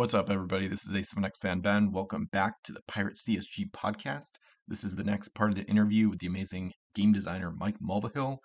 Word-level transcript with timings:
What's 0.00 0.14
up, 0.14 0.30
everybody? 0.30 0.66
This 0.66 0.86
is 0.86 0.94
A7X 0.94 1.32
fan 1.42 1.60
Ben. 1.60 1.92
Welcome 1.92 2.28
back 2.32 2.54
to 2.64 2.72
the 2.72 2.80
Pirate 2.88 3.18
CSG 3.18 3.70
podcast. 3.70 4.30
This 4.66 4.82
is 4.82 4.94
the 4.94 5.04
next 5.04 5.34
part 5.34 5.50
of 5.50 5.56
the 5.56 5.66
interview 5.66 6.08
with 6.08 6.20
the 6.20 6.26
amazing 6.26 6.72
game 6.94 7.12
designer 7.12 7.52
Mike 7.54 7.76
Mulvihill. 7.86 8.38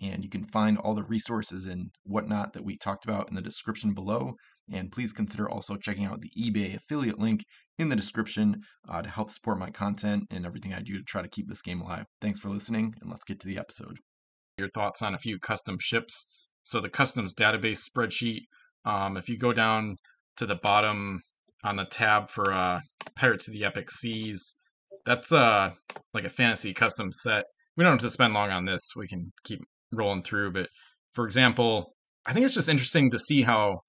And 0.00 0.22
you 0.22 0.30
can 0.30 0.44
find 0.44 0.78
all 0.78 0.94
the 0.94 1.02
resources 1.02 1.66
and 1.66 1.90
whatnot 2.04 2.52
that 2.52 2.64
we 2.64 2.76
talked 2.76 3.04
about 3.04 3.28
in 3.28 3.34
the 3.34 3.42
description 3.42 3.92
below. 3.92 4.34
And 4.72 4.92
please 4.92 5.12
consider 5.12 5.50
also 5.50 5.74
checking 5.74 6.04
out 6.04 6.20
the 6.20 6.30
eBay 6.40 6.76
affiliate 6.76 7.18
link 7.18 7.40
in 7.76 7.88
the 7.88 7.96
description 7.96 8.60
uh, 8.88 9.02
to 9.02 9.10
help 9.10 9.32
support 9.32 9.58
my 9.58 9.70
content 9.70 10.26
and 10.30 10.46
everything 10.46 10.72
I 10.72 10.80
do 10.80 10.96
to 10.96 11.02
try 11.02 11.22
to 11.22 11.28
keep 11.28 11.48
this 11.48 11.60
game 11.60 11.80
alive. 11.80 12.04
Thanks 12.20 12.38
for 12.38 12.50
listening, 12.50 12.94
and 13.00 13.10
let's 13.10 13.24
get 13.24 13.40
to 13.40 13.48
the 13.48 13.58
episode. 13.58 13.96
Your 14.58 14.68
thoughts 14.68 15.02
on 15.02 15.16
a 15.16 15.18
few 15.18 15.40
custom 15.40 15.78
ships. 15.80 16.28
So, 16.62 16.78
the 16.78 16.88
customs 16.88 17.34
database 17.34 17.82
spreadsheet, 17.84 18.42
um, 18.84 19.16
if 19.16 19.28
you 19.28 19.36
go 19.36 19.52
down 19.52 19.96
to 20.40 20.46
the 20.46 20.56
bottom 20.56 21.20
on 21.62 21.76
the 21.76 21.84
tab 21.84 22.30
for 22.30 22.52
uh, 22.52 22.80
Pirates 23.14 23.46
of 23.46 23.54
the 23.54 23.64
Epic 23.64 23.90
Seas, 23.90 24.56
that's 25.04 25.32
uh, 25.32 25.70
like 26.14 26.24
a 26.24 26.30
fantasy 26.30 26.72
custom 26.72 27.12
set. 27.12 27.44
We 27.76 27.84
don't 27.84 27.92
have 27.92 28.00
to 28.00 28.10
spend 28.10 28.34
long 28.34 28.50
on 28.50 28.64
this. 28.64 28.92
We 28.96 29.06
can 29.06 29.32
keep 29.44 29.60
rolling 29.92 30.22
through. 30.22 30.52
But 30.52 30.68
for 31.12 31.26
example, 31.26 31.94
I 32.26 32.32
think 32.32 32.46
it's 32.46 32.54
just 32.54 32.68
interesting 32.68 33.10
to 33.10 33.18
see 33.18 33.42
how 33.42 33.80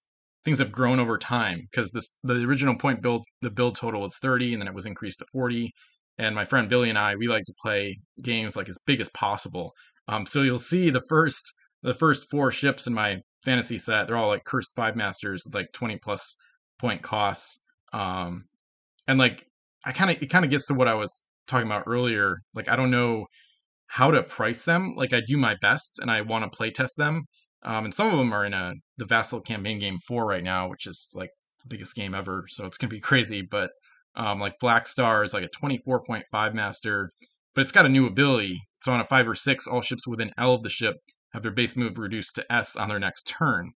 things 0.43 0.59
have 0.59 0.71
grown 0.71 0.99
over 0.99 1.17
time 1.17 1.62
because 1.71 1.91
this 1.91 2.09
the 2.23 2.43
original 2.45 2.76
point 2.76 3.02
build 3.02 3.23
the 3.41 3.49
build 3.52 3.76
total 3.76 4.02
was 4.02 4.18
30 4.21 4.54
and 4.54 4.62
then 4.62 4.68
it 4.68 4.73
was 4.73 4.88
increased 4.88 5.20
to 5.20 5.26
40 5.31 5.71
and 6.18 6.34
my 6.34 6.45
friend 6.45 6.68
billy 6.68 6.90
and 6.90 6.98
i 6.98 7.15
we 7.15 7.27
like 7.27 7.43
to 7.43 7.54
play 7.62 7.99
games 8.23 8.55
like 8.55 8.68
as 8.68 8.79
big 8.88 8.99
as 8.99 9.09
possible 9.09 9.71
um, 10.07 10.26
so 10.26 10.41
you'll 10.41 10.57
see 10.57 10.90
the 10.90 11.04
first 11.09 11.54
the 11.84 11.93
first 11.93 12.27
four 12.31 12.52
ships 12.52 12.88
in 12.88 12.93
my 12.95 13.20
fantasy 13.44 13.77
set 13.77 14.08
they're 14.08 14.18
all 14.18 14.27
like 14.27 14.44
cursed 14.44 14.76
five 14.76 14.95
masters 14.95 15.44
with 15.45 15.55
like 15.55 15.72
20 15.73 15.98
plus 15.98 16.36
point 16.80 17.02
costs 17.02 17.59
um, 17.94 18.45
and 19.08 19.20
like 19.20 19.45
i 19.86 19.91
kind 19.91 20.12
of 20.12 20.22
it 20.22 20.30
kind 20.30 20.45
of 20.45 20.52
gets 20.52 20.68
to 20.68 20.73
what 20.73 20.88
i 20.88 20.93
was 20.93 21.27
talking 21.48 21.68
about 21.68 21.84
earlier 21.88 22.38
like 22.54 22.70
i 22.70 22.76
don't 22.76 22.91
know 22.91 23.26
how 23.88 24.10
to 24.12 24.24
price 24.24 24.63
them 24.63 24.93
like 24.96 25.13
i 25.13 25.21
do 25.27 25.38
my 25.38 25.55
best 25.62 25.99
and 25.99 26.10
i 26.10 26.21
want 26.21 26.43
to 26.43 26.55
play 26.55 26.71
test 26.71 26.96
them 26.98 27.26
um, 27.63 27.85
and 27.85 27.93
some 27.93 28.07
of 28.07 28.18
them 28.18 28.34
are 28.34 28.46
in 28.46 28.54
a 28.54 28.74
the 28.98 29.05
Vassal 29.05 29.41
campaign 29.41 29.80
game 29.80 29.99
four 30.08 30.26
right 30.26 30.43
now, 30.43 30.68
which 30.70 30.87
is 30.87 31.10
like 31.13 31.30
the 31.63 31.70
biggest 31.70 31.96
game 31.96 32.15
ever. 32.15 32.46
So 32.48 32.65
it's 32.65 32.77
gonna 32.77 32.90
be 32.90 32.99
crazy. 33.10 33.41
But 33.41 33.71
um, 34.15 34.40
like 34.40 34.60
Black 34.60 34.87
Star 34.87 35.24
is 35.24 35.34
like 35.34 35.43
a 35.43 35.65
24.5 35.65 36.54
master, 36.54 37.10
but 37.55 37.62
it's 37.62 37.71
got 37.71 37.85
a 37.85 37.90
new 37.90 38.05
ability. 38.05 38.60
So 38.84 38.91
on 38.91 38.99
a 38.99 39.05
five 39.05 39.27
or 39.27 39.35
six, 39.35 39.68
all 39.68 39.82
ships 39.82 40.08
within 40.08 40.32
L 40.37 40.55
of 40.55 40.63
the 40.63 40.70
ship 40.70 40.96
have 41.34 41.43
their 41.43 41.51
base 41.51 41.76
move 41.76 41.98
reduced 41.98 42.35
to 42.35 42.51
S 42.51 42.76
on 42.76 42.90
their 42.90 42.99
next 42.99 43.27
turn. 43.27 43.71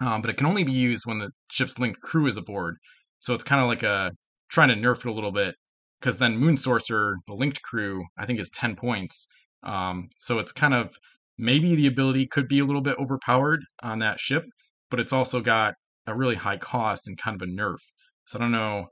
Um, 0.00 0.22
but 0.22 0.30
it 0.30 0.36
can 0.36 0.46
only 0.46 0.64
be 0.64 0.72
used 0.72 1.04
when 1.06 1.18
the 1.18 1.30
ship's 1.50 1.78
linked 1.78 2.00
crew 2.00 2.26
is 2.26 2.36
aboard. 2.36 2.76
So 3.18 3.34
it's 3.34 3.44
kind 3.44 3.60
of 3.60 3.68
like 3.68 3.82
a 3.82 4.12
trying 4.48 4.68
to 4.68 4.74
nerf 4.74 5.00
it 5.00 5.06
a 5.06 5.12
little 5.12 5.32
bit 5.32 5.54
because 6.00 6.18
then 6.18 6.38
Moon 6.38 6.56
Sorcerer, 6.56 7.16
the 7.26 7.34
linked 7.34 7.62
crew, 7.62 8.04
I 8.18 8.24
think 8.24 8.40
is 8.40 8.48
10 8.50 8.76
points. 8.76 9.26
Um, 9.62 10.08
so 10.16 10.38
it's 10.38 10.52
kind 10.52 10.72
of 10.72 10.94
maybe 11.38 11.74
the 11.74 11.86
ability 11.86 12.26
could 12.26 12.48
be 12.48 12.58
a 12.60 12.64
little 12.64 12.80
bit 12.80 12.98
overpowered 12.98 13.60
on 13.82 13.98
that 13.98 14.18
ship, 14.18 14.44
but 14.90 15.00
it's 15.00 15.12
also 15.12 15.40
got 15.40 15.74
a 16.06 16.14
really 16.14 16.34
high 16.34 16.56
cost 16.56 17.06
and 17.06 17.18
kind 17.18 17.40
of 17.40 17.46
a 17.46 17.50
nerf. 17.50 17.78
So 18.26 18.38
I 18.38 18.42
don't 18.42 18.52
know. 18.52 18.86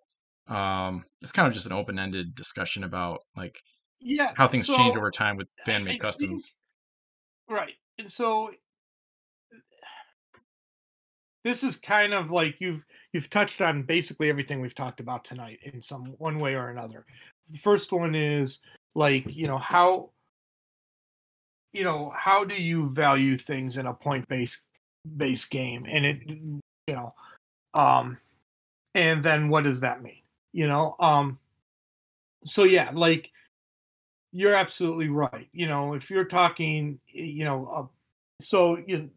Um, 0.49 1.05
it's 1.21 1.33
kind 1.33 1.49
of 1.49 1.55
just 1.55 1.67
an 1.67 1.73
open 1.73 1.99
ended 1.99 2.35
discussion 2.35 2.85
about 2.85 3.21
like 3.37 3.61
yeah 4.01 4.33
how 4.37 4.49
things 4.49 4.67
so 4.67 4.77
change 4.77 4.97
over 4.97 5.11
time 5.11 5.37
with 5.37 5.51
fan 5.65 5.85
made 5.85 6.01
customs. 6.01 6.55
Right 7.49 7.75
and 7.99 8.11
so 8.11 8.51
this 11.45 11.63
is 11.63 11.77
kind 11.77 12.13
of 12.13 12.31
like 12.31 12.57
you've 12.61 12.85
you've 13.13 13.31
touched 13.31 13.61
on 13.61 13.83
basically 13.83 14.29
everything 14.29 14.61
we've 14.61 14.75
talked 14.75 15.01
about 15.01 15.25
tonight 15.25 15.59
in 15.63 15.81
some 15.81 16.15
one 16.19 16.39
way 16.39 16.55
or 16.55 16.69
another. 16.69 17.07
The 17.51 17.59
first 17.59 17.93
one 17.93 18.15
is 18.15 18.61
like 18.95 19.25
you 19.35 19.47
know 19.47 19.59
how 19.59 20.11
you 21.73 21.85
know 21.85 22.13
how 22.15 22.45
do 22.45 22.55
you 22.55 22.89
value 22.91 23.37
things 23.37 23.77
in 23.77 23.87
a 23.87 23.95
point 23.95 24.29
based 24.29 24.61
based 25.17 25.51
game? 25.51 25.87
And 25.89 26.05
it 26.05 26.19
you 26.29 26.61
know 26.95 27.15
um 27.75 28.19
and 28.95 29.25
then 29.25 29.49
what 29.49 29.65
does 29.65 29.81
that 29.81 30.03
mean? 30.03 30.23
You 30.53 30.69
know 30.69 30.97
um 31.01 31.39
so 32.45 32.65
yeah 32.65 32.91
like 32.93 33.31
you're 34.33 34.55
absolutely 34.55 35.09
right 35.09 35.49
you 35.53 35.67
know 35.67 35.95
if 35.95 36.11
you're 36.11 36.25
talking 36.25 36.99
you 37.09 37.45
know 37.45 37.67
uh, 37.75 37.87
so 38.41 38.77
you 38.87 39.09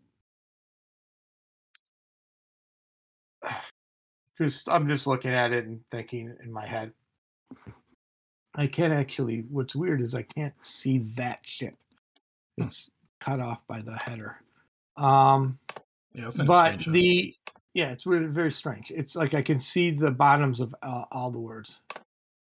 just 4.37 4.69
i'm 4.69 4.87
just 4.87 5.07
looking 5.07 5.31
at 5.31 5.51
it 5.51 5.65
and 5.65 5.81
thinking 5.91 6.35
in 6.43 6.51
my 6.51 6.65
head. 6.65 6.91
I 8.55 8.67
can't 8.67 8.93
actually 8.93 9.45
what's 9.49 9.75
weird 9.75 10.01
is 10.01 10.13
i 10.15 10.23
can't 10.23 10.53
see 10.63 10.99
that 11.15 11.39
ship 11.43 11.75
it's 12.57 12.91
cut 13.19 13.39
off 13.39 13.65
by 13.67 13.81
the 13.81 13.95
header. 13.95 14.37
Um 14.97 15.57
Yeah, 16.13 16.25
I'll 16.25 16.31
send 16.31 16.49
a 16.49 16.51
but 16.51 16.73
screenshot. 16.73 16.91
the 16.93 17.35
yeah 17.73 17.91
it's 17.91 18.05
really 18.05 18.25
very 18.25 18.51
strange. 18.51 18.91
It's 18.91 19.15
like 19.15 19.33
i 19.33 19.41
can 19.41 19.59
see 19.59 19.91
the 19.91 20.11
bottoms 20.11 20.59
of 20.59 20.75
uh, 20.83 21.05
all 21.11 21.31
the 21.31 21.39
words. 21.39 21.79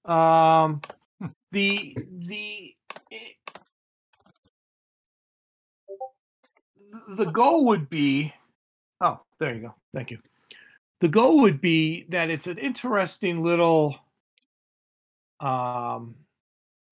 Um 0.04 0.80
Hmm. 0.82 1.03
The 1.52 1.96
the 2.10 2.74
it- 3.10 3.36
the 7.08 7.24
goal 7.26 7.64
would 7.66 7.88
be 7.90 8.32
oh 9.00 9.20
there 9.38 9.54
you 9.54 9.60
go 9.62 9.74
thank 9.92 10.10
you. 10.10 10.18
The 11.00 11.08
goal 11.08 11.42
would 11.42 11.60
be 11.60 12.06
that 12.10 12.30
it's 12.30 12.46
an 12.46 12.56
interesting 12.58 13.42
little 13.42 13.96
um 15.40 16.14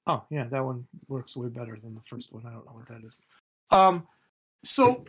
oh 0.06 0.24
yeah 0.30 0.44
that 0.44 0.64
one 0.64 0.86
works 1.08 1.36
way 1.36 1.48
better 1.48 1.76
than 1.80 1.94
the 1.94 2.00
first 2.02 2.32
one 2.32 2.42
i 2.46 2.50
don't 2.50 2.66
know 2.66 2.72
what 2.72 2.86
that 2.88 3.06
is. 3.06 3.18
Um 3.70 4.06
so 4.64 5.04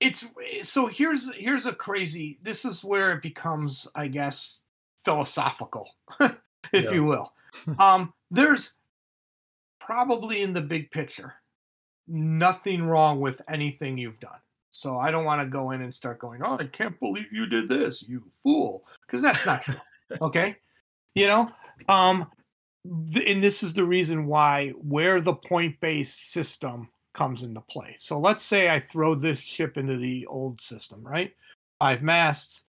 it's 0.00 0.24
so 0.62 0.86
here's 0.86 1.32
here's 1.34 1.66
a 1.66 1.72
crazy 1.74 2.38
this 2.42 2.64
is 2.64 2.84
where 2.84 3.12
it 3.12 3.22
becomes 3.22 3.88
i 3.94 4.06
guess 4.06 4.60
philosophical 5.04 5.88
if 6.20 6.34
Yeah. 6.72 6.90
you 6.92 7.04
will 7.04 7.32
um 7.78 8.12
there's 8.30 8.74
probably 9.80 10.42
in 10.42 10.52
the 10.52 10.60
big 10.60 10.90
picture 10.90 11.34
nothing 12.08 12.82
wrong 12.82 13.20
with 13.20 13.40
anything 13.48 13.98
you've 13.98 14.20
done. 14.20 14.40
So 14.70 14.98
i 14.98 15.10
don't 15.10 15.24
want 15.24 15.40
to 15.40 15.46
go 15.46 15.70
in 15.72 15.82
and 15.82 15.94
start 15.94 16.18
going 16.18 16.42
oh 16.44 16.58
i 16.58 16.64
can't 16.64 16.98
believe 17.00 17.32
you 17.32 17.46
did 17.46 17.68
this 17.68 18.06
you 18.06 18.22
fool 18.42 18.84
because 19.06 19.22
that's 19.22 19.46
not 19.46 19.62
true 19.62 19.74
okay? 20.22 20.56
You 21.14 21.26
know? 21.26 21.50
Um 21.88 22.26
th- 23.12 23.26
and 23.26 23.42
this 23.42 23.62
is 23.62 23.74
the 23.74 23.84
reason 23.84 24.26
why 24.26 24.70
where 24.70 25.20
the 25.20 25.34
point 25.34 25.80
based 25.80 26.32
system 26.32 26.88
comes 27.14 27.42
into 27.42 27.60
play. 27.62 27.96
So 27.98 28.20
let's 28.20 28.44
say 28.44 28.68
i 28.68 28.78
throw 28.78 29.14
this 29.14 29.40
ship 29.40 29.76
into 29.78 29.96
the 29.96 30.26
old 30.26 30.60
system 30.60 31.02
right? 31.02 31.32
Five 31.80 32.02
masts 32.02 32.64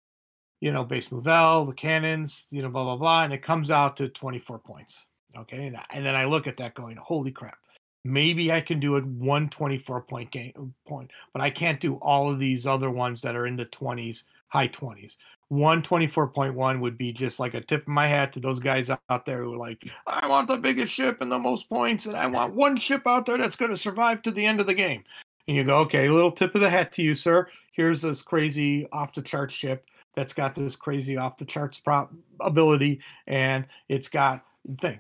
you 0.61 0.73
know 0.73 0.85
base 0.85 1.09
movell 1.09 1.67
the 1.67 1.73
cannons 1.73 2.47
you 2.51 2.63
know 2.63 2.69
blah 2.69 2.85
blah 2.85 2.97
blah 2.97 3.25
and 3.25 3.33
it 3.33 3.43
comes 3.43 3.71
out 3.71 3.97
to 3.97 4.09
24 4.09 4.59
points. 4.59 5.05
Okay 5.37 5.67
and, 5.67 5.79
and 5.91 6.05
then 6.05 6.15
i 6.15 6.25
look 6.25 6.47
at 6.47 6.57
that 6.57 6.75
going 6.75 6.97
holy 6.97 7.31
crap. 7.31 7.59
Maybe 8.05 8.53
i 8.53 8.61
can 8.61 8.81
do 8.81 8.97
it 8.97 9.05
124 9.05 10.03
point 10.03 10.31
game 10.31 10.75
point 10.87 11.11
but 11.33 11.43
i 11.43 11.51
can't 11.51 11.81
do 11.81 11.95
all 11.97 12.31
of 12.31 12.39
these 12.39 12.67
other 12.67 12.91
ones 12.91 13.21
that 13.23 13.37
are 13.37 13.47
in 13.47 13.57
the 13.57 13.67
20s 13.67 14.25
high 14.49 14.69
20s 14.69 15.17
124.1 15.51 16.81
would 16.81 16.99
be 16.99 17.11
just 17.11 17.41
like 17.41 17.55
a 17.55 17.61
tip 17.61 17.83
of 17.83 17.89
my 17.89 18.07
hat 18.07 18.33
to 18.35 18.41
those 18.41 18.61
guys 18.61 18.91
out 18.91 19.25
there 19.25 19.43
who 19.43 19.55
are 19.55 19.59
like 19.59 19.83
i 20.07 20.27
want 20.27 20.47
the 20.47 20.57
biggest 20.57 20.93
ship 20.93 21.21
and 21.21 21.33
the 21.33 21.39
most 21.39 21.69
points 21.69 22.07
and 22.07 22.17
i 22.17 22.27
want 22.27 22.55
one 22.55 22.77
ship 22.77 23.07
out 23.07 23.25
there 23.27 23.39
that's 23.39 23.57
going 23.57 23.71
to 23.71 23.77
survive 23.77 24.21
to 24.23 24.31
the 24.31 24.45
end 24.45 24.61
of 24.61 24.67
the 24.67 24.75
game. 24.75 25.05
And 25.47 25.57
you 25.57 25.65
go 25.65 25.79
okay 25.79 26.09
little 26.11 26.31
tip 26.31 26.55
of 26.55 26.61
the 26.61 26.69
hat 26.69 26.93
to 26.93 27.03
you 27.03 27.15
sir. 27.15 27.47
Here's 27.73 28.03
this 28.03 28.21
crazy 28.21 28.87
off 28.93 29.15
the 29.15 29.23
chart 29.23 29.51
ship 29.51 29.87
that's 30.19 30.33
got 30.33 30.57
this 30.57 30.75
crazy 30.75 31.17
off 31.17 31.37
the 31.37 31.45
charts 31.45 31.79
prop 31.79 32.13
ability 32.41 33.01
and 33.29 33.65
it's 33.89 34.09
got 34.09 34.45
thing. 34.81 34.99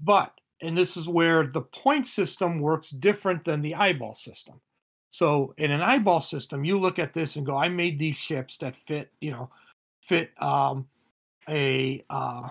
But 0.00 0.32
and 0.60 0.76
this 0.76 0.96
is 0.96 1.08
where 1.08 1.46
the 1.46 1.60
point 1.60 2.08
system 2.08 2.58
works 2.58 2.90
different 2.90 3.44
than 3.44 3.62
the 3.62 3.76
eyeball 3.76 4.16
system. 4.16 4.60
So 5.10 5.54
in 5.56 5.70
an 5.70 5.82
eyeball 5.82 6.18
system 6.18 6.64
you 6.64 6.80
look 6.80 6.98
at 6.98 7.14
this 7.14 7.36
and 7.36 7.46
go 7.46 7.56
i 7.56 7.68
made 7.68 7.96
these 7.96 8.16
ships 8.16 8.58
that 8.58 8.74
fit 8.74 9.12
you 9.20 9.30
know 9.30 9.50
fit 10.02 10.30
um 10.42 10.88
a 11.48 12.04
uh 12.10 12.48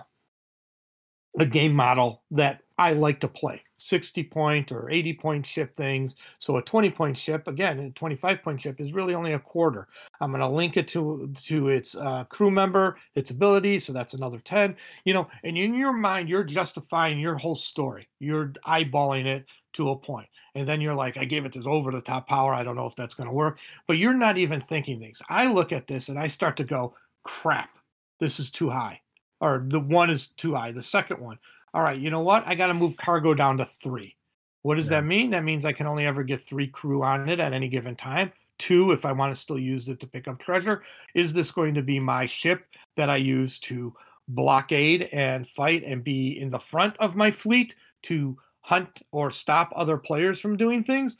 a 1.38 1.46
game 1.46 1.72
model 1.72 2.22
that 2.30 2.60
I 2.78 2.92
like 2.92 3.20
to 3.20 3.28
play 3.28 3.62
60 3.78 4.24
point 4.24 4.72
or 4.72 4.90
80 4.90 5.14
point 5.14 5.46
ship 5.46 5.76
things. 5.76 6.16
So 6.38 6.56
a 6.56 6.62
20 6.62 6.90
point 6.90 7.16
ship, 7.16 7.46
again, 7.46 7.78
a 7.78 7.90
25 7.90 8.42
point 8.42 8.60
ship 8.60 8.80
is 8.80 8.92
really 8.92 9.14
only 9.14 9.32
a 9.32 9.38
quarter. 9.38 9.88
I'm 10.20 10.30
going 10.30 10.40
to 10.40 10.48
link 10.48 10.76
it 10.76 10.88
to 10.88 11.32
to 11.46 11.68
its 11.68 11.94
uh, 11.94 12.24
crew 12.24 12.50
member, 12.50 12.98
its 13.14 13.30
ability. 13.30 13.78
So 13.80 13.92
that's 13.92 14.14
another 14.14 14.38
10, 14.38 14.76
you 15.04 15.14
know, 15.14 15.28
and 15.44 15.56
in 15.56 15.74
your 15.74 15.92
mind, 15.92 16.28
you're 16.28 16.44
justifying 16.44 17.18
your 17.18 17.36
whole 17.36 17.54
story. 17.54 18.08
You're 18.18 18.52
eyeballing 18.66 19.26
it 19.26 19.46
to 19.74 19.90
a 19.90 19.96
point. 19.96 20.28
And 20.54 20.66
then 20.66 20.80
you're 20.80 20.94
like, 20.94 21.16
I 21.18 21.24
gave 21.24 21.44
it 21.44 21.52
this 21.52 21.66
over 21.66 21.92
the 21.92 22.00
top 22.00 22.28
power. 22.28 22.54
I 22.54 22.62
don't 22.64 22.76
know 22.76 22.86
if 22.86 22.96
that's 22.96 23.14
going 23.14 23.28
to 23.28 23.34
work. 23.34 23.58
But 23.86 23.98
you're 23.98 24.14
not 24.14 24.38
even 24.38 24.60
thinking 24.60 24.98
things. 25.00 25.20
I 25.28 25.52
look 25.52 25.72
at 25.72 25.86
this 25.86 26.08
and 26.08 26.18
I 26.18 26.28
start 26.28 26.56
to 26.58 26.64
go, 26.64 26.94
crap. 27.24 27.78
this 28.20 28.40
is 28.40 28.50
too 28.50 28.70
high, 28.70 29.00
or 29.40 29.64
the 29.66 29.80
one 29.80 30.10
is 30.10 30.28
too 30.28 30.54
high. 30.54 30.72
The 30.72 30.82
second 30.82 31.20
one, 31.20 31.38
all 31.74 31.82
right, 31.82 31.98
you 31.98 32.10
know 32.10 32.20
what? 32.20 32.44
I 32.46 32.54
got 32.54 32.68
to 32.68 32.74
move 32.74 32.96
cargo 32.96 33.34
down 33.34 33.58
to 33.58 33.66
three. 33.66 34.16
What 34.62 34.76
does 34.76 34.90
Yeah. 34.90 35.00
that 35.00 35.06
mean? 35.06 35.30
That 35.30 35.44
means 35.44 35.64
I 35.64 35.72
can 35.72 35.86
only 35.86 36.06
ever 36.06 36.22
get 36.22 36.46
three 36.46 36.66
crew 36.68 37.02
on 37.02 37.28
it 37.28 37.38
at 37.40 37.52
any 37.52 37.68
given 37.68 37.96
time. 37.96 38.32
Two, 38.58 38.92
if 38.92 39.04
I 39.04 39.12
want 39.12 39.34
to 39.34 39.40
still 39.40 39.58
use 39.58 39.88
it 39.88 40.00
to 40.00 40.06
pick 40.06 40.26
up 40.26 40.38
treasure. 40.38 40.82
Is 41.14 41.32
this 41.32 41.52
going 41.52 41.74
to 41.74 41.82
be 41.82 42.00
my 42.00 42.24
ship 42.26 42.64
that 42.96 43.10
I 43.10 43.16
use 43.16 43.58
to 43.60 43.94
blockade 44.28 45.08
and 45.12 45.46
fight 45.48 45.84
and 45.84 46.02
be 46.02 46.40
in 46.40 46.50
the 46.50 46.58
front 46.58 46.96
of 46.98 47.14
my 47.16 47.30
fleet 47.30 47.74
to 48.04 48.36
hunt 48.60 49.02
or 49.12 49.30
stop 49.30 49.72
other 49.76 49.96
players 49.98 50.40
from 50.40 50.56
doing 50.56 50.82
things? 50.82 51.18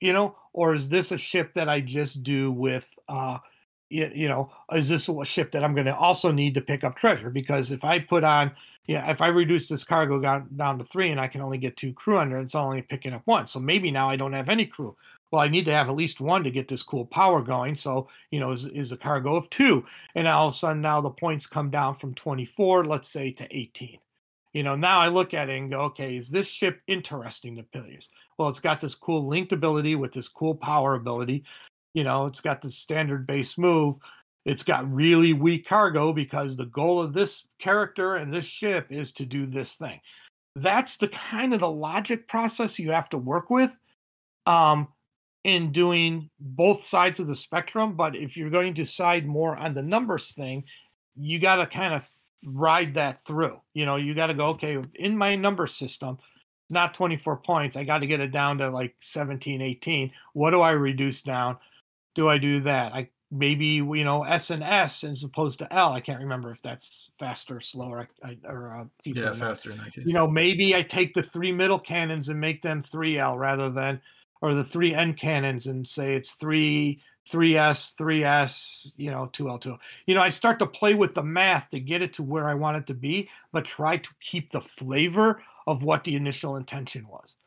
You 0.00 0.12
know, 0.12 0.36
or 0.52 0.74
is 0.74 0.88
this 0.88 1.10
a 1.10 1.18
ship 1.18 1.52
that 1.54 1.68
I 1.68 1.80
just 1.80 2.22
do 2.22 2.52
with 2.52 2.88
uh 3.08 3.38
you, 3.88 4.10
you 4.14 4.28
know, 4.28 4.50
is 4.72 4.88
this 4.88 5.08
a 5.08 5.24
ship 5.24 5.52
that 5.52 5.64
I'm 5.64 5.74
going 5.74 5.86
to 5.86 5.96
also 5.96 6.32
need 6.32 6.54
to 6.54 6.60
pick 6.60 6.84
up 6.84 6.96
treasure? 6.96 7.30
Because 7.30 7.70
if 7.70 7.84
I 7.84 7.98
put 7.98 8.24
on, 8.24 8.52
yeah, 8.86 9.10
if 9.10 9.20
I 9.20 9.28
reduce 9.28 9.68
this 9.68 9.84
cargo 9.84 10.20
down, 10.20 10.48
down 10.54 10.78
to 10.78 10.84
three 10.84 11.10
and 11.10 11.20
I 11.20 11.28
can 11.28 11.40
only 11.40 11.58
get 11.58 11.76
two 11.76 11.92
crew 11.92 12.18
under, 12.18 12.38
it's 12.38 12.54
only 12.54 12.82
picking 12.82 13.12
up 13.12 13.22
one. 13.26 13.46
So 13.46 13.58
maybe 13.58 13.90
now 13.90 14.08
I 14.08 14.16
don't 14.16 14.32
have 14.32 14.48
any 14.48 14.66
crew. 14.66 14.96
Well, 15.30 15.42
I 15.42 15.48
need 15.48 15.64
to 15.64 15.72
have 15.72 15.88
at 15.88 15.96
least 15.96 16.20
one 16.20 16.44
to 16.44 16.52
get 16.52 16.68
this 16.68 16.84
cool 16.84 17.04
power 17.04 17.42
going. 17.42 17.74
So, 17.74 18.08
you 18.30 18.38
know, 18.38 18.52
is, 18.52 18.66
is 18.66 18.92
a 18.92 18.96
cargo 18.96 19.34
of 19.34 19.50
two. 19.50 19.84
And 20.14 20.28
all 20.28 20.48
of 20.48 20.54
a 20.54 20.56
sudden 20.56 20.80
now 20.80 21.00
the 21.00 21.10
points 21.10 21.46
come 21.46 21.70
down 21.70 21.96
from 21.96 22.14
24, 22.14 22.84
let's 22.84 23.08
say, 23.08 23.32
to 23.32 23.56
18. 23.56 23.98
You 24.52 24.62
know, 24.62 24.76
now 24.76 25.00
I 25.00 25.08
look 25.08 25.34
at 25.34 25.50
it 25.50 25.58
and 25.58 25.68
go, 25.68 25.80
okay, 25.82 26.16
is 26.16 26.30
this 26.30 26.46
ship 26.46 26.80
interesting 26.86 27.56
to 27.56 27.62
players? 27.64 28.08
Well, 28.38 28.48
it's 28.48 28.60
got 28.60 28.80
this 28.80 28.94
cool 28.94 29.26
linked 29.26 29.52
ability 29.52 29.96
with 29.96 30.12
this 30.12 30.28
cool 30.28 30.54
power 30.54 30.94
ability. 30.94 31.44
You 31.96 32.04
know, 32.04 32.26
it's 32.26 32.42
got 32.42 32.60
the 32.60 32.70
standard 32.70 33.26
base 33.26 33.56
move. 33.56 33.96
It's 34.44 34.62
got 34.62 34.92
really 34.92 35.32
weak 35.32 35.66
cargo 35.66 36.12
because 36.12 36.54
the 36.54 36.66
goal 36.66 37.00
of 37.00 37.14
this 37.14 37.48
character 37.58 38.16
and 38.16 38.32
this 38.32 38.44
ship 38.44 38.88
is 38.90 39.12
to 39.12 39.24
do 39.24 39.46
this 39.46 39.76
thing. 39.76 39.98
That's 40.54 40.98
the 40.98 41.08
kind 41.08 41.54
of 41.54 41.60
the 41.60 41.70
logic 41.70 42.28
process 42.28 42.78
you 42.78 42.90
have 42.90 43.08
to 43.08 43.18
work 43.18 43.48
with 43.48 43.70
um, 44.44 44.88
in 45.42 45.72
doing 45.72 46.28
both 46.38 46.84
sides 46.84 47.18
of 47.18 47.28
the 47.28 47.34
spectrum. 47.34 47.96
But 47.96 48.14
if 48.14 48.36
you're 48.36 48.50
going 48.50 48.74
to 48.74 48.84
side 48.84 49.26
more 49.26 49.56
on 49.56 49.72
the 49.72 49.82
numbers 49.82 50.32
thing, 50.32 50.64
you 51.16 51.38
got 51.38 51.56
to 51.56 51.66
kind 51.66 51.94
of 51.94 52.06
ride 52.44 52.92
that 52.94 53.24
through. 53.24 53.58
You 53.72 53.86
know, 53.86 53.96
you 53.96 54.14
got 54.14 54.26
to 54.26 54.34
go, 54.34 54.48
okay, 54.48 54.84
in 54.96 55.16
my 55.16 55.34
number 55.34 55.66
system, 55.66 56.18
not 56.68 56.92
24 56.92 57.38
points. 57.38 57.74
I 57.74 57.84
got 57.84 57.98
to 57.98 58.06
get 58.06 58.20
it 58.20 58.32
down 58.32 58.58
to 58.58 58.68
like 58.68 58.96
17, 59.00 59.62
18. 59.62 60.12
What 60.34 60.50
do 60.50 60.60
I 60.60 60.72
reduce 60.72 61.22
down? 61.22 61.56
Do 62.16 62.28
I 62.28 62.38
do 62.38 62.60
that? 62.60 62.92
I 62.92 63.10
maybe 63.30 63.66
you 63.66 64.04
know 64.04 64.24
S 64.24 64.50
and 64.50 64.62
S 64.62 65.04
as 65.04 65.22
opposed 65.22 65.58
to 65.60 65.72
L. 65.72 65.92
I 65.92 66.00
can't 66.00 66.20
remember 66.20 66.50
if 66.50 66.62
that's 66.62 67.08
faster, 67.18 67.56
or 67.56 67.60
slower, 67.60 68.08
I, 68.24 68.38
or 68.44 68.74
uh, 68.74 68.84
Yeah, 69.04 69.32
faster 69.32 69.70
in 69.70 69.78
that 69.78 69.92
case. 69.92 70.06
You 70.06 70.14
know, 70.14 70.26
maybe 70.26 70.74
I 70.74 70.82
take 70.82 71.14
the 71.14 71.22
three 71.22 71.52
middle 71.52 71.78
cannons 71.78 72.28
and 72.28 72.40
make 72.40 72.62
them 72.62 72.82
three 72.82 73.18
L 73.18 73.38
rather 73.38 73.70
than, 73.70 74.00
or 74.40 74.54
the 74.54 74.64
three 74.64 74.94
end 74.94 75.18
cannons 75.18 75.66
and 75.66 75.86
say 75.86 76.14
it's 76.14 76.32
three. 76.32 77.02
3S, 77.28 77.96
3S, 77.96 78.92
you 78.96 79.10
know, 79.10 79.28
2L, 79.32 79.60
2L. 79.60 79.78
You 80.06 80.14
know, 80.14 80.20
I 80.20 80.28
start 80.28 80.60
to 80.60 80.66
play 80.66 80.94
with 80.94 81.14
the 81.14 81.24
math 81.24 81.70
to 81.70 81.80
get 81.80 82.00
it 82.00 82.12
to 82.12 82.22
where 82.22 82.48
I 82.48 82.54
want 82.54 82.76
it 82.76 82.86
to 82.86 82.94
be, 82.94 83.28
but 83.50 83.64
try 83.64 83.96
to 83.96 84.10
keep 84.20 84.52
the 84.52 84.60
flavor 84.60 85.42
of 85.66 85.82
what 85.82 86.04
the 86.04 86.14
initial 86.14 86.54
intention 86.54 87.08
was. 87.08 87.38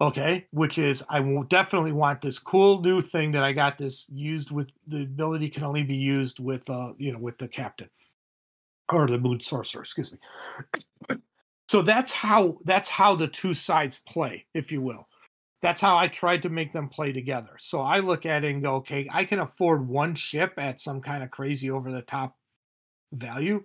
Okay, 0.00 0.46
which 0.52 0.78
is 0.78 1.02
I 1.08 1.18
will 1.20 1.42
definitely 1.42 1.92
want 1.92 2.20
this 2.20 2.38
cool 2.38 2.80
new 2.80 3.00
thing 3.00 3.32
that 3.32 3.42
I 3.42 3.52
got 3.52 3.78
this 3.78 4.08
used 4.12 4.52
with 4.52 4.70
the 4.86 5.02
ability 5.02 5.48
can 5.48 5.64
only 5.64 5.82
be 5.82 5.96
used 5.96 6.38
with 6.38 6.68
uh 6.70 6.92
you 6.98 7.12
know 7.12 7.18
with 7.18 7.38
the 7.38 7.48
captain 7.48 7.90
or 8.90 9.06
the 9.06 9.18
moon 9.18 9.40
sorcerer, 9.40 9.82
excuse 9.82 10.12
me. 10.12 10.18
So 11.70 11.82
that's 11.82 12.12
how 12.12 12.56
that's 12.64 12.88
how 12.88 13.14
the 13.14 13.28
two 13.28 13.52
sides 13.52 14.00
play, 14.06 14.46
if 14.54 14.72
you 14.72 14.80
will. 14.80 15.06
That's 15.60 15.82
how 15.82 15.98
I 15.98 16.08
tried 16.08 16.42
to 16.44 16.48
make 16.48 16.72
them 16.72 16.88
play 16.88 17.12
together. 17.12 17.58
So 17.58 17.82
I 17.82 17.98
look 17.98 18.24
at 18.24 18.42
it 18.42 18.52
and 18.52 18.62
go, 18.62 18.76
okay, 18.76 19.06
I 19.12 19.26
can 19.26 19.40
afford 19.40 19.86
one 19.86 20.14
ship 20.14 20.54
at 20.56 20.80
some 20.80 21.02
kind 21.02 21.22
of 21.22 21.30
crazy 21.30 21.70
over 21.70 21.92
the 21.92 22.00
top 22.00 22.38
value, 23.12 23.64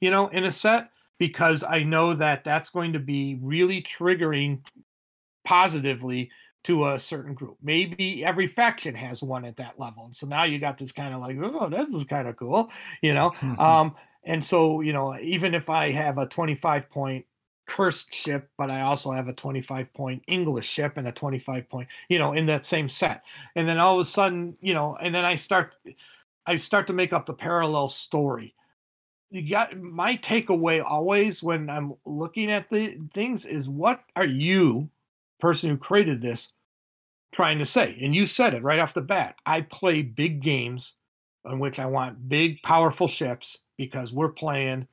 you 0.00 0.10
know, 0.10 0.28
in 0.28 0.44
a 0.44 0.52
set 0.52 0.90
because 1.18 1.62
I 1.62 1.82
know 1.82 2.14
that 2.14 2.42
that's 2.42 2.70
going 2.70 2.94
to 2.94 2.98
be 2.98 3.38
really 3.42 3.82
triggering 3.82 4.60
positively 5.44 6.30
to 6.64 6.88
a 6.88 7.00
certain 7.00 7.34
group. 7.34 7.56
Maybe 7.62 8.24
every 8.24 8.46
faction 8.46 8.94
has 8.94 9.22
one 9.22 9.44
at 9.44 9.56
that 9.56 9.78
level. 9.78 10.06
And 10.06 10.16
so 10.16 10.26
now 10.26 10.44
you 10.44 10.58
got 10.58 10.78
this 10.78 10.92
kind 10.92 11.12
of 11.12 11.20
like, 11.20 11.36
oh, 11.40 11.68
this 11.68 11.88
is 11.92 12.04
kind 12.04 12.28
of 12.28 12.36
cool, 12.36 12.70
you 13.02 13.14
know. 13.14 13.32
um, 13.58 13.96
and 14.24 14.44
so, 14.44 14.80
you 14.80 14.92
know, 14.92 15.18
even 15.18 15.54
if 15.54 15.68
I 15.68 15.90
have 15.90 16.18
a 16.18 16.26
25 16.26 16.88
point 16.88 17.26
cursed 17.66 18.14
ship, 18.14 18.50
but 18.58 18.70
I 18.70 18.82
also 18.82 19.12
have 19.12 19.28
a 19.28 19.32
25 19.32 19.92
point 19.92 20.22
English 20.26 20.68
ship 20.68 20.96
and 20.96 21.08
a 21.08 21.12
25 21.12 21.68
point, 21.68 21.88
you 22.08 22.18
know, 22.18 22.32
in 22.32 22.46
that 22.46 22.64
same 22.64 22.88
set. 22.88 23.22
And 23.56 23.68
then 23.68 23.78
all 23.78 23.94
of 23.94 24.06
a 24.06 24.08
sudden, 24.08 24.56
you 24.60 24.74
know, 24.74 24.96
and 24.96 25.14
then 25.14 25.24
I 25.24 25.34
start 25.34 25.74
I 26.46 26.56
start 26.56 26.88
to 26.88 26.92
make 26.92 27.12
up 27.12 27.26
the 27.26 27.34
parallel 27.34 27.88
story. 27.88 28.54
You 29.30 29.48
got 29.48 29.76
my 29.76 30.16
takeaway 30.18 30.84
always 30.84 31.42
when 31.42 31.70
I'm 31.70 31.94
looking 32.04 32.50
at 32.52 32.68
the 32.68 32.98
things 33.14 33.46
is 33.46 33.68
what 33.68 34.04
are 34.14 34.26
you, 34.26 34.90
person 35.42 35.68
who 35.68 35.76
created 35.76 36.22
this, 36.22 36.52
trying 37.32 37.58
to 37.58 37.66
say? 37.66 37.98
And 38.00 38.14
you 38.14 38.26
said 38.26 38.54
it 38.54 38.62
right 38.62 38.78
off 38.78 38.94
the 38.94 39.02
bat. 39.02 39.34
I 39.44 39.62
play 39.62 40.00
big 40.00 40.40
games 40.40 40.94
in 41.44 41.58
which 41.58 41.80
I 41.80 41.86
want 41.86 42.28
big, 42.28 42.62
powerful 42.62 43.08
ships 43.08 43.58
because 43.76 44.12
we're 44.12 44.30
playing 44.30 44.86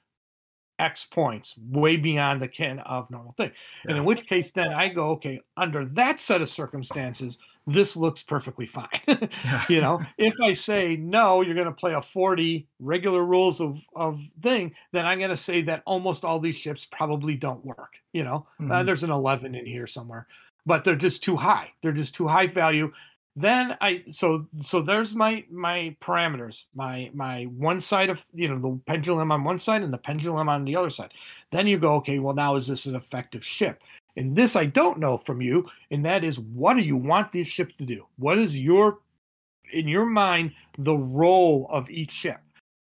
X 0.79 1.05
points 1.05 1.55
way 1.69 1.97
beyond 1.97 2.41
the 2.41 2.47
ken 2.47 2.79
of 2.79 3.11
normal 3.11 3.33
thing. 3.33 3.51
And 3.85 3.95
in 3.95 4.05
which 4.05 4.25
case, 4.25 4.51
then 4.51 4.73
I 4.73 4.89
go, 4.89 5.11
okay, 5.11 5.39
under 5.55 5.85
that 5.85 6.19
set 6.19 6.41
of 6.41 6.49
circumstances, 6.49 7.37
this 7.67 7.95
looks 7.95 8.23
perfectly 8.23 8.65
fine. 8.65 8.88
Yeah. 9.45 9.63
you 9.69 9.81
know, 9.81 10.01
if 10.17 10.33
I 10.41 10.53
say 10.53 10.95
no, 10.95 11.41
you're 11.41 11.56
going 11.56 11.67
to 11.67 11.71
play 11.73 11.94
a 11.94 12.01
40 12.01 12.67
regular 12.79 13.23
rules 13.23 13.59
of 13.61 13.79
of 13.95 14.19
thing, 14.41 14.73
then 14.91 15.06
I'm 15.06 15.19
going 15.19 15.29
to 15.29 15.38
say 15.38 15.61
that 15.63 15.83
almost 15.85 16.25
all 16.25 16.39
these 16.39 16.56
ships 16.57 16.85
probably 16.85 17.35
don't 17.35 17.63
work. 17.65 17.94
You 18.13 18.23
know, 18.23 18.47
uh, 18.59 18.63
Mhm. 18.63 18.85
there's 18.85 19.03
an 19.03 19.11
11 19.11 19.56
in 19.56 19.65
here 19.65 19.88
somewhere, 19.88 20.27
but 20.65 20.83
they're 20.83 20.95
just 20.95 21.23
too 21.23 21.35
high. 21.38 21.71
They're 21.83 21.91
just 21.94 22.15
too 22.15 22.27
high 22.27 22.47
value. 22.47 22.91
Then 23.35 23.77
I 23.79 24.03
so 24.11 24.47
so 24.61 24.81
there's 24.81 25.15
my 25.15 25.45
my 25.51 25.95
parameters. 26.01 26.65
My 26.75 27.09
my 27.13 27.44
one 27.57 27.79
side 27.79 28.09
of 28.09 28.25
you 28.33 28.50
know 28.50 28.59
the 28.59 28.79
pendulum 28.85 29.31
on 29.31 29.44
one 29.44 29.59
side 29.59 29.81
and 29.83 29.94
the 29.94 29.97
pendulum 30.00 30.50
on 30.50 30.65
the 30.65 30.75
other 30.75 30.89
side. 30.89 31.13
Then 31.51 31.68
you 31.68 31.78
go, 31.78 31.95
okay, 31.97 32.19
well 32.19 32.33
now 32.35 32.56
is 32.56 32.68
this 32.68 32.85
an 32.87 32.95
effective 32.95 33.45
ship? 33.45 33.81
And 34.18 34.35
this 34.35 34.56
I 34.56 34.66
don't 34.66 34.99
know 34.99 35.18
from 35.18 35.42
you, 35.42 35.69
and 35.92 36.04
that 36.06 36.23
is 36.23 36.39
what 36.39 36.75
do 36.75 36.81
you 36.81 36.97
want 36.97 37.31
these 37.31 37.47
ships 37.47 37.75
to 37.78 37.85
do? 37.85 38.06
What 38.18 38.37
is 38.37 38.59
your 38.59 38.99
in 39.71 39.87
your 39.87 40.06
mind 40.06 40.54
the 40.78 40.95
role 40.95 41.68
of 41.69 41.89
each 41.89 42.11
ship? 42.11 42.39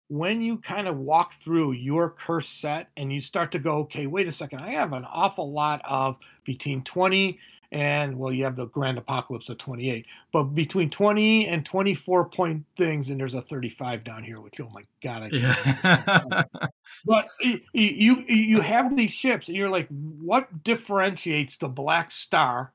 When 0.08 0.42
you 0.42 0.58
kind 0.58 0.86
of 0.86 0.98
walk 0.98 1.32
through 1.34 1.72
your 1.72 2.10
curse 2.10 2.48
set 2.48 2.90
and 2.96 3.12
you 3.12 3.20
start 3.20 3.50
to 3.52 3.58
go, 3.58 3.78
okay, 3.78 4.06
wait 4.06 4.28
a 4.28 4.32
second, 4.32 4.60
I 4.60 4.70
have 4.70 4.92
an 4.92 5.04
awful 5.04 5.50
lot 5.50 5.80
of 5.84 6.18
between 6.44 6.84
20 6.84 7.38
and 7.74 8.16
well, 8.16 8.32
you 8.32 8.44
have 8.44 8.54
the 8.54 8.66
grand 8.66 8.98
apocalypse 8.98 9.48
of 9.48 9.58
28, 9.58 10.06
but 10.32 10.44
between 10.44 10.88
20 10.90 11.48
and 11.48 11.66
24 11.66 12.26
point 12.26 12.64
things, 12.76 13.10
and 13.10 13.18
there's 13.18 13.34
a 13.34 13.42
35 13.42 14.04
down 14.04 14.22
here, 14.22 14.40
which 14.40 14.60
oh 14.60 14.68
my 14.72 14.82
god, 15.02 15.24
I 15.24 15.28
Yeah. 15.32 16.44
but 17.04 17.28
you 17.72 18.24
you 18.28 18.60
have 18.60 18.96
these 18.96 19.10
ships 19.10 19.48
and 19.48 19.56
you're 19.56 19.68
like 19.68 19.88
what 19.88 20.62
differentiates 20.62 21.58
the 21.58 21.68
black 21.68 22.12
star 22.12 22.72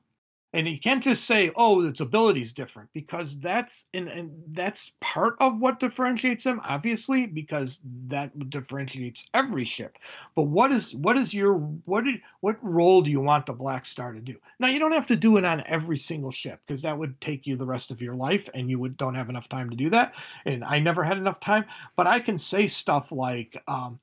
and 0.52 0.66
you 0.66 0.78
can't 0.78 1.02
just 1.02 1.24
say 1.24 1.50
oh 1.56 1.86
its 1.86 2.00
ability 2.00 2.42
is 2.42 2.52
different 2.52 2.88
because 2.92 3.38
that's 3.38 3.88
and, 3.94 4.08
and 4.08 4.30
that's 4.52 4.92
part 5.00 5.36
of 5.40 5.60
what 5.60 5.80
differentiates 5.80 6.44
them 6.44 6.60
obviously 6.64 7.26
because 7.26 7.80
that 8.08 8.50
differentiates 8.50 9.28
every 9.34 9.64
ship. 9.64 9.98
But 10.34 10.42
what 10.42 10.72
is 10.72 10.94
what 10.94 11.16
is 11.16 11.32
your 11.32 11.54
what 11.54 12.04
did, 12.04 12.20
what 12.40 12.56
role 12.62 13.02
do 13.02 13.10
you 13.10 13.20
want 13.20 13.46
the 13.46 13.52
black 13.52 13.86
star 13.86 14.12
to 14.12 14.20
do? 14.20 14.36
Now 14.58 14.68
you 14.68 14.78
don't 14.78 14.92
have 14.92 15.06
to 15.08 15.16
do 15.16 15.36
it 15.36 15.44
on 15.44 15.62
every 15.66 15.98
single 15.98 16.32
ship 16.32 16.60
because 16.66 16.82
that 16.82 16.98
would 16.98 17.20
take 17.20 17.46
you 17.46 17.56
the 17.56 17.66
rest 17.66 17.90
of 17.90 18.02
your 18.02 18.14
life 18.14 18.48
and 18.54 18.68
you 18.68 18.78
would 18.78 18.96
don't 18.96 19.14
have 19.14 19.28
enough 19.28 19.48
time 19.48 19.70
to 19.70 19.76
do 19.76 19.90
that. 19.90 20.14
And 20.44 20.64
i 20.64 20.78
never 20.78 21.04
had 21.04 21.18
enough 21.18 21.40
time 21.40 21.64
but 21.96 22.06
i 22.06 22.20
can 22.20 22.38
say 22.38 22.66
stuff 22.66 23.12
like 23.12 23.62
um, 23.68 23.98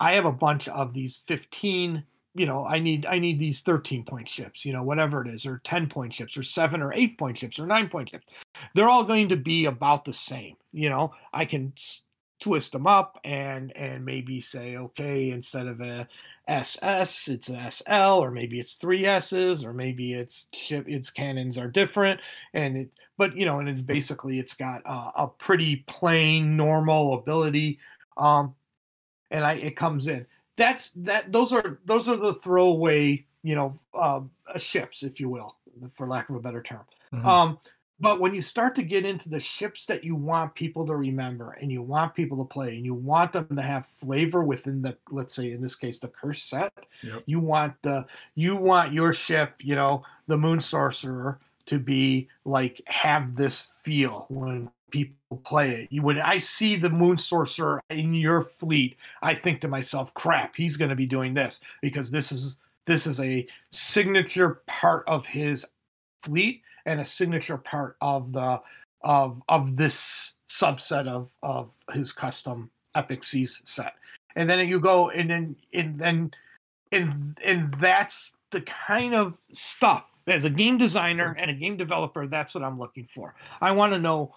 I 0.00 0.14
have 0.14 0.24
a 0.24 0.32
bunch 0.32 0.66
of 0.66 0.94
these 0.94 1.20
15, 1.26 2.02
you 2.34 2.46
know, 2.46 2.64
I 2.64 2.78
need 2.78 3.06
I 3.06 3.18
need 3.18 3.38
these 3.38 3.60
13 3.60 4.04
point 4.04 4.28
ships, 4.28 4.64
you 4.64 4.72
know, 4.72 4.82
whatever 4.82 5.22
it 5.22 5.28
is, 5.28 5.46
or 5.46 5.60
10 5.64 5.88
point 5.88 6.12
ships, 6.12 6.36
or 6.36 6.42
seven 6.42 6.80
or 6.82 6.92
eight 6.92 7.18
point 7.18 7.38
ships, 7.38 7.58
or 7.58 7.66
nine 7.66 7.88
point 7.88 8.10
ships. 8.10 8.26
They're 8.74 8.88
all 8.88 9.04
going 9.04 9.28
to 9.30 9.36
be 9.36 9.64
about 9.64 10.04
the 10.04 10.12
same. 10.12 10.56
You 10.72 10.90
know, 10.90 11.12
I 11.32 11.44
can 11.44 11.72
twist 12.40 12.72
them 12.72 12.86
up 12.86 13.18
and 13.24 13.76
and 13.76 14.04
maybe 14.04 14.40
say, 14.40 14.76
okay, 14.76 15.30
instead 15.30 15.66
of 15.66 15.80
a 15.80 16.08
SS, 16.48 17.28
it's 17.28 17.48
an 17.48 17.70
SL, 17.70 18.18
or 18.22 18.30
maybe 18.30 18.58
it's 18.58 18.74
three 18.74 19.06
S's, 19.06 19.64
or 19.64 19.72
maybe 19.72 20.14
it's 20.14 20.48
ship 20.52 20.88
its 20.88 21.10
cannons 21.10 21.58
are 21.58 21.68
different. 21.68 22.20
And 22.54 22.76
it 22.76 22.90
but 23.18 23.36
you 23.36 23.44
know, 23.44 23.58
and 23.58 23.68
it's 23.68 23.82
basically 23.82 24.38
it's 24.38 24.54
got 24.54 24.82
uh, 24.86 25.10
a 25.16 25.26
pretty 25.26 25.84
plain 25.86 26.56
normal 26.56 27.14
ability. 27.14 27.78
Um, 28.16 28.54
and 29.30 29.44
I 29.44 29.54
it 29.54 29.76
comes 29.76 30.08
in. 30.08 30.26
That's 30.60 30.90
that. 30.90 31.32
Those 31.32 31.54
are 31.54 31.78
those 31.86 32.06
are 32.06 32.18
the 32.18 32.34
throwaway, 32.34 33.24
you 33.42 33.54
know, 33.54 33.78
uh, 33.94 34.20
ships, 34.58 35.02
if 35.02 35.18
you 35.18 35.30
will, 35.30 35.56
for 35.96 36.06
lack 36.06 36.28
of 36.28 36.36
a 36.36 36.40
better 36.40 36.62
term. 36.62 36.84
Mm-hmm. 37.14 37.26
Um, 37.26 37.58
but 37.98 38.20
when 38.20 38.34
you 38.34 38.42
start 38.42 38.74
to 38.74 38.82
get 38.82 39.06
into 39.06 39.30
the 39.30 39.40
ships 39.40 39.86
that 39.86 40.04
you 40.04 40.14
want 40.14 40.54
people 40.54 40.86
to 40.86 40.96
remember 40.96 41.52
and 41.52 41.72
you 41.72 41.80
want 41.80 42.14
people 42.14 42.36
to 42.38 42.44
play 42.44 42.76
and 42.76 42.84
you 42.84 42.94
want 42.94 43.32
them 43.32 43.48
to 43.56 43.62
have 43.62 43.86
flavor 44.00 44.42
within 44.42 44.82
the 44.82 44.98
let's 45.10 45.34
say 45.34 45.52
in 45.52 45.62
this 45.62 45.76
case 45.76 45.98
the 45.98 46.08
curse 46.08 46.42
set, 46.42 46.74
yep. 47.02 47.22
you 47.24 47.40
want 47.40 47.74
the 47.80 48.04
you 48.34 48.54
want 48.54 48.92
your 48.92 49.14
ship, 49.14 49.54
you 49.60 49.74
know, 49.74 50.02
the 50.26 50.36
moon 50.36 50.60
sorcerer 50.60 51.38
to 51.66 51.78
be 51.78 52.28
like 52.44 52.82
have 52.84 53.34
this 53.34 53.68
feel 53.82 54.26
when 54.28 54.70
people 54.90 55.14
play 55.44 55.88
it. 55.90 56.02
When 56.02 56.20
I 56.20 56.38
see 56.38 56.76
the 56.76 56.90
moon 56.90 57.18
sorcerer 57.18 57.80
in 57.90 58.14
your 58.14 58.42
fleet, 58.42 58.96
I 59.22 59.34
think 59.34 59.60
to 59.60 59.68
myself, 59.68 60.12
crap, 60.14 60.56
he's 60.56 60.76
going 60.76 60.90
to 60.90 60.96
be 60.96 61.06
doing 61.06 61.34
this 61.34 61.60
because 61.80 62.10
this 62.10 62.32
is 62.32 62.58
this 62.86 63.06
is 63.06 63.20
a 63.20 63.46
signature 63.70 64.62
part 64.66 65.04
of 65.06 65.26
his 65.26 65.64
fleet 66.22 66.62
and 66.86 67.00
a 67.00 67.04
signature 67.04 67.58
part 67.58 67.96
of 68.00 68.32
the 68.32 68.60
of 69.02 69.42
of 69.48 69.76
this 69.76 70.42
subset 70.48 71.06
of 71.06 71.30
of 71.42 71.70
his 71.92 72.12
custom 72.12 72.70
epic 72.94 73.22
seas 73.22 73.62
set 73.64 73.94
and 74.36 74.48
then 74.48 74.66
you 74.68 74.80
go 74.80 75.10
and 75.10 75.30
then 75.30 75.56
and 75.72 75.96
then 75.96 76.30
and 76.92 77.38
and 77.44 77.72
that's 77.74 78.36
the 78.50 78.60
kind 78.62 79.14
of 79.14 79.38
stuff 79.52 80.10
as 80.26 80.44
a 80.44 80.50
game 80.50 80.76
designer 80.76 81.36
and 81.38 81.50
a 81.50 81.54
game 81.54 81.76
developer 81.76 82.26
that's 82.26 82.54
what 82.54 82.64
i'm 82.64 82.78
looking 82.78 83.04
for 83.04 83.34
i 83.60 83.70
want 83.70 83.92
to 83.92 83.98
know 83.98 84.34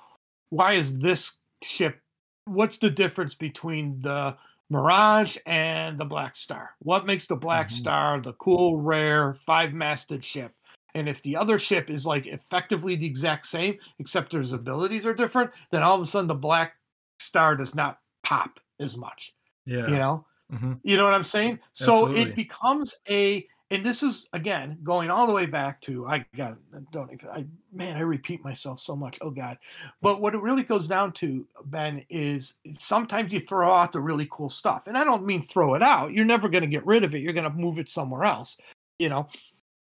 why 0.53 0.74
is 0.74 1.00
this 1.00 1.33
ship 1.63 2.00
what's 2.45 2.77
the 2.77 2.89
difference 2.89 3.36
between 3.36 4.00
the 4.01 4.36
mirage 4.69 5.38
and 5.45 5.98
the 5.98 6.05
black 6.05 6.36
star 6.36 6.72
what 6.79 7.05
makes 7.05 7.27
the 7.27 7.36
black 7.36 7.67
mm-hmm. 7.67 7.75
star 7.75 8.22
the 8.22 8.33
cool 8.33 8.79
rare 8.79 9.33
five 9.45 9.74
masted 9.74 10.24
ship 10.24 10.51
and 10.95 11.10
if 11.10 11.22
the 11.24 11.36
other 11.36 11.57
ship 11.57 11.89
is 11.89 12.05
like 12.05 12.27
effectively 12.27 12.95
the 12.95 13.05
exact 13.05 13.45
same, 13.45 13.77
except 14.00 14.31
their 14.31 14.41
abilities 14.41 15.05
are 15.05 15.13
different, 15.13 15.51
then 15.72 15.83
all 15.83 15.95
of 15.95 16.01
a 16.01 16.05
sudden 16.05 16.27
the 16.27 16.36
black 16.36 16.75
star 17.19 17.55
does 17.55 17.74
not 17.75 18.00
pop 18.24 18.60
as 18.79 18.95
much. 18.95 19.33
Yeah. 19.65 19.88
You 19.88 19.95
know? 19.95 20.25
Mm-hmm. 20.51 20.74
You 20.83 20.98
know 20.98 21.05
what 21.05 21.13
I'm 21.13 21.24
saying? 21.24 21.60
Absolutely. 21.72 22.24
So 22.24 22.29
it 22.29 22.36
becomes 22.36 22.95
a 23.10 23.48
and 23.74 23.86
this 23.86 24.03
is 24.03 24.30
again 24.34 24.77
going 24.84 25.10
all 25.10 25.27
the 25.27 25.34
way 25.34 25.46
back 25.46 25.82
to 25.82 26.08
I 26.08 26.25
got 26.36 26.58
don't 26.92 27.12
even 27.12 27.30
I 27.30 27.46
man 27.74 27.98
I 27.98 28.01
repeat 28.01 28.44
myself 28.44 28.80
so 28.80 28.96
much 28.96 29.18
oh 29.22 29.30
god. 29.30 29.58
But 30.01 30.22
what 30.22 30.36
it 30.36 30.42
really 30.42 30.63
goes 30.63 30.88
down 30.88 31.12
to 31.13 31.46
Ben 31.65 32.06
is 32.10 32.56
sometimes 32.77 33.34
you 33.34 33.39
throw 33.39 33.74
out 33.74 33.92
the 33.92 34.00
really 34.00 34.27
cool 34.32 34.50
stuff. 34.50 34.88
And 34.88 34.98
I 34.98 35.03
don't 35.03 35.25
mean 35.25 35.46
throw 35.46 35.74
it 35.74 35.84
out. 35.84 36.13
You're 36.13 36.25
never 36.25 36.48
going 36.48 36.63
to 36.63 36.68
get 36.68 36.86
rid 36.86 37.03
of 37.03 37.15
it. 37.15 37.20
You're 37.20 37.34
going 37.34 37.51
to 37.51 37.60
move 37.60 37.80
it 37.80 37.89
somewhere 37.89 38.24
else 38.24 38.58
you 39.00 39.10
know? 39.10 39.27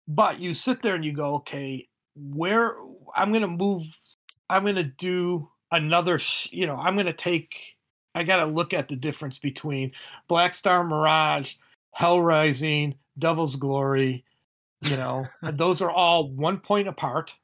But 0.08 0.40
you 0.40 0.54
sit 0.54 0.82
there 0.82 0.94
and 0.94 1.04
you 1.04 1.12
go, 1.12 1.36
okay, 1.36 1.88
where 2.16 2.76
I'm 3.14 3.30
going 3.30 3.42
to 3.42 3.48
move, 3.48 3.84
I'm 4.48 4.62
going 4.62 4.74
to 4.76 4.84
do 4.84 5.48
another, 5.70 6.18
you 6.50 6.66
know, 6.66 6.76
I'm 6.76 6.94
going 6.94 7.06
to 7.06 7.12
take, 7.12 7.54
I 8.14 8.24
got 8.24 8.38
to 8.38 8.46
look 8.46 8.74
at 8.74 8.88
the 8.88 8.96
difference 8.96 9.38
between 9.38 9.92
Black 10.26 10.54
Star 10.54 10.82
Mirage, 10.82 11.54
Hell 11.92 12.20
Rising, 12.20 12.96
Devil's 13.20 13.56
Glory, 13.56 14.24
you 14.82 14.96
know, 14.96 15.26
those 15.42 15.80
are 15.80 15.90
all 15.90 16.28
one 16.30 16.58
point 16.58 16.88
apart. 16.88 17.34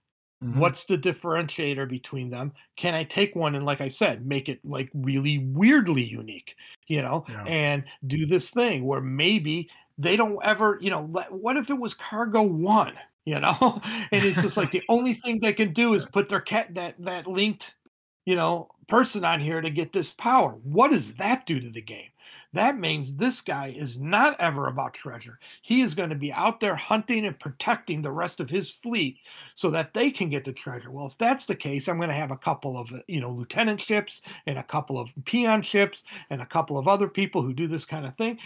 Mm-hmm. 0.42 0.61
What's 0.61 0.85
the 0.85 0.99
differentiator 0.99 1.88
between 1.88 2.28
them? 2.28 2.52
Can 2.76 2.95
I 2.95 3.04
take 3.04 3.35
one 3.35 3.54
and, 3.54 3.64
like 3.64 3.80
I 3.80 3.88
said, 3.88 4.26
make 4.26 4.49
it 4.50 4.61
like 4.64 4.90
really 4.92 5.38
weirdly 5.38 6.04
unique, 6.04 6.56
you 6.88 7.00
know, 7.00 7.25
yeah. 7.28 7.45
and 7.45 7.85
do 8.06 8.26
this 8.26 8.50
thing 8.50 8.85
where 8.85 9.00
maybe 9.00 9.71
they 9.97 10.14
don't 10.14 10.38
ever, 10.45 10.78
you 10.83 10.90
know, 10.90 11.04
what 11.30 11.56
if 11.56 11.71
it 11.71 11.78
was 11.78 11.95
cargo 11.95 12.42
one, 12.42 12.92
you 13.25 13.40
know? 13.40 13.80
and 14.12 14.25
it's 14.25 14.42
just 14.42 14.59
like 14.59 14.71
the 14.73 14.83
only 14.90 15.14
thing 15.25 15.40
they 15.40 15.54
can 15.54 15.73
do 15.73 15.95
is 15.95 16.04
put 16.04 16.28
their 16.28 16.42
cat 16.42 16.75
that 16.75 16.97
that 16.99 17.26
linked, 17.26 17.75
you 18.26 18.37
know, 18.37 18.68
person 18.88 19.25
on 19.25 19.40
here 19.40 19.62
to 19.62 19.71
get 19.71 19.95
this 19.95 20.11
power. 20.11 20.50
What 20.62 20.90
does 20.90 21.16
that 21.16 21.47
do 21.47 21.61
to 21.61 21.71
the 21.71 21.83
game? 21.83 22.11
That 22.57 22.79
means 22.79 23.15
this 23.15 23.41
guy 23.41 23.75
is 23.77 23.99
not 23.99 24.39
ever 24.41 24.67
about 24.69 24.95
treasure. 24.95 25.39
He 25.63 25.83
is 25.83 25.95
going 25.95 26.11
to 26.11 26.17
be 26.17 26.33
out 26.33 26.61
there 26.61 26.77
hunting 26.77 27.27
and 27.27 27.39
protecting 27.39 28.03
the 28.03 28.13
rest 28.13 28.41
of 28.41 28.51
his 28.51 28.71
fleet 28.71 29.19
so 29.55 29.71
that 29.71 29.95
they 29.95 30.11
can 30.11 30.29
get 30.29 30.45
the 30.45 30.53
treasure. 30.53 30.91
Well, 30.91 31.07
if 31.07 31.19
that's 31.19 31.47
the 31.47 31.57
case, 31.57 31.89
I'm 31.89 31.99
going 31.99 32.09
to 32.09 32.15
have 32.15 32.31
a 32.31 32.37
couple 32.37 32.79
of, 32.79 32.93
uh, 32.93 32.99
you 33.07 33.21
know, 33.21 33.31
lieutenant 33.31 33.81
ships 33.81 34.23
and 34.47 34.59
a 34.59 34.63
couple 34.63 34.99
of 34.99 35.11
peon 35.25 35.63
ships 35.63 36.05
and 36.31 36.41
a 36.41 36.47
couple 36.47 36.79
of 36.79 36.89
other 36.89 37.09
people 37.09 37.43
who 37.43 37.53
do 37.53 37.67
this 37.67 37.85
kind 37.85 38.07
of 38.07 38.17
thing 38.17 38.39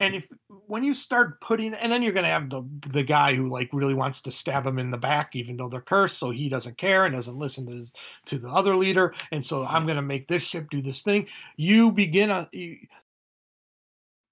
and 0.00 0.14
if 0.14 0.26
when 0.66 0.84
you 0.84 0.94
start 0.94 1.40
putting 1.40 1.74
and 1.74 1.90
then 1.90 2.02
you're 2.02 2.12
going 2.12 2.24
to 2.24 2.30
have 2.30 2.50
the 2.50 2.62
the 2.88 3.02
guy 3.02 3.34
who 3.34 3.48
like 3.48 3.68
really 3.72 3.94
wants 3.94 4.22
to 4.22 4.30
stab 4.30 4.66
him 4.66 4.78
in 4.78 4.90
the 4.90 4.96
back 4.96 5.34
even 5.34 5.56
though 5.56 5.68
they're 5.68 5.80
cursed 5.80 6.18
so 6.18 6.30
he 6.30 6.48
doesn't 6.48 6.78
care 6.78 7.04
and 7.04 7.14
doesn't 7.14 7.38
listen 7.38 7.66
to 7.66 7.72
his, 7.72 7.92
to 8.26 8.38
the 8.38 8.48
other 8.48 8.76
leader 8.76 9.14
and 9.32 9.44
so 9.44 9.64
i'm 9.66 9.84
going 9.84 9.96
to 9.96 10.02
make 10.02 10.26
this 10.26 10.42
ship 10.42 10.68
do 10.70 10.80
this 10.80 11.02
thing 11.02 11.26
you 11.56 11.90
begin 11.90 12.30
a 12.30 12.48
you, 12.52 12.76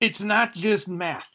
it's 0.01 0.21
not 0.21 0.55
just 0.55 0.89
math 0.89 1.31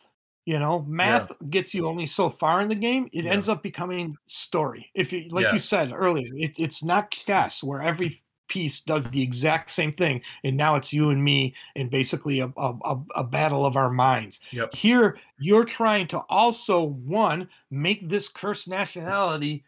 you 0.45 0.59
know 0.59 0.83
math 0.87 1.29
yeah. 1.29 1.47
gets 1.49 1.73
you 1.73 1.87
only 1.87 2.05
so 2.05 2.29
far 2.29 2.61
in 2.61 2.69
the 2.69 2.75
game 2.75 3.07
it 3.13 3.25
yeah. 3.25 3.31
ends 3.31 3.49
up 3.49 3.61
becoming 3.61 4.15
story 4.27 4.89
if 4.93 5.13
you 5.13 5.27
like 5.29 5.43
yes. 5.43 5.53
you 5.53 5.59
said 5.59 5.91
earlier 5.93 6.31
it, 6.35 6.53
it's 6.57 6.83
not 6.83 7.11
chess 7.11 7.63
where 7.63 7.81
every 7.81 8.21
piece 8.47 8.81
does 8.81 9.09
the 9.11 9.21
exact 9.21 9.69
same 9.69 9.93
thing 9.93 10.21
and 10.43 10.57
now 10.57 10.75
it's 10.75 10.91
you 10.91 11.09
and 11.09 11.23
me 11.23 11.55
in 11.75 11.87
basically 11.87 12.41
a, 12.41 12.51
a, 12.57 12.97
a 13.15 13.23
battle 13.23 13.65
of 13.65 13.77
our 13.77 13.89
minds 13.89 14.41
yep. 14.51 14.73
here 14.75 15.17
you're 15.39 15.63
trying 15.63 16.05
to 16.05 16.17
also 16.29 16.81
one 16.83 17.47
make 17.69 18.09
this 18.09 18.27
cursed 18.27 18.67
nationality 18.67 19.63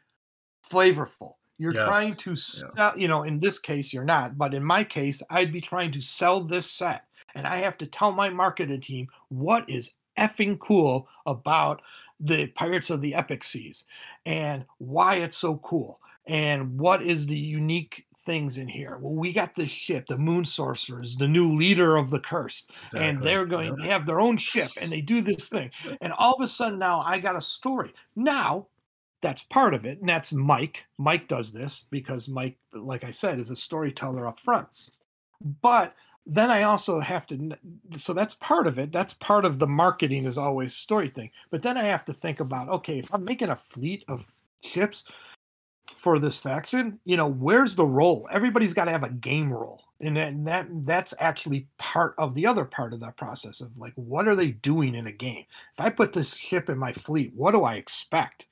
flavorful 0.69 1.35
you're 1.57 1.73
yes. 1.73 1.87
trying 1.87 2.13
to 2.15 2.35
sell 2.35 2.71
yeah. 2.75 2.91
you 2.97 3.07
know 3.07 3.23
in 3.23 3.39
this 3.39 3.57
case 3.57 3.93
you're 3.93 4.03
not 4.03 4.37
but 4.37 4.53
in 4.53 4.63
my 4.63 4.83
case 4.83 5.21
i'd 5.29 5.53
be 5.53 5.61
trying 5.61 5.91
to 5.91 6.01
sell 6.01 6.41
this 6.41 6.69
set 6.69 7.05
and 7.35 7.47
i 7.47 7.57
have 7.57 7.77
to 7.77 7.85
tell 7.85 8.11
my 8.11 8.29
marketing 8.29 8.81
team 8.81 9.07
what 9.29 9.69
is 9.69 9.95
effing 10.17 10.57
cool 10.59 11.07
about 11.25 11.81
the 12.19 12.47
pirates 12.47 12.89
of 12.89 13.01
the 13.01 13.15
epic 13.15 13.43
seas 13.43 13.85
and 14.25 14.65
why 14.77 15.15
it's 15.15 15.37
so 15.37 15.57
cool 15.57 15.99
and 16.25 16.79
what 16.79 17.01
is 17.01 17.27
the 17.27 17.37
unique 17.37 18.05
things 18.23 18.57
in 18.57 18.67
here. 18.67 18.97
Well, 18.99 19.13
we 19.13 19.33
got 19.33 19.55
this 19.55 19.69
ship, 19.69 20.07
the 20.07 20.17
Moon 20.17 20.45
Sorcerers, 20.45 21.17
the 21.17 21.27
new 21.27 21.53
leader 21.53 21.97
of 21.97 22.09
the 22.09 22.19
curse, 22.19 22.65
exactly. 22.83 23.09
and 23.09 23.23
they're 23.23 23.45
going. 23.45 23.75
They 23.75 23.87
have 23.87 24.05
their 24.05 24.19
own 24.19 24.37
ship, 24.37 24.71
and 24.79 24.91
they 24.91 25.01
do 25.01 25.21
this 25.21 25.49
thing. 25.49 25.71
And 26.01 26.13
all 26.13 26.33
of 26.33 26.41
a 26.41 26.47
sudden, 26.47 26.79
now 26.79 27.01
I 27.01 27.19
got 27.19 27.35
a 27.35 27.41
story. 27.41 27.93
Now, 28.15 28.67
that's 29.21 29.43
part 29.43 29.73
of 29.73 29.85
it, 29.85 29.99
and 29.99 30.09
that's 30.09 30.31
Mike. 30.31 30.85
Mike 30.97 31.27
does 31.27 31.53
this 31.53 31.87
because 31.91 32.27
Mike, 32.27 32.57
like 32.73 33.03
I 33.03 33.11
said, 33.11 33.39
is 33.39 33.49
a 33.49 33.55
storyteller 33.55 34.27
up 34.27 34.39
front. 34.39 34.67
But 35.61 35.93
then 36.25 36.49
I 36.49 36.63
also 36.63 36.99
have 36.99 37.27
to. 37.27 37.51
So 37.97 38.13
that's 38.13 38.35
part 38.35 38.67
of 38.67 38.79
it. 38.79 38.91
That's 38.91 39.13
part 39.15 39.45
of 39.45 39.59
the 39.59 39.67
marketing 39.67 40.25
is 40.25 40.37
always 40.37 40.73
story 40.73 41.09
thing. 41.09 41.31
But 41.49 41.61
then 41.61 41.77
I 41.77 41.83
have 41.83 42.05
to 42.05 42.13
think 42.13 42.39
about 42.39 42.69
okay, 42.69 42.99
if 42.99 43.13
I'm 43.13 43.25
making 43.25 43.49
a 43.49 43.55
fleet 43.55 44.05
of 44.07 44.25
ships 44.61 45.03
for 45.95 46.19
this 46.19 46.39
faction, 46.39 46.99
you 47.03 47.17
know, 47.17 47.27
where's 47.27 47.75
the 47.75 47.85
role? 47.85 48.27
Everybody's 48.31 48.73
got 48.73 48.85
to 48.85 48.91
have 48.91 49.03
a 49.03 49.09
game 49.09 49.51
role. 49.51 49.83
And 49.99 50.17
that, 50.17 50.45
that 50.45 50.67
that's 50.85 51.13
actually 51.19 51.67
part 51.77 52.15
of 52.17 52.35
the 52.35 52.45
other 52.45 52.65
part 52.65 52.93
of 52.93 52.99
that 53.01 53.17
process 53.17 53.61
of 53.61 53.77
like 53.77 53.93
what 53.95 54.27
are 54.27 54.35
they 54.35 54.51
doing 54.51 54.95
in 54.95 55.07
a 55.07 55.11
game? 55.11 55.45
If 55.73 55.79
I 55.79 55.89
put 55.89 56.13
this 56.13 56.35
ship 56.35 56.69
in 56.69 56.77
my 56.77 56.93
fleet, 56.93 57.33
what 57.35 57.51
do 57.51 57.63
I 57.63 57.75
expect? 57.75 58.47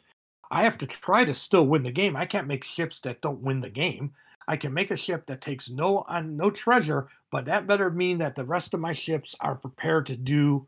I 0.50 0.64
have 0.64 0.78
to 0.80 0.86
try 0.86 1.24
to 1.24 1.34
still 1.34 1.66
win 1.66 1.84
the 1.84 1.92
game. 1.92 2.18
I 2.18 2.26
can't 2.26 2.48
make 2.48 2.66
ships 2.66 3.00
that 3.02 3.22
don't 3.22 3.42
win 3.42 3.62
the 3.62 3.70
game. 3.70 4.12
I 4.48 4.58
can 4.58 4.74
make 4.74 4.92
a 4.92 4.98
ship 4.98 5.26
that 5.28 5.42
takes 5.42 5.70
no 5.70 6.00
on 6.10 6.36
no 6.36 6.52
treasure, 6.52 7.08
but 7.32 7.46
that 7.46 7.68
better 7.68 7.90
mean 7.90 8.20
that 8.20 8.36
the 8.36 8.46
rest 8.46 8.74
of 8.74 8.80
my 8.80 8.94
ships 8.94 9.36
are 9.40 9.56
prepared 9.56 10.06
to 10.08 10.16
do 10.16 10.68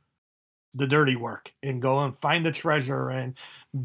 the 0.75 0.87
dirty 0.87 1.15
work 1.15 1.53
and 1.61 1.81
go 1.81 1.99
and 1.99 2.17
find 2.17 2.45
the 2.45 2.51
treasure 2.51 3.09
and 3.09 3.37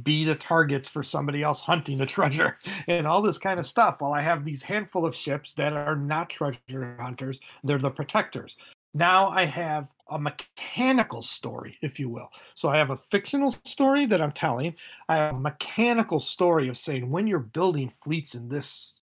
be 0.02 0.24
the 0.24 0.34
targets 0.34 0.88
for 0.88 1.02
somebody 1.02 1.42
else 1.42 1.60
hunting 1.60 1.98
the 1.98 2.06
treasure 2.16 2.58
and 2.86 3.06
all 3.06 3.20
this 3.20 3.38
kind 3.38 3.60
of 3.60 3.66
stuff. 3.66 4.00
While 4.00 4.12
I 4.12 4.22
have 4.22 4.44
these 4.44 4.62
handful 4.62 5.04
of 5.04 5.14
ships 5.14 5.54
that 5.54 5.74
are 5.74 5.96
not 5.96 6.30
treasure 6.30 6.96
hunters, 6.98 7.40
they're 7.62 7.78
the 7.78 7.90
protectors. 7.90 8.56
Now 8.94 9.28
I 9.28 9.44
have 9.44 9.92
a 10.08 10.18
mechanical 10.18 11.20
story, 11.20 11.76
if 11.82 12.00
you 12.00 12.08
will. 12.08 12.30
So 12.54 12.70
I 12.70 12.78
have 12.78 12.90
a 12.90 12.96
fictional 12.96 13.50
story 13.50 14.06
that 14.06 14.22
I'm 14.22 14.32
telling. 14.32 14.74
I 15.08 15.16
have 15.16 15.34
a 15.34 15.40
mechanical 15.40 16.18
story 16.18 16.68
of 16.68 16.78
saying 16.78 17.10
when 17.10 17.26
you're 17.26 17.38
building 17.38 17.90
fleets 18.02 18.34
in 18.34 18.48
this 18.48 18.98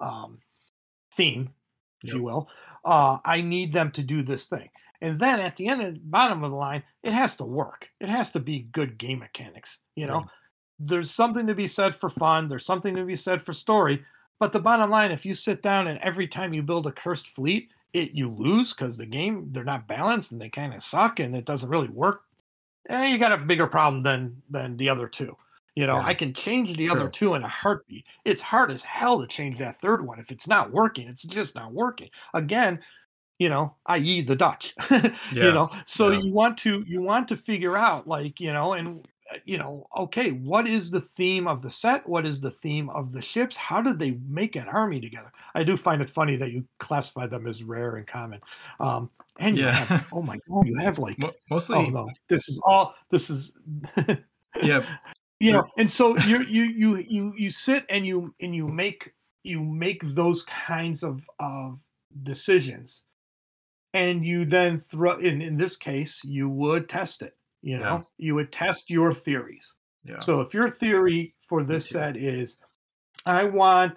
um, 0.00 0.38
theme, 1.12 1.50
if 2.02 2.08
yep. 2.08 2.16
you 2.16 2.22
will, 2.22 2.48
uh, 2.84 3.18
I 3.24 3.40
need 3.40 3.72
them 3.72 3.90
to 3.92 4.02
do 4.02 4.22
this 4.22 4.46
thing. 4.46 4.70
And 5.00 5.18
then 5.18 5.40
at 5.40 5.56
the 5.56 5.66
end 5.66 5.82
and 5.82 6.10
bottom 6.10 6.44
of 6.44 6.50
the 6.50 6.56
line, 6.56 6.84
it 7.02 7.12
has 7.12 7.36
to 7.38 7.44
work. 7.44 7.90
It 8.00 8.08
has 8.08 8.30
to 8.32 8.40
be 8.40 8.68
good 8.70 8.98
game 8.98 9.18
mechanics. 9.18 9.80
You 9.96 10.06
know, 10.06 10.18
right. 10.18 10.26
there's 10.78 11.10
something 11.10 11.48
to 11.48 11.54
be 11.54 11.66
said 11.66 11.94
for 11.94 12.08
fun. 12.08 12.48
There's 12.48 12.64
something 12.64 12.94
to 12.94 13.04
be 13.04 13.16
said 13.16 13.42
for 13.42 13.52
story. 13.52 14.04
But 14.38 14.52
the 14.52 14.60
bottom 14.60 14.90
line, 14.90 15.10
if 15.10 15.26
you 15.26 15.34
sit 15.34 15.62
down 15.62 15.88
and 15.88 15.98
every 16.00 16.28
time 16.28 16.54
you 16.54 16.62
build 16.62 16.86
a 16.86 16.92
cursed 16.92 17.28
fleet, 17.28 17.70
it 17.92 18.12
you 18.12 18.28
lose 18.28 18.72
because 18.72 18.96
the 18.96 19.06
game 19.06 19.48
they're 19.52 19.64
not 19.64 19.86
balanced 19.86 20.32
and 20.32 20.40
they 20.40 20.48
kind 20.48 20.72
of 20.72 20.82
suck 20.82 21.20
and 21.20 21.36
it 21.36 21.44
doesn't 21.44 21.68
really 21.68 21.88
work, 21.88 22.22
eh, 22.88 23.06
you 23.08 23.18
got 23.18 23.32
a 23.32 23.38
bigger 23.38 23.66
problem 23.66 24.02
than 24.02 24.42
than 24.50 24.76
the 24.76 24.88
other 24.88 25.08
two. 25.08 25.36
You 25.74 25.86
know, 25.86 25.96
Yeah. 25.96 26.06
I 26.06 26.14
can 26.14 26.34
change 26.34 26.76
the 26.76 26.88
other 26.90 27.08
two 27.08 27.34
in 27.34 27.42
a 27.42 27.48
heartbeat. 27.48 28.04
It's 28.24 28.42
hard 28.42 28.70
as 28.70 28.82
hell 28.82 29.20
to 29.20 29.26
change 29.26 29.58
that 29.58 29.80
third 29.80 30.06
one 30.06 30.18
if 30.18 30.30
it's 30.30 30.46
not 30.46 30.70
working. 30.70 31.08
It's 31.08 31.22
just 31.22 31.54
not 31.54 31.72
working. 31.72 32.10
Again, 32.34 32.80
you 33.38 33.48
know, 33.48 33.74
i.e. 33.86 34.20
the 34.22 34.36
Dutch. 34.36 34.74
Yeah. 34.90 35.08
You 35.32 35.52
know, 35.52 35.70
so 35.86 36.10
Yeah. 36.10 36.20
you 36.20 36.32
want 36.32 36.58
to 36.58 36.84
you 36.86 37.00
want 37.00 37.26
to 37.28 37.36
figure 37.36 37.76
out 37.76 38.06
like 38.06 38.38
you 38.40 38.52
know 38.52 38.74
and 38.74 39.06
uh, 39.32 39.38
you 39.46 39.56
know 39.56 39.86
okay 39.96 40.32
what 40.32 40.68
is 40.68 40.90
the 40.90 41.00
theme 41.00 41.48
of 41.48 41.62
the 41.62 41.70
set 41.70 42.06
what 42.08 42.26
is 42.26 42.40
the 42.40 42.50
theme 42.50 42.90
of 42.90 43.12
the 43.12 43.22
ships 43.22 43.56
how 43.56 43.80
did 43.80 43.98
they 43.98 44.12
make 44.28 44.56
an 44.56 44.68
army 44.68 45.00
together 45.00 45.30
i 45.54 45.62
do 45.64 45.76
find 45.76 46.02
it 46.02 46.10
funny 46.10 46.36
that 46.36 46.50
you 46.52 46.64
classify 46.78 47.26
them 47.26 47.46
as 47.46 47.62
rare 47.64 47.96
and 47.96 48.06
common 48.06 48.40
um 48.80 49.08
and 49.38 49.56
you 49.56 49.64
Yeah. 49.64 49.72
have, 49.72 50.08
oh 50.12 50.22
my 50.22 50.38
god 50.48 50.66
you 50.66 50.76
have 50.78 50.98
like 51.06 51.16
mostly, 51.50 51.76
oh 51.78 51.86
no 51.90 52.10
this 52.28 52.48
is 52.48 52.60
all 52.66 52.94
this 53.10 53.30
is 53.30 53.54
yeah, 54.62 54.84
you 55.42 55.52
know 55.52 55.64
and 55.76 55.90
so 55.90 56.16
you 56.18 56.42
you 56.42 56.64
you 56.64 56.96
you 57.08 57.34
you 57.36 57.50
sit 57.50 57.84
and 57.88 58.06
you 58.06 58.34
and 58.40 58.54
you 58.54 58.66
make 58.66 59.12
you 59.42 59.60
make 59.60 60.02
those 60.14 60.42
kinds 60.44 61.02
of 61.02 61.28
of 61.38 61.78
decisions. 62.22 63.04
And 63.94 64.24
you 64.24 64.46
then 64.46 64.80
throw 64.80 65.18
in 65.18 65.42
in 65.42 65.58
this 65.58 65.76
case 65.76 66.20
you 66.24 66.48
would 66.48 66.88
test 66.88 67.20
it 67.20 67.34
you 67.62 67.78
know? 67.78 67.96
Yeah. 67.96 68.02
you 68.18 68.34
would 68.34 68.52
test 68.52 68.90
your 68.90 69.14
theories. 69.14 69.74
Yeah, 70.04 70.18
so 70.18 70.40
if 70.40 70.52
your 70.52 70.68
theory 70.68 71.34
for 71.48 71.62
this 71.62 71.88
set 71.88 72.16
is 72.16 72.58
i 73.24 73.44
want 73.44 73.92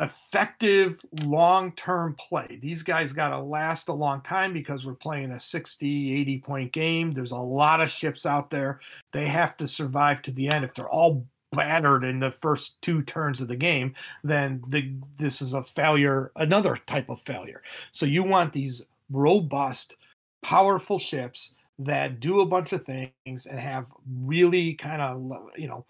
effective 0.00 1.00
long-term 1.24 2.14
play. 2.14 2.58
These 2.60 2.82
guys 2.82 3.12
got 3.12 3.30
to 3.30 3.38
last 3.38 3.88
a 3.88 3.92
long 3.92 4.20
time 4.20 4.52
because 4.52 4.86
we're 4.86 4.94
playing 4.94 5.32
a 5.32 5.40
60 5.40 6.20
80 6.20 6.38
point 6.40 6.72
game. 6.72 7.12
There's 7.12 7.32
a 7.32 7.36
lot 7.36 7.80
of 7.80 7.90
ships 7.90 8.24
out 8.24 8.50
there. 8.50 8.80
They 9.12 9.26
have 9.26 9.56
to 9.56 9.66
survive 9.68 10.22
to 10.22 10.32
the 10.32 10.48
end. 10.48 10.64
If 10.64 10.74
they're 10.74 10.88
all 10.88 11.26
battered 11.52 12.04
in 12.04 12.20
the 12.20 12.30
first 12.30 12.80
two 12.82 13.02
turns 13.02 13.40
of 13.40 13.48
the 13.48 13.56
game 13.56 13.94
then 14.22 14.62
the, 14.68 14.92
this 15.18 15.40
is 15.40 15.54
a 15.54 15.62
failure 15.62 16.30
another 16.36 16.78
type 16.86 17.08
of 17.08 17.20
failure. 17.22 17.62
So 17.90 18.04
you 18.04 18.22
want 18.22 18.52
these 18.52 18.82
robust 19.10 19.96
powerful 20.42 20.98
ships 20.98 21.54
that 21.78 22.20
do 22.20 22.40
a 22.40 22.46
bunch 22.46 22.72
of 22.72 22.84
things 22.84 23.46
and 23.46 23.58
have 23.58 23.86
really 24.22 24.74
kind 24.74 25.00
of 25.00 25.48
you 25.56 25.68
know 25.68 25.86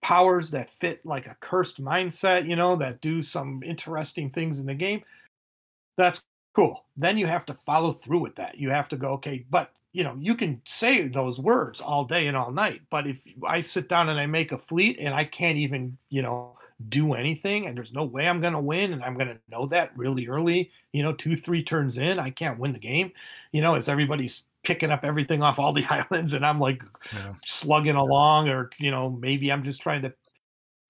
powers 0.00 0.50
that 0.50 0.70
fit 0.70 1.04
like 1.04 1.26
a 1.26 1.36
cursed 1.40 1.82
mindset 1.82 2.48
you 2.48 2.56
know 2.56 2.76
that 2.76 3.00
do 3.00 3.22
some 3.22 3.62
interesting 3.62 4.30
things 4.30 4.58
in 4.58 4.66
the 4.66 4.74
game 4.74 5.02
that's 5.96 6.22
cool. 6.54 6.84
Then 6.96 7.18
you 7.18 7.26
have 7.26 7.44
to 7.46 7.54
follow 7.54 7.92
through 7.92 8.20
with 8.20 8.36
that. 8.36 8.56
You 8.58 8.70
have 8.70 8.88
to 8.88 8.96
go 8.96 9.10
okay 9.14 9.44
but 9.50 9.72
you 9.92 10.04
know 10.04 10.14
you 10.18 10.34
can 10.34 10.60
say 10.64 11.08
those 11.08 11.40
words 11.40 11.80
all 11.80 12.04
day 12.04 12.26
and 12.26 12.36
all 12.36 12.52
night 12.52 12.82
but 12.90 13.06
if 13.06 13.20
i 13.46 13.60
sit 13.60 13.88
down 13.88 14.08
and 14.08 14.20
i 14.20 14.26
make 14.26 14.52
a 14.52 14.58
fleet 14.58 14.98
and 15.00 15.14
i 15.14 15.24
can't 15.24 15.56
even 15.58 15.96
you 16.10 16.22
know 16.22 16.56
do 16.88 17.14
anything 17.14 17.66
and 17.66 17.76
there's 17.76 17.92
no 17.92 18.04
way 18.04 18.28
i'm 18.28 18.40
going 18.40 18.52
to 18.52 18.60
win 18.60 18.92
and 18.92 19.02
i'm 19.02 19.14
going 19.14 19.28
to 19.28 19.38
know 19.48 19.66
that 19.66 19.90
really 19.96 20.28
early 20.28 20.70
you 20.92 21.02
know 21.02 21.12
two 21.12 21.34
three 21.34 21.64
turns 21.64 21.98
in 21.98 22.18
i 22.18 22.30
can't 22.30 22.58
win 22.58 22.72
the 22.72 22.78
game 22.78 23.10
you 23.50 23.60
know 23.62 23.74
as 23.74 23.88
everybody's 23.88 24.44
picking 24.64 24.90
up 24.90 25.04
everything 25.04 25.42
off 25.42 25.58
all 25.58 25.72
the 25.72 25.86
islands 25.90 26.34
and 26.34 26.44
i'm 26.44 26.60
like 26.60 26.82
yeah, 27.12 27.32
slugging 27.44 27.96
along 27.96 28.48
or 28.48 28.70
you 28.78 28.90
know 28.90 29.10
maybe 29.10 29.50
i'm 29.50 29.62
just 29.62 29.80
trying 29.80 30.02
to 30.02 30.12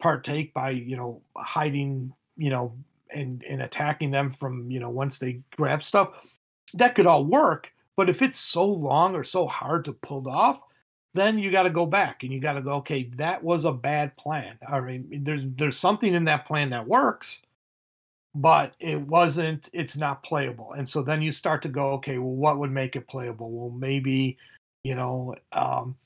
partake 0.01 0.55
by 0.55 0.71
you 0.71 0.97
know 0.97 1.21
hiding 1.37 2.13
you 2.37 2.51
know 2.51 2.73
and 3.11 3.43
and 3.45 3.63
attacking 3.63 4.11
them 4.11 4.31
from 4.31 4.71
you 4.71 4.81
know 4.81 4.91
once 4.91 5.19
they 5.19 5.41
grab 5.57 5.83
stuff. 5.83 6.11
That 6.75 6.95
could 6.95 7.07
all 7.07 7.25
work 7.25 7.73
but 7.97 8.09
if 8.09 8.23
it's 8.23 8.39
so 8.39 8.65
long 8.65 9.15
or 9.15 9.25
so 9.25 9.47
hard 9.47 9.85
to 9.87 9.93
pull 9.93 10.29
off 10.29 10.63
then 11.15 11.39
you 11.39 11.51
got 11.51 11.63
to 11.63 11.71
go 11.71 11.87
back 11.87 12.23
and 12.23 12.33
you 12.33 12.39
got 12.39 12.53
to 12.53 12.61
go 12.61 12.73
okay 12.75 13.05
that 13.17 13.43
was 13.43 13.65
a 13.65 13.73
bad 13.73 14.17
plan. 14.17 14.59
I 14.67 14.81
mean 14.81 15.23
there's 15.25 15.45
there's 15.57 15.79
something 15.79 16.15
in 16.15 16.25
that 16.25 16.47
plan 16.47 16.71
that 16.71 16.87
works 16.87 17.43
but 18.39 18.75
it 18.79 19.01
wasn't 19.01 19.69
it's 19.73 19.97
not 19.97 20.23
playable. 20.23 20.73
And 20.73 20.89
so 20.89 21.03
then 21.03 21.23
you 21.23 21.33
start 21.33 21.61
to 21.63 21.69
go 21.69 21.91
okay 21.95 22.19
well 22.19 22.31
what 22.31 22.59
would 22.59 22.71
make 22.71 22.95
it 22.97 23.09
playable? 23.09 23.51
Well 23.51 23.71
maybe 23.71 24.39
you 24.85 24.95
know 24.95 25.35
um 25.53 25.97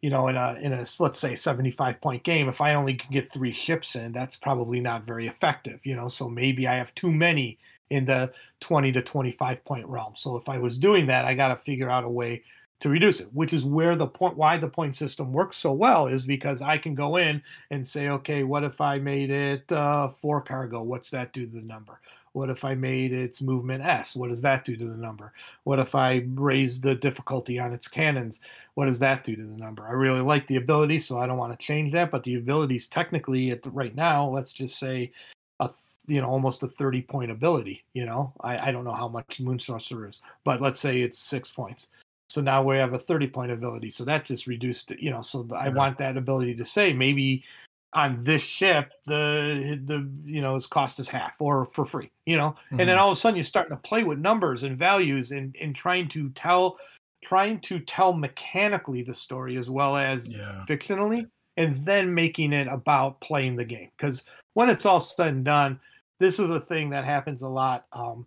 you 0.00 0.08
know 0.10 0.28
in 0.28 0.36
a 0.36 0.54
in 0.60 0.72
a 0.72 0.86
let's 1.00 1.18
say 1.18 1.34
75 1.34 2.00
point 2.00 2.22
game 2.22 2.48
if 2.48 2.60
i 2.60 2.74
only 2.74 2.94
can 2.94 3.10
get 3.12 3.32
three 3.32 3.52
ships 3.52 3.96
in 3.96 4.12
that's 4.12 4.36
probably 4.36 4.80
not 4.80 5.04
very 5.04 5.26
effective 5.26 5.80
you 5.84 5.96
know? 5.96 6.08
So 6.08 6.28
maybe 6.28 6.68
i 6.68 6.74
have 6.74 6.94
too 6.94 7.10
many 7.10 7.58
in 7.90 8.04
the 8.04 8.32
20 8.60 8.92
to 8.92 9.02
25 9.02 9.64
point 9.64 9.86
realm. 9.86 10.14
So 10.16 10.36
if 10.36 10.48
i 10.48 10.58
was 10.58 10.78
doing 10.78 11.06
that 11.06 11.24
i 11.24 11.34
got 11.34 11.48
to 11.48 11.56
figure 11.56 11.90
out 11.90 12.04
a 12.04 12.08
way 12.08 12.44
to 12.80 12.88
reduce 12.88 13.20
it 13.20 13.28
which 13.32 13.52
is 13.52 13.64
where 13.64 13.94
the 13.94 14.06
point 14.06 14.36
why 14.36 14.56
the 14.56 14.68
point 14.68 14.96
system 14.96 15.32
works 15.32 15.56
so 15.56 15.72
well 15.72 16.06
is 16.06 16.26
because 16.26 16.62
i 16.62 16.76
can 16.76 16.94
go 16.94 17.16
in 17.16 17.42
and 17.70 17.86
say 17.86 18.08
okay 18.08 18.42
what 18.42 18.64
if 18.64 18.80
i 18.80 18.98
made 18.98 19.30
it 19.30 19.70
uh, 19.72 20.08
four 20.08 20.40
cargo? 20.40 20.82
What's 20.82 21.10
that 21.10 21.32
do 21.32 21.46
to 21.46 21.52
the 21.52 21.62
number? 21.62 22.00
What 22.32 22.50
if 22.50 22.64
i 22.64 22.74
made 22.74 23.12
its 23.12 23.42
movement 23.42 23.84
s? 23.84 24.14
What 24.14 24.30
does 24.30 24.42
that 24.42 24.64
do 24.64 24.76
to 24.76 24.84
the 24.84 24.96
number? 24.96 25.32
What 25.64 25.78
if 25.78 25.94
i 25.94 26.24
raise 26.34 26.80
the 26.80 26.94
difficulty 26.94 27.58
on 27.58 27.72
its 27.72 27.88
cannons? 27.88 28.40
What 28.74 28.86
does 28.86 28.98
that 29.00 29.24
do 29.24 29.34
to 29.36 29.42
the 29.42 29.56
number? 29.56 29.86
I 29.86 29.92
really 29.92 30.20
like 30.20 30.46
the 30.46 30.56
ability 30.56 31.00
so 31.00 31.18
i 31.18 31.26
don't 31.26 31.38
want 31.38 31.58
to 31.58 31.64
change 31.64 31.92
that 31.92 32.10
but 32.10 32.22
the 32.24 32.36
ability 32.36 32.76
is 32.76 32.88
technically 32.88 33.50
at 33.50 33.62
the, 33.62 33.70
right 33.70 33.94
now 33.94 34.28
let's 34.28 34.52
just 34.52 34.78
say 34.78 35.12
a 35.60 35.70
you 36.06 36.20
know 36.20 36.28
almost 36.28 36.62
a 36.62 36.68
30 36.68 37.02
point 37.02 37.30
ability 37.30 37.84
you 37.94 38.06
know? 38.06 38.32
I, 38.40 38.68
I 38.68 38.72
don't 38.72 38.84
know 38.84 38.92
how 38.92 39.08
much 39.08 39.40
moon 39.40 39.58
sorcerer 39.58 40.08
is 40.08 40.20
but 40.44 40.60
let's 40.60 40.80
say 40.80 41.00
it's 41.00 41.18
six 41.18 41.50
points 41.50 41.88
so 42.30 42.40
now 42.40 42.62
we 42.62 42.76
have 42.76 42.92
a 42.94 42.98
30 42.98 43.26
point 43.28 43.50
ability. 43.50 43.90
So 43.90 44.04
that 44.04 44.24
just 44.24 44.46
reduced 44.46 44.92
it 44.92 45.00
you 45.00 45.10
know 45.10 45.20
so 45.22 45.46
i 45.56 45.66
Yeah. 45.66 45.74
want 45.74 45.98
that 45.98 46.16
ability 46.16 46.54
to 46.56 46.64
say 46.64 46.92
maybe 46.92 47.44
on 47.92 48.22
this 48.22 48.40
ship 48.40 48.92
the 49.06 49.80
the 49.84 50.08
you 50.24 50.40
know 50.40 50.54
its 50.54 50.66
cost 50.68 51.00
is 51.00 51.08
half 51.08 51.34
or 51.40 51.66
for 51.66 51.84
free 51.84 52.08
you 52.26 52.36
know? 52.36 52.54
And 52.78 52.88
then 52.88 52.96
Mhm. 52.96 53.00
all 53.00 53.10
of 53.10 53.16
a 53.16 53.20
sudden 53.20 53.36
you're 53.36 53.42
starting 53.44 53.76
to 53.76 53.82
play 53.82 54.04
with 54.04 54.18
numbers 54.20 54.62
and 54.62 54.76
values 54.76 55.32
and 55.32 55.56
and 55.60 55.74
trying 55.74 56.08
to 56.10 56.30
tell 56.30 56.78
trying 57.22 57.58
to 57.60 57.80
tell 57.80 58.12
mechanically 58.12 59.02
the 59.02 59.14
story 59.14 59.56
as 59.56 59.68
well 59.68 59.96
as 59.96 60.32
yeah, 60.32 60.62
fictionally 60.68 61.26
and 61.56 61.84
then 61.84 62.14
making 62.14 62.52
it 62.52 62.68
about 62.68 63.20
playing 63.20 63.56
the 63.56 63.64
game. 63.64 63.90
Because 63.96 64.22
when 64.54 64.70
it's 64.70 64.86
all 64.86 65.00
said 65.00 65.26
and 65.28 65.44
done 65.44 65.80
this 66.20 66.38
is 66.38 66.50
a 66.50 66.60
thing 66.60 66.90
that 66.90 67.04
happens 67.04 67.42
a 67.42 67.48
lot 67.48 67.86
um 67.92 68.24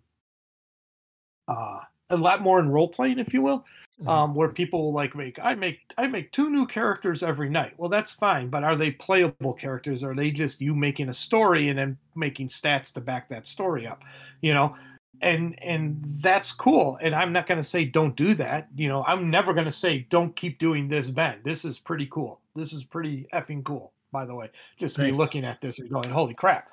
uh 1.48 1.80
a 2.10 2.16
lot 2.16 2.42
more 2.42 2.60
in 2.60 2.68
role 2.68 2.88
playing 2.88 3.18
if 3.18 3.32
you 3.32 3.40
will 3.40 3.64
Mhm. 4.02 4.08
um 4.08 4.34
where 4.34 4.48
people 4.48 4.82
will 4.86 4.92
like 4.92 5.14
make 5.14 5.38
i 5.40 5.54
make 5.54 5.80
i 5.98 6.06
make 6.06 6.32
two 6.32 6.50
new 6.50 6.66
characters 6.66 7.22
every 7.22 7.48
night. 7.48 7.74
Well 7.78 7.88
that's 7.88 8.12
fine 8.12 8.48
but 8.50 8.64
are 8.64 8.74
they 8.76 8.90
playable 8.90 9.52
characters? 9.54 10.02
Or 10.02 10.10
are 10.10 10.14
they 10.16 10.30
just 10.32 10.60
you 10.60 10.74
making 10.74 11.08
a 11.08 11.14
story 11.14 11.68
and 11.68 11.78
then 11.78 11.96
making 12.16 12.48
stats 12.48 12.92
to 12.94 13.00
back 13.00 13.28
that 13.28 13.46
story 13.46 13.86
up 13.86 14.02
you 14.40 14.52
know? 14.52 14.74
And 15.22 15.56
and 15.62 16.02
that's 16.18 16.52
cool 16.52 16.98
and 17.00 17.14
i'm 17.14 17.32
not 17.32 17.46
going 17.46 17.60
to 17.60 17.68
say 17.68 17.84
don't 17.84 18.16
do 18.16 18.34
that 18.34 18.68
you 18.74 18.88
know? 18.88 19.04
I'm 19.04 19.30
never 19.30 19.52
going 19.54 19.66
to 19.66 19.70
say 19.70 20.06
don't 20.10 20.34
keep 20.34 20.58
doing 20.58 20.88
this 20.88 21.08
ben 21.10 21.38
this 21.44 21.64
is 21.64 21.78
pretty 21.78 22.06
cool. 22.10 22.40
This 22.56 22.72
is 22.72 22.82
pretty 22.84 23.26
effing 23.32 23.62
cool 23.64 23.92
by 24.12 24.24
the 24.26 24.34
way 24.34 24.50
just 24.76 24.98
me 24.98 25.12
looking 25.12 25.44
at 25.44 25.60
this 25.60 25.78
and 25.78 25.88
going 25.90 26.10
holy 26.10 26.34
crap 26.34 26.68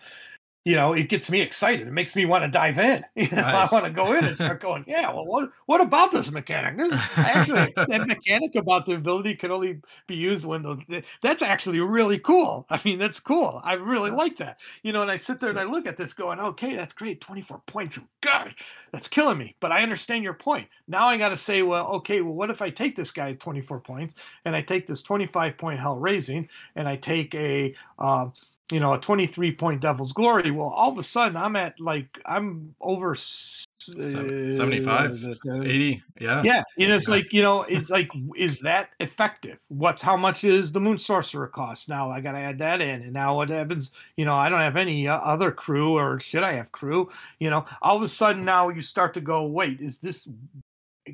you 0.66 0.76
know 0.76 0.94
it 0.94 1.10
gets 1.10 1.30
me 1.30 1.42
excited. 1.42 1.88
It 1.88 1.92
makes 1.94 2.16
me 2.16 2.26
want 2.26 2.44
to 2.44 2.50
dive 2.52 2.78
in. 2.80 3.04
You 3.16 3.30
know, 3.32 3.42
Nice. 3.42 3.72
i 3.72 3.76
want 3.76 3.86
to 3.86 3.92
go 3.92 4.14
in 4.14 4.26
and 4.26 4.38
start 4.38 4.62
going 4.62 4.84
yeah 4.88 5.12
well 5.12 5.26
what 5.26 5.50
what 5.68 5.82
about 5.82 6.12
this 6.12 6.32
mechanic? 6.32 6.78
This, 6.78 7.00
actually 7.24 7.78
that 7.88 8.06
mechanic 8.08 8.56
about 8.56 8.86
the 8.86 8.94
ability 8.96 9.36
can 9.36 9.52
only 9.52 9.82
be 10.08 10.16
used 10.16 10.46
when 10.46 10.64
the 10.64 11.04
that's 11.22 11.42
actually 11.42 11.80
really 11.80 12.20
cool. 12.20 12.66
I 12.70 12.80
mean 12.86 13.00
that's 13.00 13.20
cool. 13.20 13.62
I 13.64 13.74
really 13.74 14.12
Yeah. 14.12 14.16
like 14.18 14.38
that. 14.38 14.60
You 14.84 14.94
know 14.94 15.02
and 15.02 15.12
i 15.12 15.16
sit 15.16 15.40
there 15.40 15.50
and 15.50 15.60
i 15.60 15.64
look 15.64 15.86
at 15.88 15.98
this 15.98 16.14
going 16.14 16.40
okay 16.40 16.76
that's 16.76 16.94
great 16.94 17.22
24 17.22 17.62
points 17.68 18.00
god 18.22 18.54
that's 18.92 19.08
killing 19.08 19.38
me. 19.38 19.56
But 19.60 19.72
i 19.72 19.82
understand 19.84 20.24
your 20.24 20.34
point. 20.34 20.68
Now 20.88 21.08
i 21.08 21.18
got 21.18 21.30
to 21.30 21.38
say 21.38 21.62
well 21.64 21.88
okay 21.88 22.22
well 22.22 22.34
what 22.34 22.50
if 22.50 22.62
i 22.62 22.70
take 22.70 22.96
this 22.96 23.12
guy 23.12 23.34
24 23.34 23.80
points 23.80 24.16
and 24.46 24.56
i 24.56 24.62
take 24.62 24.88
this 24.88 25.02
25 25.04 25.58
point 25.58 25.80
hell 25.80 25.96
raising 25.98 26.48
and 26.76 26.88
i 26.88 26.96
take 26.96 27.34
a 27.36 27.74
um, 28.00 28.34
you 28.72 28.80
know 28.80 28.94
a 28.94 29.00
23 29.00 29.52
point 29.54 29.82
devil's 29.82 30.14
glory 30.14 30.52
well 30.52 30.70
all 30.70 30.92
of 30.92 30.98
a 30.98 31.04
sudden 31.04 31.38
i'm 31.38 31.56
at 31.56 31.80
like 31.80 32.20
i'm 32.26 32.74
over 32.82 33.12
uh, 33.12 33.16
75, 33.16 35.22
the- 35.22 35.38
the- 35.44 35.64
80, 35.66 36.04
yeah, 36.20 36.44
yeah 36.44 36.64
and 36.78 36.92
it's 36.92 37.08
like 37.08 37.34
you 37.34 37.42
know 37.42 37.64
it's 37.64 37.90
like 37.90 38.12
is 38.38 38.60
that 38.60 38.90
effective? 39.00 39.60
What's 39.70 40.04
how 40.04 40.16
much 40.16 40.44
is 40.44 40.72
the 40.72 40.80
moon 40.80 41.00
sorcerer 41.00 41.48
cost? 41.48 41.90
Now 41.90 42.12
i 42.12 42.22
gotta 42.22 42.38
add 42.38 42.60
that 42.60 42.80
in 42.80 43.02
and 43.02 43.14
now 43.14 43.36
what 43.36 43.50
happens 43.50 43.92
you 44.18 44.26
know 44.26 44.36
i 44.36 44.50
don't 44.50 44.62
have 44.62 44.78
any 44.78 45.08
uh, 45.08 45.18
other 45.18 45.52
crew 45.52 45.98
or 45.98 46.20
should 46.20 46.44
i 46.44 46.54
have 46.54 46.72
crew? 46.72 47.10
You 47.40 47.50
know 47.50 47.66
all 47.82 47.98
of 47.98 48.04
a 48.04 48.08
sudden 48.08 48.46
now 48.46 48.70
you 48.70 48.84
start 48.84 49.16
to 49.16 49.22
go 49.22 49.46
wait 49.46 49.82
is 49.82 49.98
this 49.98 50.28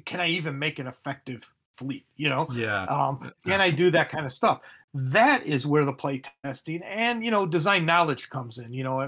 can 0.06 0.20
i 0.20 0.28
even 0.28 0.60
make 0.60 0.80
an 0.80 0.88
effective 0.88 1.42
fleet? 1.78 2.06
You 2.16 2.30
know? 2.30 2.48
Yeah, 2.52 2.84
um, 2.84 3.32
can 3.46 3.62
I 3.62 3.70
do 3.70 3.92
that 3.92 4.10
kind 4.10 4.26
of 4.26 4.34
stuff? 4.34 4.62
That 4.98 5.46
is 5.46 5.68
where 5.68 5.86
the 5.86 5.94
play 5.94 6.24
testing 6.44 6.82
and 6.82 7.24
you 7.24 7.30
know 7.30 7.46
design 7.46 7.86
knowledge 7.86 8.30
comes 8.30 8.58
in. 8.58 8.74
You 8.74 8.84
know, 8.84 9.00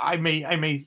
I 0.00 0.16
may 0.16 0.44
I 0.44 0.56
may 0.56 0.86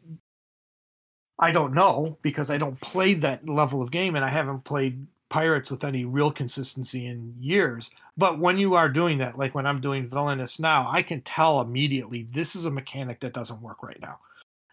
I 1.37 1.51
don't 1.51 1.73
know 1.73 2.17
because 2.21 2.49
I 2.49 2.57
don't 2.57 2.79
play 2.81 3.13
that 3.15 3.47
level 3.47 3.81
of 3.81 3.91
game 3.91 4.15
and 4.15 4.25
I 4.25 4.29
haven't 4.29 4.63
played 4.63 5.05
pirates 5.29 5.71
with 5.71 5.83
any 5.83 6.03
real 6.03 6.31
consistency 6.31 7.05
in 7.05 7.35
years. 7.39 7.91
But 8.17 8.39
when 8.39 8.57
you 8.57 8.75
are 8.75 8.89
doing 8.89 9.19
that, 9.19 9.37
like 9.37 9.55
when 9.55 9.65
I'm 9.65 9.81
doing 9.81 10.07
villainous 10.07 10.59
now, 10.59 10.89
I 10.91 11.01
can 11.01 11.21
tell 11.21 11.61
immediately 11.61 12.23
this 12.23 12.55
is 12.55 12.65
a 12.65 12.71
mechanic 12.71 13.21
that 13.21 13.33
doesn't 13.33 13.61
work 13.61 13.81
right 13.81 13.99
now. 14.01 14.19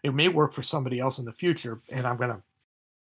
It 0.03 0.13
may 0.13 0.27
work 0.27 0.53
for 0.53 0.63
somebody 0.63 0.99
else 0.99 1.19
in 1.19 1.25
the 1.25 1.31
future, 1.31 1.81
and 1.91 2.05
I'm 2.05 2.17
gonna 2.17 2.41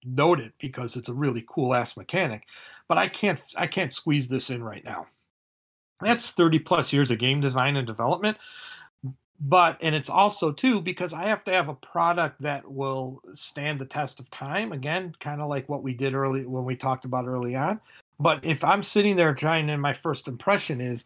note 0.04 0.40
it 0.40 0.54
because 0.60 0.96
it's 0.96 1.10
a 1.10 1.14
really 1.14 1.44
cool 1.48 1.74
ass 1.74 1.98
mechanic. 1.98 2.44
But 2.88 2.98
I 2.98 3.08
can't 3.08 3.40
I 3.56 3.68
can't 3.68 3.94
squeeze 3.94 4.28
this 4.28 4.50
in 4.50 4.64
right 4.64 4.84
now. 4.84 5.08
That's 6.02 6.32
30 6.32 6.60
plus 6.60 6.94
years 6.94 7.12
of 7.12 7.20
game 7.20 7.42
design 7.42 7.76
and 7.76 7.86
development. 7.86 8.38
But 9.42 9.78
and 9.82 9.96
it's 9.96 10.10
also 10.10 10.52
too 10.52 10.82
because 10.82 11.14
i 11.14 11.24
have 11.24 11.46
to 11.46 11.52
have 11.52 11.70
a 11.70 11.74
product 11.74 12.42
that 12.42 12.70
will 12.70 13.22
stand 13.34 13.80
the 13.80 13.86
test 13.86 14.20
of 14.20 14.30
time. 14.30 14.74
Again 14.74 15.16
kind 15.20 15.42
of 15.42 15.50
like 15.50 15.70
what 15.70 15.84
we 15.84 15.94
did 15.94 16.14
early 16.14 16.46
when 16.46 16.66
we 16.66 16.76
talked 16.76 17.06
about 17.06 17.26
early 17.26 17.56
on. 17.56 17.80
But 18.20 18.44
if 18.44 18.64
i'm 18.66 18.84
sitting 18.84 19.16
there 19.16 19.34
trying 19.34 19.70
and 19.70 19.82
my 19.82 19.94
first 19.94 20.28
impression 20.28 20.82
is 20.82 21.06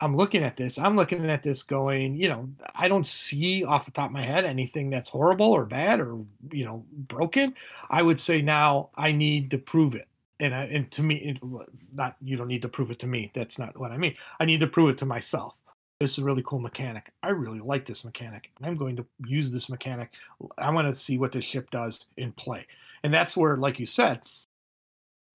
i'm 0.00 0.16
looking 0.16 0.44
at 0.44 0.56
this 0.56 0.78
i'm 0.78 0.94
looking 0.94 1.28
at 1.28 1.42
this 1.42 1.64
going 1.64 2.14
you 2.14 2.28
know 2.28 2.48
i 2.76 2.86
don't 2.86 3.06
see 3.06 3.64
off 3.64 3.84
the 3.84 3.90
top 3.90 4.06
of 4.06 4.12
my 4.12 4.22
head 4.22 4.44
anything 4.44 4.88
that's 4.88 5.10
horrible 5.10 5.50
or 5.50 5.64
bad 5.64 6.00
or 6.00 6.24
you 6.52 6.64
know 6.64 6.84
broken. 7.08 7.52
I 7.90 8.02
would 8.02 8.20
say 8.20 8.42
now 8.42 8.90
i 8.94 9.10
need 9.10 9.50
to 9.50 9.58
prove 9.58 9.96
it 9.96 10.06
and, 10.42 10.54
I, 10.54 10.64
and 10.64 10.90
to 10.92 11.02
me 11.02 11.16
it, 11.16 11.38
not 11.94 12.16
you 12.20 12.36
don't 12.36 12.48
need 12.48 12.62
to 12.62 12.68
prove 12.68 12.90
it 12.90 12.98
to 12.98 13.06
me 13.06 13.30
that's 13.32 13.58
not 13.58 13.78
what 13.78 13.92
i 13.92 13.96
mean 13.96 14.14
i 14.40 14.44
need 14.44 14.60
to 14.60 14.66
prove 14.66 14.90
it 14.90 14.98
to 14.98 15.06
myself 15.06 15.62
this 16.02 16.12
is 16.12 16.18
a 16.18 16.24
really 16.24 16.42
cool 16.44 16.58
mechanic. 16.58 17.12
I 17.22 17.28
really 17.28 17.60
like 17.60 17.86
this 17.86 18.04
mechanic. 18.04 18.50
I'm 18.60 18.76
going 18.76 18.96
to 18.96 19.06
use 19.24 19.52
this 19.52 19.68
mechanic. 19.68 20.10
I 20.58 20.68
want 20.70 20.92
to 20.92 21.00
see 21.00 21.16
what 21.16 21.30
this 21.30 21.44
ship 21.44 21.70
does 21.70 22.06
in 22.16 22.32
play. 22.32 22.66
And 23.04 23.14
that's 23.14 23.36
where, 23.36 23.56
like 23.56 23.78
you 23.78 23.86
said, 23.86 24.20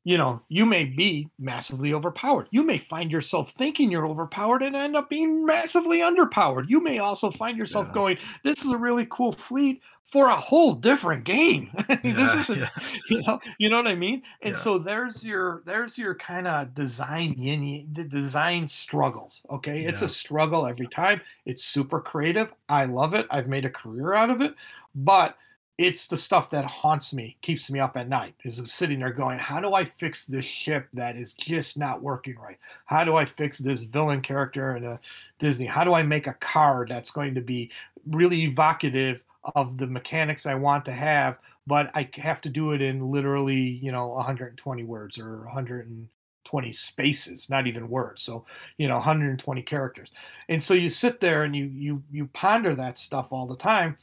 you 0.04 0.17
know, 0.17 0.41
you 0.50 0.65
may 0.65 0.84
be 0.84 1.30
massively 1.39 1.93
overpowered. 1.93 2.48
You 2.52 2.63
may 2.63 2.78
find 2.78 3.10
yourself 3.10 3.52
thinking 3.52 3.89
you're 3.89 4.08
overpowered 4.08 4.62
and 4.62 4.76
end 4.76 4.98
up 4.98 5.10
being 5.10 5.46
massively 5.46 6.00
underpowered. 6.00 6.70
You 6.70 6.82
may 6.84 7.00
also 7.00 7.32
find 7.32 7.58
yourself 7.58 7.88
yeah. 7.88 7.93
going, 7.93 8.17
"This 8.43 8.63
is 8.63 8.72
a 8.72 8.78
really 8.78 9.08
cool 9.10 9.34
fleet 9.34 9.82
for 10.08 10.28
a 10.28 10.36
whole 10.36 10.74
different 10.74 11.24
game." 11.24 11.70
Yeah, 12.04 12.36
this 12.36 12.50
is, 12.50 12.58
yeah. 12.58 12.70
you 13.10 13.22
know, 13.22 13.39
you 13.58 13.70
know 13.70 13.78
what 13.78 13.88
I 13.88 13.96
mean. 13.96 14.24
And 14.41 14.56
so 14.58 14.78
there's 14.78 15.26
your 15.26 15.62
there's 15.65 15.98
your 15.98 16.15
kind 16.15 16.48
of 16.48 16.74
design 16.74 17.34
yin 17.34 17.89
the 17.93 18.04
design 18.04 18.67
struggles. 18.67 19.46
Okay, 19.50 19.84
it's 19.86 20.02
a 20.02 20.10
struggle 20.10 20.67
every 20.67 20.88
time. 20.88 21.22
It's 21.46 21.63
super 21.63 22.00
creative. 22.00 22.54
I 22.70 22.86
love 22.86 23.13
it. 23.13 23.28
I've 23.30 23.48
made 23.48 23.65
a 23.65 23.70
career 23.70 24.13
out 24.13 24.30
of 24.30 24.41
it, 24.41 24.54
but 24.96 25.38
it's 25.78 26.08
the 26.08 26.17
stuff 26.17 26.50
that 26.50 26.65
haunts 26.65 27.13
me, 27.13 27.38
keeps 27.41 27.70
me 27.70 27.80
up 27.80 27.96
at 27.98 28.10
night. 28.10 28.34
Is 28.43 28.60
sitting 28.72 29.00
there 29.00 29.12
going, 29.12 29.38
how 29.38 29.60
do 29.60 29.76
I 29.76 29.86
fix 29.86 30.26
this 30.26 30.46
ship 30.46 30.88
that 30.93 31.15
is 31.15 31.36
just 31.36 31.78
not 31.78 32.02
working 32.02 32.36
right? 32.38 32.58
How 32.86 33.04
do 33.04 33.15
I 33.15 33.26
fix 33.26 33.60
this 33.60 33.84
villain 33.84 34.22
character 34.22 34.76
in 34.76 34.84
a 34.84 35.00
Disney? 35.38 35.67
How 35.67 35.84
do 35.84 35.93
I 35.93 36.02
make 36.02 36.26
a 36.26 36.34
card 36.34 36.89
that's 36.89 37.12
going 37.12 37.36
to 37.36 37.41
be 37.41 37.70
really 38.10 38.43
evocative 38.43 39.24
of 39.56 39.78
the 39.78 39.88
mechanics 39.88 40.46
I 40.46 40.56
want 40.56 40.86
to 40.86 40.92
have, 40.92 41.40
but 41.66 41.92
I 41.96 42.10
have 42.16 42.42
to 42.42 42.50
do 42.50 42.72
it 42.72 42.82
in 42.82 43.12
literally, 43.12 43.60
you 43.60 43.92
know, 43.92 44.08
120 44.10 44.84
words 44.84 45.18
or 45.18 45.44
120 45.46 46.72
spaces, 46.74 47.50
not 47.50 47.68
even 47.68 47.90
words. 47.90 48.24
So, 48.24 48.46
you 48.78 48.88
know, 48.88 48.96
120 48.96 49.62
characters. 49.64 50.12
And 50.50 50.64
so 50.64 50.74
you 50.74 50.90
sit 50.90 51.20
there 51.20 51.44
and 51.44 51.56
you 51.56 51.66
you 51.66 52.04
you 52.12 52.28
ponder 52.28 52.76
that 52.76 52.98
stuff 52.98 53.28
all 53.32 53.48
the 53.48 53.58
time 53.58 53.98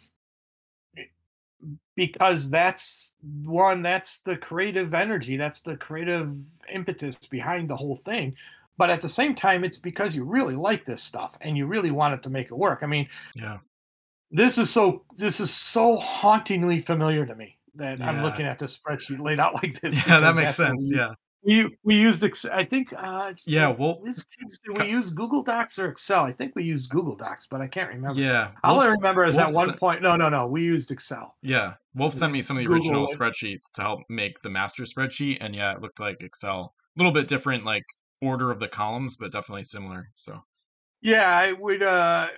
eh, 0.98 1.04
because 1.96 2.50
that's 2.50 3.14
one 3.44 3.82
that's 3.82 4.20
the 4.20 4.36
creative 4.36 4.92
energy 4.92 5.36
that's 5.36 5.60
the 5.62 5.76
creative 5.76 6.36
impetus 6.72 7.16
behind 7.16 7.68
the 7.70 7.76
whole 7.76 7.96
thing 7.96 8.34
but 8.76 8.90
at 8.90 9.00
the 9.00 9.08
same 9.08 9.34
time 9.34 9.64
it's 9.64 9.78
because 9.78 10.14
you 10.14 10.24
really 10.24 10.56
like 10.56 10.84
this 10.84 11.02
stuff 11.02 11.36
and 11.40 11.56
you 11.56 11.66
really 11.66 11.90
want 11.90 12.12
it 12.12 12.22
to 12.22 12.28
make 12.28 12.46
it 12.46 12.54
work 12.54 12.80
i 12.82 12.86
mean 12.86 13.08
yeah 13.34 13.58
this 14.34 14.58
is 14.58 14.68
so 14.70 15.04
this 15.16 15.40
is 15.40 15.50
so 15.50 15.96
hauntingly 15.96 16.80
familiar 16.80 17.24
to 17.24 17.34
me 17.34 17.56
that 17.74 17.98
yeah. 17.98 18.08
i'm 18.08 18.22
looking 18.22 18.44
at 18.44 18.58
this 18.58 18.76
spreadsheet 18.76 19.20
laid 19.20 19.40
out 19.40 19.54
like 19.54 19.80
this 19.80 20.06
yeah 20.08 20.20
that 20.20 20.34
makes 20.34 20.56
sense 20.56 20.90
yeah 20.94 21.14
we 21.44 21.76
we 21.82 21.96
used 21.96 22.24
I 22.46 22.64
think 22.64 22.94
uh 22.96 23.34
yeah 23.44 23.68
well 23.68 24.00
this 24.02 24.24
did 24.64 24.78
we 24.78 24.88
use 24.88 25.10
Google 25.10 25.42
Docs 25.42 25.78
or 25.78 25.88
Excel? 25.88 26.24
I 26.24 26.32
think 26.32 26.56
we 26.56 26.64
used 26.64 26.88
Google 26.88 27.14
Docs, 27.14 27.46
but 27.48 27.60
I 27.60 27.66
can't 27.66 27.90
remember. 27.90 28.18
Yeah, 28.18 28.52
all 28.62 28.76
Wolf, 28.76 28.86
I 28.86 28.92
remember 28.92 29.26
is 29.26 29.36
Wolf 29.36 29.48
at 29.48 29.54
one 29.54 29.68
se- 29.70 29.76
point. 29.76 30.00
No, 30.00 30.16
no, 30.16 30.30
no, 30.30 30.46
we 30.46 30.62
used 30.62 30.90
Excel. 30.90 31.36
Yeah, 31.42 31.74
Wolf 31.94 32.14
sent 32.14 32.32
me 32.32 32.40
some 32.40 32.56
of 32.56 32.62
the 32.62 32.66
Google 32.66 32.80
original 32.80 33.04
it. 33.04 33.18
spreadsheets 33.18 33.70
to 33.74 33.82
help 33.82 34.00
make 34.08 34.40
the 34.40 34.48
master 34.48 34.84
spreadsheet, 34.84 35.36
and 35.42 35.54
yeah, 35.54 35.72
it 35.72 35.82
looked 35.82 36.00
like 36.00 36.22
Excel. 36.22 36.72
A 36.96 36.98
little 36.98 37.12
bit 37.12 37.28
different, 37.28 37.64
like 37.64 37.84
order 38.22 38.50
of 38.50 38.58
the 38.58 38.68
columns, 38.68 39.16
but 39.16 39.30
definitely 39.30 39.64
similar. 39.64 40.08
So. 40.14 40.42
Yeah, 41.04 41.28
I 41.28 41.52
would 41.52 41.82
uh 41.82 42.28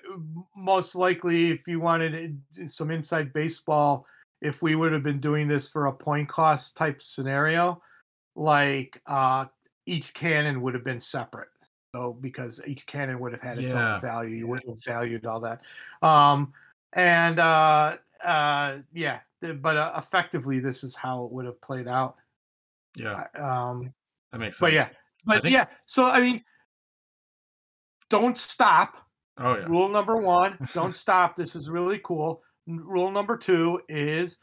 most 0.57 0.97
likely 0.97 1.53
if 1.53 1.69
you 1.69 1.81
wanted 1.81 2.39
some 2.67 2.91
inside 2.91 3.33
baseball, 3.33 4.07
if 4.43 4.61
we 4.61 4.75
would 4.75 4.93
have 4.93 5.05
been 5.05 5.21
doing 5.21 5.47
this 5.47 5.69
for 5.69 5.87
a 5.87 5.93
point 5.93 6.29
cost 6.29 6.77
type 6.77 7.01
scenario, 7.01 7.81
like 8.35 9.01
uh, 9.07 9.47
each 9.87 10.13
cannon 10.15 10.61
would 10.63 10.75
have 10.75 10.85
been 10.85 11.01
separate. 11.01 11.49
So 11.95 12.19
because 12.21 12.61
each 12.67 12.87
cannon 12.87 13.21
would 13.21 13.33
have 13.33 13.41
had 13.41 13.59
its 13.59 13.73
yeah. 13.73 13.95
own 13.95 14.01
value, 14.01 14.37
you 14.37 14.47
wouldn't 14.47 14.69
have 14.69 14.85
valued 14.85 15.25
all 15.27 15.41
that. 15.41 15.63
Um, 16.03 16.53
and 16.93 17.39
uh, 17.39 17.97
uh, 18.25 18.79
yeah, 18.93 19.21
but 19.41 19.77
uh, 19.77 19.93
effectively, 19.97 20.59
this 20.59 20.85
is 20.85 20.95
how 20.95 21.25
it 21.25 21.33
would 21.33 21.47
have 21.47 21.61
played 21.61 21.89
out. 21.89 22.17
Yeah. 22.97 23.27
Um, 23.39 23.95
that 24.33 24.39
makes 24.39 24.59
sense. 24.59 24.61
But 24.61 24.73
yeah, 24.73 24.89
but 25.25 25.43
think... 25.43 25.55
yeah. 25.55 25.67
So 25.87 26.07
I 26.09 26.21
mean, 26.21 26.43
don't 28.11 28.39
stop. 28.39 28.97
Oh 29.39 29.57
yeah. 29.57 29.67
Rule 29.67 29.89
number 29.89 30.17
one: 30.17 30.57
don't 30.75 30.97
stop. 31.05 31.37
This 31.37 31.55
is 31.55 31.69
really 31.69 32.01
cool. 32.03 32.43
Rule 32.67 33.11
number 33.11 33.37
two 33.37 33.81
is 33.89 34.39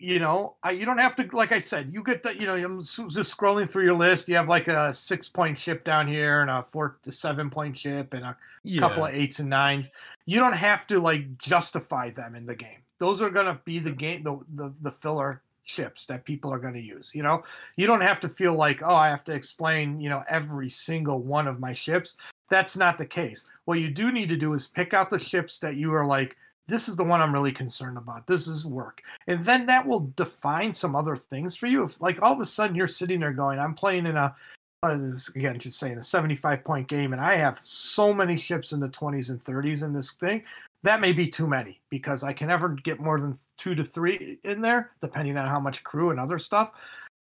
you 0.00 0.18
know, 0.18 0.56
I, 0.62 0.70
you 0.70 0.86
don't 0.86 0.98
have 0.98 1.14
to, 1.16 1.28
like 1.36 1.52
I 1.52 1.58
said, 1.58 1.92
you 1.92 2.02
get 2.02 2.22
the, 2.22 2.34
you 2.34 2.46
know, 2.46 2.54
I'm 2.54 2.80
just 2.82 3.36
scrolling 3.36 3.70
through 3.70 3.84
your 3.84 3.96
list. 3.96 4.28
You 4.28 4.36
have 4.36 4.48
like 4.48 4.66
a 4.66 4.92
six 4.94 5.28
point 5.28 5.58
ship 5.58 5.84
down 5.84 6.08
here 6.08 6.40
and 6.40 6.50
a 6.50 6.62
four 6.62 6.96
to 7.02 7.12
seven 7.12 7.50
point 7.50 7.76
ship 7.76 8.14
and 8.14 8.24
a 8.24 8.36
yeah. 8.64 8.80
couple 8.80 9.04
of 9.04 9.14
eights 9.14 9.40
and 9.40 9.50
nines. 9.50 9.90
You 10.24 10.40
don't 10.40 10.54
have 10.54 10.86
to 10.86 10.98
like 10.98 11.36
justify 11.36 12.10
them 12.10 12.34
in 12.34 12.46
the 12.46 12.56
game. 12.56 12.78
Those 12.96 13.20
are 13.20 13.28
going 13.28 13.46
to 13.46 13.60
be 13.64 13.78
the 13.78 13.92
game, 13.92 14.22
the, 14.22 14.38
the, 14.54 14.72
the 14.80 14.90
filler 14.90 15.42
ships 15.64 16.06
that 16.06 16.24
people 16.24 16.50
are 16.50 16.58
going 16.58 16.74
to 16.74 16.80
use. 16.80 17.12
You 17.14 17.22
know, 17.22 17.44
you 17.76 17.86
don't 17.86 18.00
have 18.00 18.20
to 18.20 18.28
feel 18.28 18.54
like, 18.54 18.82
oh, 18.82 18.94
I 18.94 19.08
have 19.08 19.24
to 19.24 19.34
explain, 19.34 20.00
you 20.00 20.08
know, 20.08 20.24
every 20.30 20.70
single 20.70 21.20
one 21.20 21.46
of 21.46 21.60
my 21.60 21.74
ships. 21.74 22.16
That's 22.50 22.76
not 22.76 22.98
the 22.98 23.06
case. 23.06 23.46
What 23.64 23.78
you 23.78 23.88
do 23.88 24.12
need 24.12 24.28
to 24.28 24.36
do 24.36 24.52
is 24.54 24.66
pick 24.66 24.92
out 24.92 25.08
the 25.08 25.18
ships 25.18 25.58
that 25.60 25.76
you 25.76 25.94
are 25.94 26.04
like, 26.04 26.36
this 26.66 26.88
is 26.88 26.96
the 26.96 27.04
one 27.04 27.20
I'm 27.20 27.32
really 27.32 27.52
concerned 27.52 27.98
about. 27.98 28.26
This 28.26 28.46
is 28.46 28.66
work. 28.66 29.02
And 29.26 29.44
then 29.44 29.66
that 29.66 29.86
will 29.86 30.12
define 30.16 30.72
some 30.72 30.94
other 30.94 31.16
things 31.16 31.56
for 31.56 31.66
you. 31.66 31.82
If 31.84 32.00
like 32.00 32.22
all 32.22 32.32
of 32.32 32.40
a 32.40 32.46
sudden 32.46 32.76
you're 32.76 32.86
sitting 32.86 33.20
there 33.20 33.32
going, 33.32 33.58
I'm 33.58 33.74
playing 33.74 34.06
in 34.06 34.16
a 34.16 34.34
uh, 34.82 34.98
again 35.36 35.58
just 35.58 35.78
saying 35.78 35.98
a 35.98 36.02
75 36.02 36.64
point 36.64 36.88
game 36.88 37.12
and 37.12 37.20
I 37.20 37.36
have 37.36 37.60
so 37.62 38.14
many 38.14 38.36
ships 38.36 38.72
in 38.72 38.80
the 38.80 38.88
20s 38.88 39.28
and 39.28 39.42
30s 39.42 39.82
in 39.82 39.92
this 39.92 40.12
thing, 40.12 40.42
that 40.84 41.00
may 41.00 41.12
be 41.12 41.28
too 41.28 41.46
many 41.46 41.80
because 41.90 42.22
I 42.22 42.32
can 42.32 42.48
never 42.48 42.70
get 42.70 42.98
more 42.98 43.20
than 43.20 43.38
two 43.58 43.74
to 43.74 43.84
three 43.84 44.38
in 44.44 44.62
there, 44.62 44.92
depending 45.02 45.36
on 45.36 45.48
how 45.48 45.60
much 45.60 45.84
crew 45.84 46.10
and 46.10 46.18
other 46.18 46.38
stuff 46.38 46.72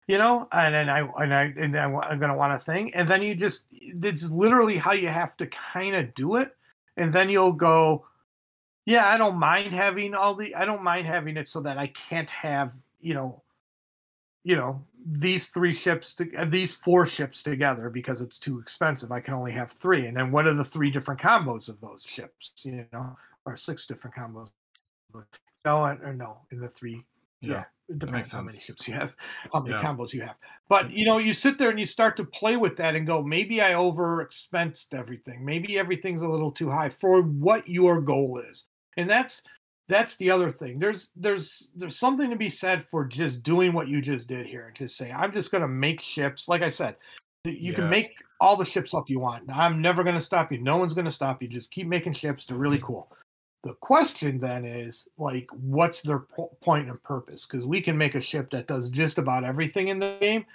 you 0.07 0.17
know 0.17 0.47
and 0.51 0.73
then 0.73 0.89
i 0.89 0.99
and 1.21 1.33
i 1.33 1.53
and 1.57 1.77
i'm 1.77 2.19
gonna 2.19 2.35
want 2.35 2.53
a 2.53 2.59
thing 2.59 2.93
and 2.93 3.09
then 3.09 3.21
you 3.21 3.35
just 3.35 3.67
it's 3.71 4.31
literally 4.31 4.77
how 4.77 4.91
you 4.91 5.09
have 5.09 5.35
to 5.37 5.45
kind 5.47 5.95
of 5.95 6.13
do 6.15 6.37
it 6.37 6.55
and 6.95 7.13
then 7.13 7.29
you'll 7.29 7.51
go 7.51 8.05
yeah, 8.87 9.09
I 9.09 9.17
don't 9.17 9.35
mind 9.35 9.73
having 9.73 10.15
all 10.15 10.33
the 10.33 10.55
I 10.55 10.63
don't 10.63 10.81
mind 10.81 11.07
having 11.07 11.35
it 11.35 11.49
so 11.49 11.59
that 11.59 11.77
I 11.77 11.87
can't 11.87 12.29
have, 12.29 12.71
you 13.01 13.13
know, 13.13 13.43
you 14.45 14.55
know, 14.55 14.81
these 15.05 15.49
three 15.49 15.73
ships 15.73 16.13
to 16.15 16.33
uh, 16.37 16.45
these 16.45 16.73
four 16.73 17.05
ships 17.05 17.43
together 17.43 17.89
because 17.89 18.21
it's 18.21 18.39
too 18.39 18.59
expensive. 18.59 19.11
I 19.11 19.19
can 19.19 19.33
only 19.33 19.51
have 19.51 19.73
three. 19.73 20.05
And 20.07 20.15
then 20.15 20.31
what 20.31 20.47
are 20.47 20.53
the 20.53 20.63
three 20.63 20.89
different 20.89 21.19
combos 21.19 21.67
of 21.67 21.81
those 21.81 22.05
ships, 22.05 22.53
you 22.63 22.85
know, 22.93 23.17
or 23.45 23.57
six 23.57 23.85
different 23.85 24.15
combos? 24.15 24.51
No, 25.65 25.79
or 25.79 26.13
no, 26.13 26.37
in 26.51 26.61
the 26.61 26.69
three. 26.69 27.03
Yeah. 27.41 27.51
yeah 27.53 27.63
it 27.89 27.99
depends 27.99 28.33
how 28.33 28.41
many 28.41 28.57
ships 28.57 28.85
you 28.85 28.93
have, 28.95 29.15
how 29.53 29.61
many 29.61 29.73
yeah. 29.73 29.81
combos 29.81 30.13
you 30.13 30.21
have. 30.21 30.35
But 30.67 30.91
you 30.91 31.05
know, 31.05 31.19
you 31.19 31.33
sit 31.33 31.57
there 31.57 31.69
and 31.69 31.79
you 31.79 31.85
start 31.85 32.17
to 32.17 32.25
play 32.25 32.57
with 32.57 32.75
that 32.77 32.95
and 32.95 33.07
go, 33.07 33.23
maybe 33.23 33.61
I 33.61 33.71
overexpensed 33.71 34.93
everything. 34.93 35.45
Maybe 35.45 35.79
everything's 35.79 36.21
a 36.21 36.27
little 36.27 36.51
too 36.51 36.69
high 36.69 36.89
for 36.89 37.21
what 37.21 37.67
your 37.69 38.01
goal 38.01 38.41
is 38.45 38.67
and 38.97 39.09
that's 39.09 39.43
that's 39.87 40.17
the 40.17 40.29
other 40.29 40.49
thing 40.49 40.79
there's 40.79 41.11
there's 41.15 41.71
there's 41.75 41.95
something 41.95 42.29
to 42.29 42.35
be 42.35 42.49
said 42.49 42.83
for 42.83 43.05
just 43.05 43.43
doing 43.43 43.71
what 43.71 43.87
you 43.87 44.01
just 44.01 44.27
did 44.27 44.45
here 44.45 44.73
to 44.75 44.87
say 44.87 45.11
i'm 45.11 45.31
just 45.31 45.51
going 45.51 45.61
to 45.61 45.67
make 45.67 46.01
ships 46.01 46.49
like 46.49 46.61
i 46.61 46.69
said 46.69 46.95
you 47.45 47.71
yeah. 47.71 47.75
can 47.75 47.89
make 47.89 48.11
all 48.41 48.57
the 48.57 48.65
ships 48.65 48.93
up 48.93 49.05
you 49.07 49.19
want 49.19 49.43
i'm 49.53 49.81
never 49.81 50.03
going 50.03 50.15
to 50.15 50.21
stop 50.21 50.51
you 50.51 50.57
no 50.57 50.75
one's 50.75 50.93
going 50.93 51.05
to 51.05 51.11
stop 51.11 51.41
you 51.41 51.47
just 51.47 51.71
keep 51.71 51.87
making 51.87 52.11
ships 52.11 52.45
they're 52.45 52.57
really 52.57 52.79
cool 52.79 53.09
the 53.67 53.73
question 53.73 54.39
then 54.39 54.63
is 54.63 55.09
like, 55.17 55.49
what's 55.51 56.01
their 56.01 56.19
po- 56.19 56.55
point 56.61 56.89
and 56.89 57.01
purpose? 57.03 57.45
Because 57.45 57.65
we 57.65 57.81
can 57.81 57.97
make 57.97 58.15
a 58.15 58.21
ship 58.21 58.49
that 58.51 58.67
does 58.67 58.89
just 58.89 59.17
about 59.17 59.43
everything 59.43 59.89
in 59.89 59.99
the 59.99 60.17
game, 60.21 60.45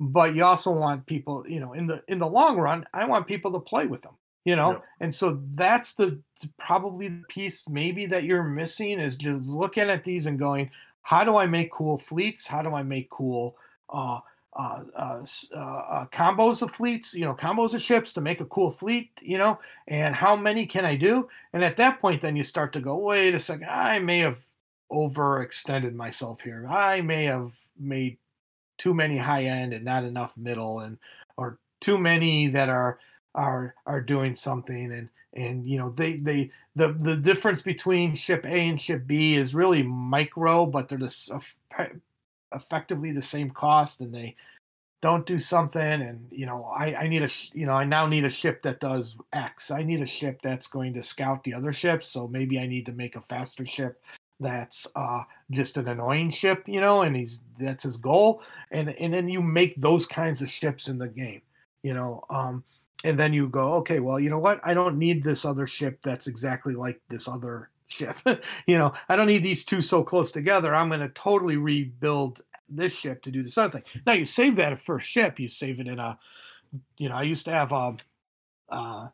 but 0.00 0.34
you 0.34 0.44
also 0.44 0.72
want 0.72 1.06
people, 1.06 1.44
you 1.48 1.60
know, 1.60 1.74
in 1.74 1.86
the 1.86 2.02
in 2.08 2.18
the 2.18 2.26
long 2.26 2.58
run, 2.58 2.84
I 2.92 3.04
want 3.06 3.28
people 3.28 3.52
to 3.52 3.60
play 3.60 3.86
with 3.86 4.02
them, 4.02 4.14
you 4.44 4.56
know, 4.56 4.82
and 5.00 5.14
so 5.14 5.38
that's 5.54 5.94
the 5.94 6.18
probably 6.58 7.08
the 7.08 7.22
piece 7.28 7.68
maybe 7.68 8.04
that 8.06 8.24
you're 8.24 8.42
missing 8.42 8.98
is 8.98 9.16
just 9.16 9.48
looking 9.48 9.88
at 9.88 10.02
these 10.02 10.26
and 10.26 10.38
going, 10.38 10.70
how 11.02 11.22
do 11.22 11.36
I 11.36 11.46
make 11.46 11.70
cool 11.70 11.96
fleets? 11.96 12.48
How 12.48 12.62
do 12.62 12.74
I 12.74 12.82
make 12.82 13.08
cool 13.10 13.56
uh, 13.90 14.18
uh, 14.56 14.82
uh, 14.96 15.24
uh, 15.54 15.58
uh, 15.58 16.06
combos 16.06 16.62
of 16.62 16.70
fleets, 16.70 17.14
you 17.14 17.24
know, 17.24 17.34
combos 17.34 17.74
of 17.74 17.82
ships 17.82 18.12
to 18.14 18.22
make 18.22 18.40
a 18.40 18.46
cool 18.46 18.70
fleet, 18.70 19.10
you 19.20 19.36
know, 19.36 19.58
and 19.86 20.14
how 20.14 20.34
many 20.34 20.64
can 20.64 20.84
I 20.84 20.96
do? 20.96 21.28
And 21.52 21.62
at 21.62 21.76
that 21.76 22.00
point, 22.00 22.22
then 22.22 22.36
you 22.36 22.42
start 22.42 22.72
to 22.72 22.80
go, 22.80 22.96
wait 22.96 23.34
a 23.34 23.38
second, 23.38 23.68
I 23.68 23.98
may 23.98 24.20
have 24.20 24.38
overextended 24.90 25.94
myself 25.94 26.40
here. 26.40 26.66
I 26.68 27.02
may 27.02 27.24
have 27.24 27.52
made 27.78 28.16
too 28.78 28.94
many 28.94 29.18
high 29.18 29.44
end 29.44 29.74
and 29.74 29.84
not 29.84 30.04
enough 30.04 30.36
middle, 30.36 30.80
and 30.80 30.98
or 31.36 31.58
too 31.80 31.98
many 31.98 32.48
that 32.48 32.70
are 32.70 32.98
are 33.34 33.74
are 33.84 34.00
doing 34.00 34.34
something 34.34 34.92
and 34.92 35.10
and 35.34 35.66
you 35.66 35.76
know 35.76 35.90
they 35.90 36.16
they 36.16 36.50
the 36.74 36.96
the 36.98 37.16
difference 37.16 37.62
between 37.62 38.14
ship 38.14 38.44
A 38.46 38.68
and 38.68 38.80
ship 38.80 39.06
B 39.06 39.34
is 39.36 39.54
really 39.54 39.82
micro, 39.82 40.64
but 40.66 40.88
they're 40.88 40.98
the 40.98 41.42
effectively 42.54 43.12
the 43.12 43.22
same 43.22 43.50
cost 43.50 44.00
and 44.00 44.14
they 44.14 44.34
don't 45.02 45.26
do 45.26 45.38
something 45.38 45.80
and 45.82 46.26
you 46.30 46.46
know 46.46 46.64
I, 46.64 46.94
I 46.94 47.08
need 47.08 47.22
a 47.22 47.28
you 47.52 47.66
know 47.66 47.74
i 47.74 47.84
now 47.84 48.06
need 48.06 48.24
a 48.24 48.30
ship 48.30 48.62
that 48.62 48.80
does 48.80 49.16
x. 49.32 49.70
I 49.70 49.82
need 49.82 50.00
a 50.00 50.06
ship 50.06 50.40
that's 50.42 50.68
going 50.68 50.94
to 50.94 51.02
scout 51.02 51.44
the 51.44 51.54
other 51.54 51.72
ships 51.72 52.08
so 52.08 52.26
maybe 52.26 52.58
i 52.58 52.66
need 52.66 52.86
to 52.86 52.92
make 52.92 53.14
a 53.14 53.20
faster 53.20 53.66
ship 53.66 54.02
that's 54.40 54.86
uh 54.96 55.22
just 55.50 55.76
an 55.76 55.88
annoying 55.88 56.30
ship 56.30 56.64
you 56.66 56.80
know 56.80 57.02
and 57.02 57.16
he's 57.16 57.42
that's 57.58 57.84
his 57.84 57.96
goal. 57.96 58.42
And 58.70 58.90
and 58.90 59.12
then 59.12 59.28
you 59.28 59.42
make 59.42 59.80
those 59.80 60.06
kinds 60.06 60.42
of 60.42 60.50
ships 60.50 60.88
in 60.88 60.98
the 60.98 61.08
game 61.08 61.42
you 61.82 61.94
know 61.94 62.24
um 62.30 62.64
and 63.04 63.18
then 63.18 63.32
you 63.32 63.48
go 63.48 63.74
okay 63.74 64.00
well 64.00 64.18
you 64.20 64.30
know 64.30 64.38
what? 64.38 64.60
I 64.64 64.74
don't 64.74 64.98
need 64.98 65.22
this 65.22 65.44
other 65.44 65.66
ship 65.66 66.00
that's 66.02 66.26
exactly 66.26 66.74
like 66.74 67.00
this 67.08 67.28
other 67.28 67.70
ship. 67.88 68.16
you 68.66 68.78
know, 68.78 68.92
I 69.08 69.16
don't 69.16 69.26
need 69.26 69.42
these 69.42 69.64
two 69.64 69.82
so 69.82 70.02
close 70.02 70.32
together. 70.32 70.74
I'm 70.74 70.88
going 70.88 71.00
to 71.00 71.08
totally 71.10 71.56
rebuild 71.56 72.42
this 72.68 72.92
ship 72.92 73.22
to 73.22 73.30
do 73.30 73.42
this 73.42 73.58
other 73.58 73.80
thing. 73.80 74.00
Now 74.06 74.14
you 74.14 74.26
save 74.26 74.56
that 74.56 74.80
first 74.80 75.08
ship. 75.08 75.38
You 75.38 75.48
save 75.48 75.80
it 75.80 75.88
in 75.88 75.98
a, 75.98 76.18
you 76.98 77.08
know, 77.08 77.16
I 77.16 77.22
used 77.22 77.44
to 77.46 77.52
have 77.52 77.72
a, 77.72 77.96
uh, 78.68 79.08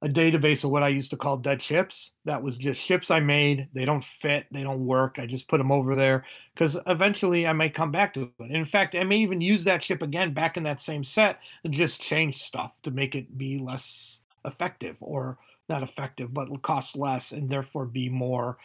a 0.00 0.08
database 0.08 0.62
of 0.62 0.70
what 0.70 0.84
I 0.84 0.88
used 0.88 1.10
to 1.10 1.16
call 1.16 1.38
dead 1.38 1.60
ships. 1.60 2.12
That 2.24 2.42
was 2.42 2.56
just 2.56 2.80
ships 2.80 3.10
I 3.10 3.18
made. 3.18 3.68
They 3.72 3.84
don't 3.84 4.04
fit. 4.04 4.46
They 4.52 4.62
don't 4.62 4.86
work. 4.86 5.18
I 5.18 5.26
just 5.26 5.48
put 5.48 5.58
them 5.58 5.72
over 5.72 5.96
there 5.96 6.24
because 6.54 6.76
eventually 6.86 7.46
I 7.46 7.52
might 7.52 7.74
come 7.74 7.90
back 7.90 8.14
to 8.14 8.32
it. 8.38 8.50
In 8.50 8.64
fact, 8.64 8.94
I 8.94 9.02
may 9.02 9.18
even 9.18 9.40
use 9.40 9.64
that 9.64 9.82
ship 9.82 10.00
again 10.00 10.32
back 10.32 10.56
in 10.56 10.62
that 10.62 10.80
same 10.80 11.02
set 11.02 11.40
and 11.64 11.72
just 11.72 12.00
change 12.00 12.36
stuff 12.36 12.72
to 12.82 12.92
make 12.92 13.16
it 13.16 13.36
be 13.36 13.58
less 13.58 14.22
effective 14.44 14.96
or 15.00 15.36
not 15.68 15.82
effective, 15.82 16.32
but 16.32 16.48
will 16.48 16.58
cost 16.58 16.96
less 16.96 17.32
and 17.32 17.48
therefore 17.48 17.84
be 17.84 18.08
more 18.08 18.58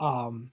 um, 0.00 0.50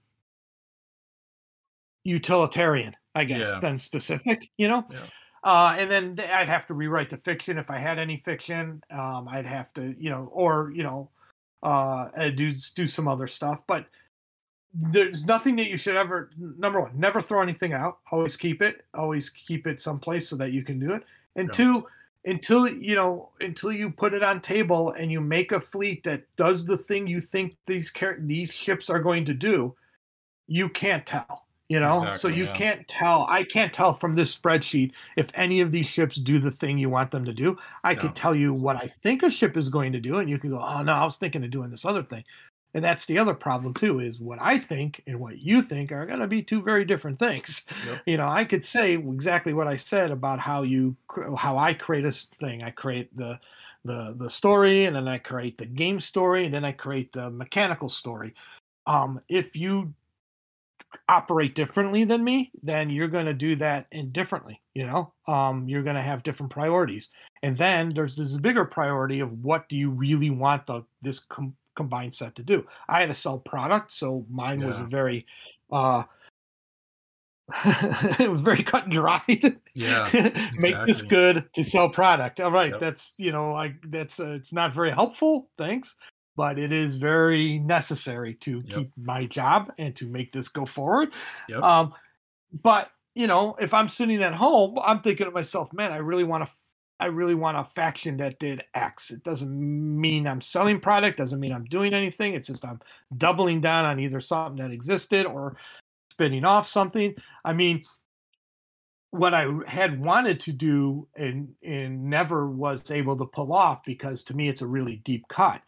utilitarian, 2.04 2.94
I 3.14 3.24
guess, 3.24 3.48
yeah. 3.48 3.60
than 3.60 3.78
specific, 3.78 4.48
you 4.56 4.68
know? 4.68 4.86
Yeah. 4.90 5.06
Uh, 5.42 5.74
and 5.78 5.90
then 5.90 6.20
I'd 6.32 6.50
have 6.50 6.66
to 6.66 6.74
rewrite 6.74 7.08
the 7.08 7.16
fiction 7.16 7.56
if 7.56 7.70
I 7.70 7.78
had 7.78 7.98
any 7.98 8.18
fiction. 8.18 8.82
Um, 8.90 9.26
I'd 9.26 9.46
have 9.46 9.72
to, 9.74 9.94
you 9.98 10.10
know, 10.10 10.28
or, 10.32 10.70
you 10.74 10.82
know, 10.82 11.08
uh, 11.62 12.08
do, 12.30 12.52
do 12.74 12.86
some 12.86 13.08
other 13.08 13.26
stuff. 13.26 13.62
But 13.66 13.86
there's 14.74 15.24
nothing 15.26 15.56
that 15.56 15.68
you 15.68 15.78
should 15.78 15.96
ever, 15.96 16.30
number 16.38 16.80
one, 16.80 16.92
never 16.94 17.22
throw 17.22 17.40
anything 17.42 17.72
out. 17.72 18.00
Always 18.12 18.36
keep 18.36 18.60
it. 18.60 18.84
Always 18.92 19.30
keep 19.30 19.66
it 19.66 19.80
someplace 19.80 20.28
so 20.28 20.36
that 20.36 20.52
you 20.52 20.62
can 20.62 20.78
do 20.78 20.92
it. 20.92 21.04
And 21.36 21.48
yeah. 21.48 21.52
two, 21.52 21.86
until 22.24 22.68
you 22.68 22.94
know 22.94 23.30
until 23.40 23.72
you 23.72 23.90
put 23.90 24.12
it 24.12 24.22
on 24.22 24.40
table 24.40 24.92
and 24.92 25.10
you 25.10 25.20
make 25.20 25.52
a 25.52 25.60
fleet 25.60 26.02
that 26.04 26.22
does 26.36 26.66
the 26.66 26.76
thing 26.76 27.06
you 27.06 27.20
think 27.20 27.56
these 27.66 27.90
car- 27.90 28.18
these 28.20 28.52
ships 28.52 28.90
are 28.90 28.98
going 28.98 29.24
to 29.24 29.34
do 29.34 29.74
you 30.46 30.68
can't 30.68 31.06
tell 31.06 31.46
you 31.68 31.80
know 31.80 31.94
exactly, 31.94 32.18
so 32.18 32.28
you 32.28 32.44
yeah. 32.44 32.54
can't 32.54 32.88
tell 32.88 33.26
i 33.30 33.42
can't 33.42 33.72
tell 33.72 33.94
from 33.94 34.14
this 34.14 34.36
spreadsheet 34.36 34.92
if 35.16 35.30
any 35.34 35.60
of 35.60 35.72
these 35.72 35.86
ships 35.86 36.16
do 36.16 36.38
the 36.38 36.50
thing 36.50 36.76
you 36.76 36.90
want 36.90 37.10
them 37.10 37.24
to 37.24 37.32
do 37.32 37.56
i 37.84 37.94
no. 37.94 38.02
could 38.02 38.14
tell 38.14 38.34
you 38.34 38.52
what 38.52 38.76
i 38.76 38.86
think 38.86 39.22
a 39.22 39.30
ship 39.30 39.56
is 39.56 39.70
going 39.70 39.92
to 39.92 40.00
do 40.00 40.18
and 40.18 40.28
you 40.28 40.38
can 40.38 40.50
go 40.50 40.60
oh 40.60 40.82
no 40.82 40.92
i 40.92 41.04
was 41.04 41.16
thinking 41.16 41.42
of 41.42 41.50
doing 41.50 41.70
this 41.70 41.86
other 41.86 42.02
thing 42.02 42.24
and 42.74 42.84
that's 42.84 43.06
the 43.06 43.18
other 43.18 43.34
problem 43.34 43.74
too 43.74 44.00
is 44.00 44.20
what 44.20 44.38
i 44.40 44.58
think 44.58 45.02
and 45.06 45.18
what 45.18 45.42
you 45.42 45.62
think 45.62 45.90
are 45.92 46.06
going 46.06 46.20
to 46.20 46.26
be 46.26 46.42
two 46.42 46.62
very 46.62 46.84
different 46.84 47.18
things. 47.18 47.62
Yep. 47.86 48.02
you 48.06 48.16
know 48.16 48.28
i 48.28 48.44
could 48.44 48.64
say 48.64 48.94
exactly 48.94 49.52
what 49.52 49.66
i 49.66 49.76
said 49.76 50.10
about 50.10 50.38
how 50.40 50.62
you 50.62 50.96
how 51.36 51.58
i 51.58 51.74
create 51.74 52.04
a 52.04 52.12
thing. 52.12 52.62
I 52.62 52.70
create 52.70 53.16
the 53.16 53.38
the 53.84 54.14
the 54.16 54.28
story 54.28 54.84
and 54.84 54.94
then 54.94 55.08
i 55.08 55.18
create 55.18 55.56
the 55.58 55.66
game 55.66 56.00
story 56.00 56.44
and 56.44 56.54
then 56.54 56.64
i 56.64 56.72
create 56.72 57.12
the 57.12 57.30
mechanical 57.30 57.88
story. 57.88 58.34
Um 58.86 59.20
if 59.28 59.56
you 59.56 59.94
operate 61.08 61.54
differently 61.54 62.04
than 62.04 62.24
me 62.24 62.50
then 62.62 62.90
you're 62.90 63.08
going 63.08 63.26
to 63.26 63.34
do 63.34 63.54
that 63.56 63.86
indifferently 63.92 64.60
you 64.74 64.86
know? 64.86 65.12
Um 65.26 65.68
you're 65.68 65.82
going 65.82 65.96
to 65.96 66.02
have 66.02 66.22
different 66.22 66.52
priorities. 66.52 67.10
And 67.42 67.56
then 67.56 67.90
there's 67.90 68.16
this 68.16 68.36
bigger 68.36 68.64
priority 68.64 69.20
of 69.20 69.32
what 69.44 69.68
do 69.68 69.76
you 69.76 69.90
really 69.90 70.30
want 70.30 70.66
the 70.66 70.82
this 71.02 71.20
com- 71.20 71.56
combined 71.80 72.12
set 72.12 72.34
to 72.34 72.42
do. 72.42 72.66
I 72.88 73.00
had 73.00 73.08
to 73.08 73.14
sell 73.14 73.38
product, 73.38 73.90
so 73.90 74.26
mine 74.28 74.60
yeah. 74.60 74.66
was 74.66 74.78
very 74.78 75.26
uh 75.72 76.02
it 78.20 78.30
was 78.30 78.42
very 78.42 78.62
cut 78.62 78.84
and 78.84 78.92
dried. 78.92 79.58
Yeah, 79.74 80.08
make 80.58 80.76
this 80.86 81.02
good 81.02 81.44
to 81.54 81.64
sell 81.64 81.88
product. 81.88 82.38
All 82.40 82.50
right, 82.50 82.72
yep. 82.72 82.80
that's 82.80 83.14
you 83.16 83.32
know, 83.32 83.52
like 83.52 83.74
that's 83.88 84.20
uh, 84.20 84.32
it's 84.32 84.52
not 84.52 84.74
very 84.74 84.90
helpful. 84.90 85.48
Thanks, 85.56 85.96
but 86.36 86.58
it 86.58 86.70
is 86.70 86.96
very 86.96 87.58
necessary 87.58 88.34
to 88.34 88.60
yep. 88.64 88.76
keep 88.76 88.92
my 88.96 89.24
job 89.24 89.72
and 89.78 89.96
to 89.96 90.06
make 90.06 90.32
this 90.32 90.48
go 90.48 90.64
forward. 90.66 91.14
Yep. 91.48 91.62
Um, 91.62 91.94
but 92.62 92.90
you 93.14 93.26
know, 93.26 93.56
if 93.58 93.74
I'm 93.74 93.88
sitting 93.88 94.22
at 94.22 94.34
home, 94.34 94.78
I'm 94.84 95.00
thinking 95.00 95.26
to 95.26 95.32
myself, 95.32 95.72
man, 95.72 95.92
I 95.92 95.96
really 95.96 96.24
want 96.24 96.44
to 96.44 96.50
I 97.00 97.06
really 97.06 97.34
want 97.34 97.56
a 97.56 97.64
faction 97.64 98.18
that 98.18 98.38
did 98.38 98.62
X. 98.74 99.10
It 99.10 99.24
doesn't 99.24 99.50
mean 99.50 100.26
I'm 100.26 100.42
selling 100.42 100.78
product, 100.78 101.16
doesn't 101.16 101.40
mean 101.40 101.52
I'm 101.52 101.64
doing 101.64 101.94
anything. 101.94 102.34
It's 102.34 102.48
just 102.48 102.64
I'm 102.64 102.80
doubling 103.16 103.62
down 103.62 103.86
on 103.86 103.98
either 103.98 104.20
something 104.20 104.62
that 104.62 104.72
existed 104.72 105.24
or 105.24 105.56
spinning 106.12 106.44
off 106.44 106.66
something. 106.66 107.14
I 107.44 107.54
mean, 107.54 107.84
what 109.10 109.34
I 109.34 109.46
had 109.66 110.00
wanted 110.00 110.40
to 110.40 110.52
do 110.52 111.08
and 111.16 111.54
and 111.64 112.04
never 112.04 112.46
was 112.46 112.90
able 112.90 113.16
to 113.16 113.24
pull 113.24 113.52
off 113.52 113.82
because 113.82 114.22
to 114.24 114.36
me 114.36 114.48
it's 114.48 114.62
a 114.62 114.66
really 114.66 114.96
deep 114.96 115.26
cut. 115.28 115.62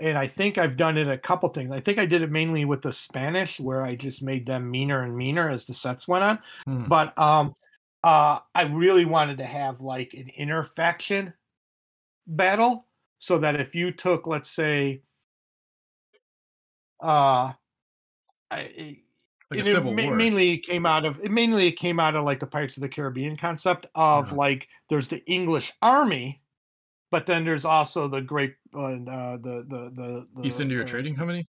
And 0.00 0.18
I 0.18 0.26
think 0.26 0.58
I've 0.58 0.76
done 0.76 0.98
it 0.98 1.08
a 1.08 1.16
couple 1.16 1.48
things. 1.50 1.70
I 1.70 1.80
think 1.80 1.98
I 1.98 2.06
did 2.06 2.22
it 2.22 2.32
mainly 2.32 2.64
with 2.64 2.82
the 2.82 2.92
Spanish 2.92 3.60
where 3.60 3.82
I 3.82 3.94
just 3.94 4.22
made 4.22 4.44
them 4.44 4.70
meaner 4.70 5.02
and 5.02 5.16
meaner 5.16 5.48
as 5.48 5.66
the 5.66 5.74
sets 5.74 6.06
went 6.06 6.24
on. 6.24 6.38
Hmm. 6.66 6.84
But 6.84 7.18
um 7.18 7.54
uh, 8.02 8.38
I 8.54 8.62
really 8.62 9.04
wanted 9.04 9.38
to 9.38 9.44
have 9.44 9.80
like 9.80 10.14
an 10.14 10.28
inner 10.28 10.62
faction 10.62 11.34
battle 12.26 12.86
so 13.18 13.38
that 13.38 13.60
if 13.60 13.74
you 13.74 13.90
took, 13.90 14.26
let's 14.26 14.50
say, 14.50 15.02
uh, 17.02 17.52
I, 18.50 18.98
like 19.50 19.66
it, 19.66 19.84
ma- 19.84 20.14
mainly 20.14 20.58
came 20.58 20.84
out 20.84 21.04
of 21.04 21.20
it 21.20 21.30
mainly 21.30 21.68
it 21.68 21.72
came 21.72 21.98
out 21.98 22.16
of 22.16 22.24
like 22.24 22.40
the 22.40 22.46
Pirates 22.46 22.76
of 22.76 22.82
the 22.82 22.88
Caribbean 22.88 23.36
concept 23.36 23.86
of 23.94 24.26
uh-huh. 24.26 24.36
like 24.36 24.68
there's 24.90 25.08
the 25.08 25.24
English 25.26 25.72
army, 25.80 26.42
but 27.10 27.26
then 27.26 27.44
there's 27.44 27.64
also 27.64 28.08
the 28.08 28.20
great 28.20 28.54
uh, 28.74 28.90
the, 28.90 29.64
the 29.68 29.90
the 29.94 30.26
the 30.36 30.46
East 30.46 30.60
India 30.60 30.82
uh, 30.82 30.86
Trading 30.86 31.16
Company. 31.16 31.46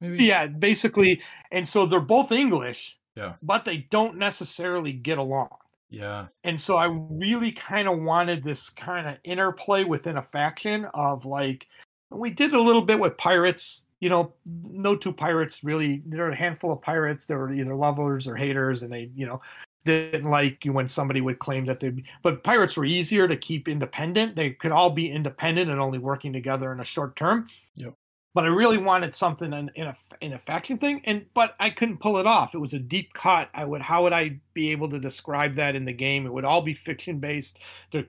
Maybe? 0.00 0.24
Yeah, 0.24 0.46
basically, 0.46 1.22
and 1.50 1.68
so 1.68 1.86
they're 1.86 2.00
both 2.00 2.30
English. 2.32 2.98
Yeah, 3.16 3.34
but 3.42 3.64
they 3.64 3.88
don't 3.90 4.16
necessarily 4.16 4.92
get 4.92 5.18
along. 5.18 5.48
Yeah. 5.92 6.28
And 6.42 6.58
so 6.58 6.78
I 6.78 6.86
really 6.86 7.52
kind 7.52 7.86
of 7.86 8.00
wanted 8.00 8.42
this 8.42 8.70
kind 8.70 9.06
of 9.06 9.18
interplay 9.24 9.84
within 9.84 10.16
a 10.16 10.22
faction 10.22 10.86
of 10.94 11.26
like, 11.26 11.68
we 12.10 12.30
did 12.30 12.54
a 12.54 12.60
little 12.60 12.80
bit 12.80 12.98
with 12.98 13.18
pirates. 13.18 13.82
You 14.00 14.08
know, 14.08 14.32
no 14.46 14.96
two 14.96 15.12
pirates 15.12 15.62
really. 15.62 16.02
There 16.06 16.26
are 16.26 16.30
a 16.30 16.34
handful 16.34 16.72
of 16.72 16.80
pirates. 16.80 17.26
They 17.26 17.34
were 17.34 17.52
either 17.52 17.76
lovers 17.76 18.26
or 18.26 18.34
haters, 18.34 18.82
and 18.82 18.90
they, 18.90 19.10
you 19.14 19.26
know, 19.26 19.42
didn't 19.84 20.30
like 20.30 20.64
you 20.64 20.72
when 20.72 20.88
somebody 20.88 21.20
would 21.20 21.38
claim 21.38 21.66
that 21.66 21.78
they. 21.78 21.92
But 22.22 22.42
pirates 22.42 22.76
were 22.76 22.86
easier 22.86 23.28
to 23.28 23.36
keep 23.36 23.68
independent. 23.68 24.34
They 24.34 24.50
could 24.50 24.72
all 24.72 24.90
be 24.90 25.10
independent 25.10 25.70
and 25.70 25.78
only 25.78 25.98
working 25.98 26.32
together 26.32 26.72
in 26.72 26.80
a 26.80 26.84
short 26.84 27.16
term. 27.16 27.48
Yep. 27.76 27.94
But 28.34 28.44
I 28.44 28.48
really 28.48 28.78
wanted 28.78 29.14
something 29.14 29.52
in, 29.52 29.70
in 29.74 29.88
a 29.88 29.96
in 30.20 30.32
a 30.32 30.38
faction 30.38 30.78
thing, 30.78 31.02
and 31.04 31.26
but 31.34 31.54
I 31.60 31.70
couldn't 31.70 31.98
pull 31.98 32.18
it 32.18 32.26
off. 32.26 32.54
It 32.54 32.58
was 32.58 32.72
a 32.72 32.78
deep 32.78 33.12
cut. 33.12 33.50
I 33.52 33.64
would 33.64 33.82
how 33.82 34.04
would 34.04 34.12
I 34.12 34.40
be 34.54 34.70
able 34.70 34.88
to 34.90 34.98
describe 34.98 35.56
that 35.56 35.76
in 35.76 35.84
the 35.84 35.92
game? 35.92 36.24
It 36.24 36.32
would 36.32 36.44
all 36.44 36.62
be 36.62 36.72
fiction 36.72 37.18
based. 37.18 37.58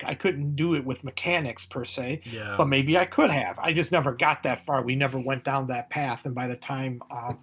I 0.06 0.16
couldn't 0.16 0.56
do 0.56 0.76
it 0.76 0.86
with 0.86 1.04
mechanics 1.04 1.66
per 1.66 1.84
se, 1.84 2.22
yeah. 2.26 2.56
but 2.58 2.68
maybe 2.68 2.98
I 2.98 3.06
could 3.06 3.32
have. 3.32 3.60
I 3.60 3.74
just 3.74 3.92
never 3.92 4.14
got 4.14 4.44
that 4.44 4.66
far. 4.66 4.82
We 4.82 4.96
never 4.96 5.20
went 5.20 5.44
down 5.44 5.68
that 5.68 5.90
path, 5.90 6.26
and 6.26 6.34
by 6.34 6.48
the 6.48 6.56
time 6.56 7.02
uh, 7.12 7.34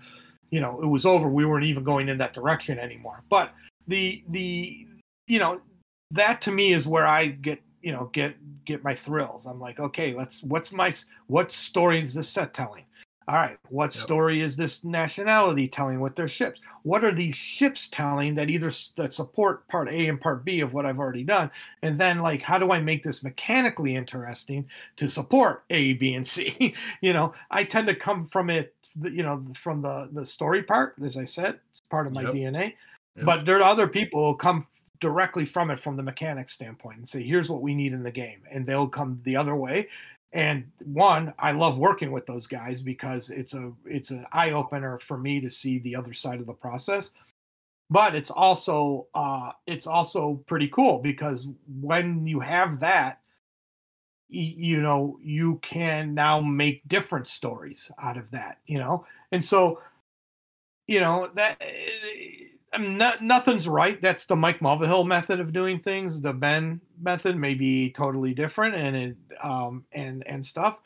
you 0.51 0.61
know 0.61 0.81
it 0.83 0.87
was 0.87 1.05
over, 1.05 1.29
we 1.29 1.45
weren't 1.45 1.67
even 1.67 1.85
going 1.85 2.09
in 2.09 2.19
that 2.19 2.33
direction 2.33 2.79
anymore. 2.79 3.23
But 3.29 3.53
the 3.89 4.25
the 4.29 4.87
you 5.27 5.39
know 5.39 5.61
that 6.13 6.41
to 6.43 6.51
me 6.51 6.73
is 6.73 6.87
where 6.87 7.07
I 7.07 7.27
get 7.27 7.61
you 7.83 7.93
know 7.93 8.11
get 8.13 8.37
get 8.65 8.85
my 8.85 8.95
thrills. 8.95 9.47
I'm 9.47 9.61
like, 9.61 9.81
okay, 9.81 10.15
let's 10.15 10.43
what's 10.43 10.73
my 10.73 10.93
what 11.27 11.53
story 11.53 12.01
is 12.01 12.15
this 12.15 12.29
set 12.29 12.55
telling? 12.55 12.85
All 13.31 13.37
right, 13.37 13.59
what 13.69 13.95
yep. 13.95 14.03
story 14.03 14.41
is 14.41 14.57
this 14.57 14.83
nationality 14.83 15.69
telling 15.69 16.01
with 16.01 16.17
their 16.17 16.27
ships? 16.27 16.61
What 16.83 17.05
are 17.05 17.15
these 17.15 17.37
ships 17.37 17.89
telling 17.89 18.35
that 18.35 18.51
either 18.51 18.73
that 18.97 19.15
support 19.15 19.69
part 19.69 19.89
A 19.89 20.09
and 20.09 20.21
part 20.21 20.45
B 20.45 20.59
of 20.61 20.75
what 20.75 20.85
I've 20.85 20.99
already 20.99 21.23
done? 21.23 21.49
And 21.83 21.97
then 21.97 22.19
like, 22.19 22.43
how 22.43 22.59
do 22.59 22.73
I 22.73 22.81
make 22.81 23.05
this 23.05 23.23
mechanically 23.23 23.95
interesting 23.95 24.69
to 24.97 25.07
support 25.07 25.63
A, 25.71 25.93
B, 25.93 26.15
and 26.15 26.27
C? 26.27 26.75
you 27.01 27.13
know, 27.13 27.33
I 27.53 27.63
tend 27.63 27.87
to 27.87 27.95
come 27.95 28.27
from 28.27 28.51
it, 28.51 28.75
you 29.01 29.23
know, 29.23 29.45
from 29.55 29.81
the 29.81 30.09
the 30.11 30.27
story 30.27 30.65
part. 30.65 30.95
As 31.01 31.17
I 31.17 31.25
said, 31.25 31.61
it's 31.71 31.83
part 31.89 32.09
of 32.09 32.13
my 32.13 32.23
yep. 32.23 32.33
DNA. 32.33 32.75
Yep. 33.15 33.27
But 33.27 33.45
there 33.45 33.59
are 33.59 33.63
other 33.63 33.87
people 33.87 34.33
who 34.33 34.37
come 34.39 34.67
directly 35.01 35.47
from 35.47 35.71
it 35.71 35.81
from 35.81 35.97
the 35.97 36.03
mechanics 36.03 36.53
standpoint 36.53 36.99
and 36.99 37.09
say 37.09 37.23
here's 37.23 37.51
what 37.51 37.63
we 37.63 37.75
need 37.75 37.93
in 37.93 38.03
the 38.03 38.11
game. 38.11 38.43
And 38.51 38.67
they'll 38.67 38.89
come 38.89 39.21
the 39.25 39.37
other 39.37 39.57
way. 39.57 39.89
And 40.33 40.71
one 40.85 41.35
i 41.41 41.51
love 41.51 41.77
working 41.79 42.13
with 42.13 42.25
those 42.27 42.47
guys 42.47 42.83
because 42.83 43.31
it's 43.31 43.55
a 43.55 43.73
it's 43.85 44.11
an 44.11 44.27
eye 44.33 44.53
opener 44.53 44.97
for 44.99 45.19
me 45.19 45.41
to 45.41 45.51
see 45.51 45.81
the 45.81 45.97
other 45.97 46.13
side 46.13 46.39
of 46.39 46.47
the 46.47 46.53
process. 46.53 47.13
But 47.89 48.15
it's 48.15 48.31
also 48.31 49.09
uh 49.15 49.53
it's 49.67 49.89
also 49.89 50.41
pretty 50.47 50.69
cool 50.69 50.99
because 51.01 51.49
when 51.81 52.27
you 52.27 52.41
have 52.41 52.81
that 52.81 53.21
you 54.29 54.81
know 54.81 55.19
you 55.21 55.59
can 55.63 56.15
now 56.15 56.41
make 56.41 56.87
different 56.87 57.27
stories 57.27 57.91
out 58.01 58.17
of 58.17 58.31
that 58.31 58.59
you 58.67 58.79
know? 58.79 59.07
And 59.33 59.45
so 59.45 59.81
you 60.87 61.01
know 61.01 61.31
that 61.35 61.61
I 62.73 62.79
mean, 62.79 62.99
not, 62.99 63.23
nothing's 63.23 63.67
right. 63.67 64.01
That's 64.01 64.27
the 64.27 64.37
Mike 64.37 64.61
Mulvihill 64.61 65.07
method 65.07 65.41
of 65.41 65.53
doing 65.53 65.81
things. 65.81 66.21
The 66.21 66.33
Ben 66.33 66.81
method 67.01 67.37
may 67.37 67.55
be 67.55 67.91
totally 67.91 68.33
different, 68.33 68.77
and 68.77 68.97
it, 68.97 69.17
um, 69.43 69.85
and 69.93 70.25
and 70.27 70.45
stuff. 70.45 70.81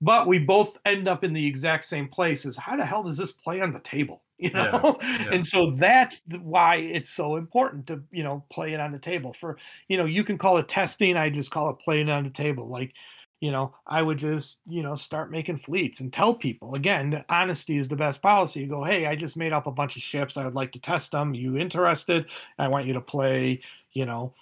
But 0.00 0.28
we 0.28 0.38
both 0.38 0.78
end 0.84 1.08
up 1.08 1.24
in 1.24 1.32
the 1.32 1.46
exact 1.46 1.84
same 1.84 2.08
place. 2.08 2.44
Is 2.44 2.56
how 2.56 2.76
the 2.76 2.84
hell 2.84 3.02
does 3.02 3.16
this 3.16 3.32
play 3.32 3.60
on 3.60 3.72
the 3.72 3.80
table? 3.80 4.22
You 4.38 4.50
know, 4.50 4.98
yeah, 5.00 5.18
yeah. 5.18 5.32
and 5.32 5.46
so 5.46 5.70
that's 5.70 6.22
why 6.42 6.76
it's 6.76 7.08
so 7.08 7.36
important 7.36 7.86
to 7.86 8.02
you 8.10 8.22
know 8.22 8.44
play 8.50 8.74
it 8.74 8.80
on 8.80 8.92
the 8.92 8.98
table. 8.98 9.32
For 9.32 9.56
you 9.88 9.96
know, 9.96 10.04
you 10.04 10.24
can 10.24 10.36
call 10.36 10.58
it 10.58 10.68
testing. 10.68 11.16
I 11.16 11.30
just 11.30 11.50
call 11.50 11.70
it 11.70 11.78
playing 11.82 12.10
on 12.10 12.24
the 12.24 12.28
table. 12.28 12.68
Like 12.68 12.92
you 13.40 13.52
know, 13.52 13.74
I 13.86 14.02
would 14.02 14.18
just, 14.18 14.60
you 14.66 14.82
know, 14.82 14.96
start 14.96 15.30
making 15.30 15.58
fleets 15.58 16.00
and 16.00 16.12
tell 16.12 16.34
people 16.34 16.74
again, 16.74 17.24
honesty 17.28 17.76
is 17.76 17.88
the 17.88 17.96
best 17.96 18.22
policy. 18.22 18.60
You 18.60 18.66
go, 18.66 18.84
hey, 18.84 19.06
I 19.06 19.14
just 19.14 19.36
made 19.36 19.52
up 19.52 19.66
a 19.66 19.72
bunch 19.72 19.96
of 19.96 20.02
ships. 20.02 20.36
I 20.36 20.44
would 20.44 20.54
like 20.54 20.72
to 20.72 20.78
test 20.78 21.12
them. 21.12 21.34
You 21.34 21.56
interested? 21.58 22.26
I 22.58 22.68
want 22.68 22.86
you 22.86 22.94
to 22.94 23.00
play, 23.00 23.60
you 23.92 24.06
know, 24.06 24.32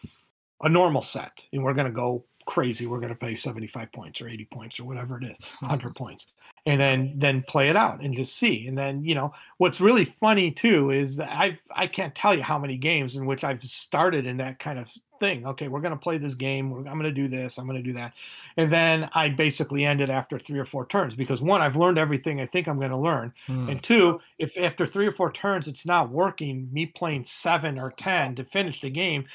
a 0.62 0.68
normal 0.68 1.02
set, 1.02 1.44
and 1.52 1.64
we're 1.64 1.74
going 1.74 1.86
to 1.86 1.92
go 1.92 2.24
crazy. 2.46 2.86
We're 2.86 3.00
going 3.00 3.12
to 3.12 3.18
pay 3.18 3.34
75 3.36 3.92
points 3.92 4.20
or 4.20 4.28
80 4.28 4.44
points 4.46 4.80
or 4.80 4.84
whatever 4.84 5.18
it 5.18 5.24
is, 5.24 5.38
100 5.60 5.94
points. 5.94 6.32
And 6.66 6.80
then 6.80 7.14
then 7.16 7.42
play 7.42 7.68
it 7.68 7.76
out 7.76 8.00
and 8.00 8.14
just 8.14 8.36
see. 8.36 8.66
And 8.66 8.76
then 8.76 9.04
you 9.04 9.14
know 9.14 9.32
what's 9.58 9.80
really 9.80 10.04
funny 10.06 10.50
too 10.50 10.90
is 10.90 11.16
that 11.16 11.30
i've 11.30 11.58
i 11.74 11.86
can't 11.86 12.14
tell 12.14 12.34
you 12.34 12.42
how 12.42 12.58
many 12.58 12.78
games 12.78 13.16
in 13.16 13.26
which 13.26 13.44
i've 13.44 13.62
started 13.62 14.24
in 14.26 14.38
that 14.38 14.58
kind 14.58 14.78
of 14.78 14.90
thing. 15.20 15.46
Okay 15.46 15.68
we're 15.68 15.80
going 15.80 15.92
to 15.92 16.00
play 16.00 16.18
this 16.18 16.34
game 16.34 16.72
i'm 16.72 16.84
going 16.84 17.02
to 17.02 17.12
do 17.12 17.28
this 17.28 17.58
i'm 17.58 17.66
going 17.66 17.82
to 17.82 17.82
do 17.82 17.92
that. 17.94 18.14
And 18.56 18.72
then 18.72 19.10
i 19.14 19.28
basically 19.28 19.84
ended 19.84 20.08
after 20.08 20.38
three 20.38 20.58
or 20.58 20.64
four 20.64 20.86
turns 20.86 21.14
because 21.14 21.42
one 21.42 21.60
i've 21.60 21.76
learned 21.76 21.98
everything 21.98 22.40
i 22.40 22.46
think 22.46 22.66
i'm 22.66 22.78
going 22.78 22.90
to 22.90 22.96
learn. 22.96 23.32
Hmm. 23.46 23.68
and 23.68 23.82
two 23.82 24.20
if 24.38 24.56
after 24.58 24.86
three 24.86 25.06
or 25.06 25.12
four 25.12 25.32
turns 25.32 25.68
it's 25.68 25.86
not 25.86 26.10
working 26.10 26.68
me 26.72 26.86
playing 26.86 27.24
seven 27.24 27.78
or 27.78 27.90
ten 27.90 28.34
to 28.36 28.44
finish 28.44 28.80
the 28.80 28.90
game 28.90 29.26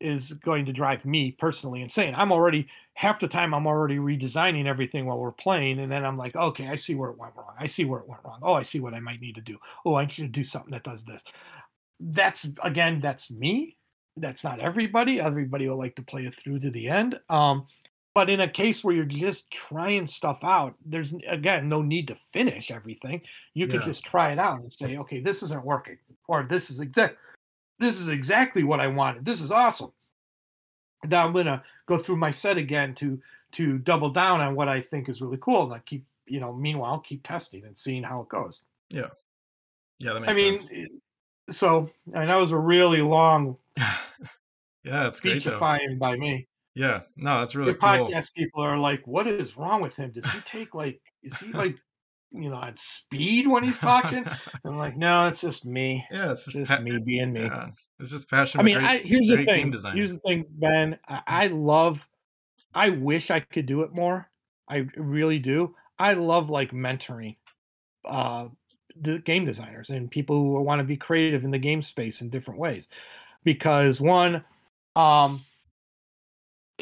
is 0.00 0.32
going 0.32 0.64
to 0.66 0.72
drive 0.72 1.04
me 1.04 1.32
personally 1.32 1.82
insane. 1.82 2.14
I'm 2.16 2.32
already 2.32 2.68
half 2.94 3.20
the 3.20 3.28
time 3.28 3.54
I'm 3.54 3.66
already 3.66 3.96
redesigning 3.96 4.66
everything 4.66 5.06
while 5.06 5.18
we're 5.18 5.32
playing, 5.32 5.78
and 5.78 5.90
then 5.90 6.04
I'm 6.04 6.16
like, 6.16 6.36
okay, 6.36 6.68
I 6.68 6.76
see 6.76 6.94
where 6.94 7.10
it 7.10 7.18
went 7.18 7.34
wrong. 7.36 7.54
I 7.58 7.66
see 7.66 7.84
where 7.84 8.00
it 8.00 8.08
went 8.08 8.22
wrong. 8.24 8.40
Oh, 8.42 8.54
I 8.54 8.62
see 8.62 8.80
what 8.80 8.94
I 8.94 9.00
might 9.00 9.20
need 9.20 9.34
to 9.36 9.40
do. 9.40 9.58
Oh, 9.84 9.94
I 9.94 10.02
need 10.02 10.16
to 10.16 10.28
do 10.28 10.44
something 10.44 10.72
that 10.72 10.84
does 10.84 11.04
this. 11.04 11.24
That's 12.00 12.46
again, 12.62 13.00
that's 13.00 13.30
me. 13.30 13.76
That's 14.16 14.44
not 14.44 14.60
everybody. 14.60 15.20
Everybody 15.20 15.68
will 15.68 15.78
like 15.78 15.96
to 15.96 16.02
play 16.02 16.24
it 16.24 16.34
through 16.34 16.58
to 16.60 16.70
the 16.70 16.88
end. 16.88 17.18
Um, 17.28 17.66
but 18.14 18.28
in 18.28 18.40
a 18.40 18.48
case 18.48 18.82
where 18.82 18.94
you're 18.94 19.04
just 19.04 19.50
trying 19.50 20.06
stuff 20.06 20.42
out, 20.42 20.74
there's 20.84 21.14
again 21.28 21.68
no 21.68 21.80
need 21.80 22.08
to 22.08 22.16
finish 22.32 22.70
everything. 22.70 23.22
You 23.54 23.66
yeah. 23.66 23.72
could 23.72 23.82
just 23.82 24.04
try 24.04 24.32
it 24.32 24.38
out 24.38 24.60
and 24.60 24.72
say, 24.72 24.96
okay, 24.98 25.20
this 25.20 25.42
isn't 25.42 25.64
working, 25.64 25.98
or 26.26 26.42
this 26.42 26.70
is 26.70 26.80
exact 26.80 27.16
this 27.80 27.98
is 27.98 28.08
exactly 28.08 28.62
what 28.62 28.78
I 28.78 28.86
wanted. 28.86 29.24
This 29.24 29.40
is 29.40 29.50
awesome. 29.50 29.92
Now 31.04 31.26
I'm 31.26 31.32
gonna 31.32 31.62
go 31.86 31.96
through 31.96 32.16
my 32.16 32.30
set 32.30 32.58
again 32.58 32.94
to 32.96 33.20
to 33.52 33.78
double 33.78 34.10
down 34.10 34.40
on 34.40 34.54
what 34.54 34.68
I 34.68 34.80
think 34.80 35.08
is 35.08 35.22
really 35.22 35.38
cool, 35.38 35.64
and 35.64 35.72
I 35.72 35.80
keep 35.80 36.04
you 36.26 36.40
know 36.40 36.52
meanwhile 36.52 37.00
keep 37.00 37.26
testing 37.26 37.64
and 37.64 37.76
seeing 37.76 38.02
how 38.02 38.20
it 38.20 38.28
goes. 38.28 38.62
Yeah, 38.90 39.08
yeah, 39.98 40.12
that 40.12 40.20
makes 40.20 40.30
I 40.30 40.34
mean, 40.34 40.58
sense. 40.58 40.72
Eh, 40.72 40.86
so 41.50 41.90
I 42.14 42.20
mean, 42.20 42.28
that 42.28 42.36
was 42.36 42.52
a 42.52 42.58
really 42.58 43.00
long. 43.00 43.56
yeah, 43.76 45.08
it's 45.08 45.20
great. 45.20 45.40
Speechifying 45.40 45.98
by 45.98 46.16
me. 46.16 46.46
Yeah, 46.74 47.00
no, 47.16 47.40
that's 47.40 47.54
really 47.54 47.72
the 47.72 47.78
cool. 47.78 47.88
podcast 47.88 48.34
people 48.34 48.62
are 48.62 48.76
like, 48.78 49.06
"What 49.06 49.26
is 49.26 49.56
wrong 49.56 49.80
with 49.80 49.96
him? 49.96 50.10
Does 50.10 50.30
he 50.30 50.40
take 50.40 50.74
like? 50.74 51.00
Is 51.22 51.38
he 51.38 51.50
like 51.52 51.76
you 52.32 52.50
know, 52.50 52.62
at 52.62 52.78
speed 52.78 53.46
when 53.46 53.64
he's 53.64 53.78
talking. 53.78 54.24
I'm 54.64 54.78
like, 54.78 54.96
no, 54.96 55.28
it's 55.28 55.40
just 55.40 55.64
me. 55.64 56.06
Yeah, 56.10 56.32
it's 56.32 56.46
just, 56.46 56.80
me 56.80 56.98
being 56.98 57.32
me. 57.32 57.42
Yeah, 57.42 57.68
it's 57.98 58.10
just 58.10 58.30
passion. 58.30 58.60
I 58.60 58.62
mean, 58.62 58.78
I, 58.78 58.98
here's 58.98 59.28
the 59.28 59.44
thing. 59.44 59.72
Here's 59.94 60.12
the 60.12 60.20
thing, 60.20 60.44
Ben. 60.48 60.98
I, 61.08 61.22
I 61.26 61.46
love. 61.48 62.06
I 62.74 62.90
wish 62.90 63.30
I 63.30 63.40
could 63.40 63.66
do 63.66 63.82
it 63.82 63.92
more. 63.92 64.28
I 64.68 64.86
really 64.96 65.40
do. 65.40 65.74
I 65.98 66.14
love 66.14 66.50
like 66.50 66.70
mentoring 66.70 67.36
uh 68.04 68.48
the 69.00 69.18
game 69.18 69.44
designers 69.44 69.90
and 69.90 70.10
people 70.10 70.36
who 70.36 70.62
want 70.62 70.80
to 70.80 70.84
be 70.84 70.96
creative 70.96 71.44
in 71.44 71.50
the 71.50 71.58
game 71.58 71.82
space 71.82 72.20
in 72.22 72.30
different 72.30 72.58
ways 72.58 72.88
because 73.44 74.00
one 74.00 74.44
um 74.96 75.40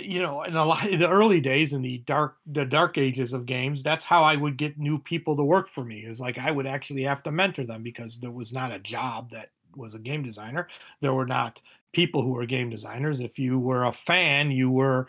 you 0.02 0.20
know, 0.20 0.42
in 0.42 0.56
a 0.56 0.64
lot 0.64 0.92
of 0.92 0.98
the 0.98 1.08
early 1.08 1.40
days 1.40 1.72
in 1.72 1.82
the 1.82 1.98
dark 1.98 2.37
the 2.46 2.64
dark 2.64 2.98
ages 2.98 3.32
of 3.32 3.46
games, 3.46 3.82
that's 3.82 4.04
how 4.04 4.24
I 4.24 4.37
would 4.37 4.56
get 4.56 4.78
new 4.78 4.98
people 4.98 5.37
to 5.37 5.44
work 5.44 5.68
for 5.68 5.84
me. 5.84 6.00
Is 6.00 6.20
like 6.20 6.38
I 6.38 6.50
would 6.50 6.66
actually 6.66 7.02
have 7.02 7.22
to 7.24 7.32
mentor 7.32 7.64
them 7.64 7.82
because 7.82 8.18
there 8.18 8.30
was 8.30 8.52
not 8.52 8.72
a 8.72 8.78
job 8.78 9.30
that 9.30 9.50
was 9.76 9.94
a 9.94 9.98
game 9.98 10.22
designer. 10.22 10.68
There 11.00 11.14
were 11.14 11.26
not 11.26 11.62
people 11.92 12.22
who 12.22 12.30
were 12.30 12.46
game 12.46 12.70
designers. 12.70 13.20
If 13.20 13.38
you 13.38 13.58
were 13.58 13.84
a 13.84 13.92
fan, 13.92 14.50
you 14.50 14.70
were 14.70 15.06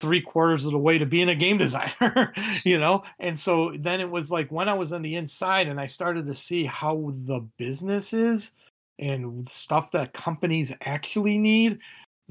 three 0.00 0.20
quarters 0.20 0.66
of 0.66 0.72
the 0.72 0.78
way 0.78 0.98
to 0.98 1.06
being 1.06 1.28
a 1.28 1.34
game 1.34 1.58
designer, 1.66 2.32
you 2.64 2.78
know? 2.78 3.02
And 3.18 3.38
so 3.38 3.72
then 3.78 4.00
it 4.00 4.10
was 4.10 4.30
like 4.30 4.50
when 4.50 4.68
I 4.68 4.74
was 4.74 4.92
on 4.92 5.02
the 5.02 5.16
inside 5.16 5.68
and 5.68 5.80
I 5.80 5.86
started 5.86 6.26
to 6.26 6.34
see 6.34 6.64
how 6.64 7.12
the 7.26 7.40
business 7.56 8.12
is 8.12 8.50
and 8.98 9.48
stuff 9.48 9.92
that 9.92 10.12
companies 10.12 10.72
actually 10.82 11.38
need 11.38 11.78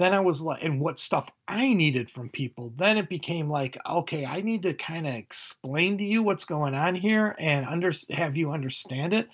then 0.02 0.14
I 0.14 0.20
was 0.20 0.42
like, 0.42 0.64
and 0.64 0.80
what 0.80 1.00
stuff 1.00 1.30
I 1.48 1.74
needed 1.74 2.10
from 2.10 2.30
people. 2.30 2.74
Then 2.76 2.98
it 2.98 3.10
became 3.10 3.50
like, 3.50 3.78
okay, 3.88 4.26
I 4.26 4.42
need 4.42 4.64
to 4.64 4.74
kind 4.74 5.08
of 5.08 5.14
explain 5.14 5.98
to 5.98 6.04
you 6.04 6.24
what's 6.24 6.46
going 6.46 6.74
on 6.74 6.96
here 6.96 7.36
and 7.40 7.66
under 7.66 7.94
have 8.10 8.36
you 8.36 8.52
understand 8.52 9.14
it. 9.14 9.30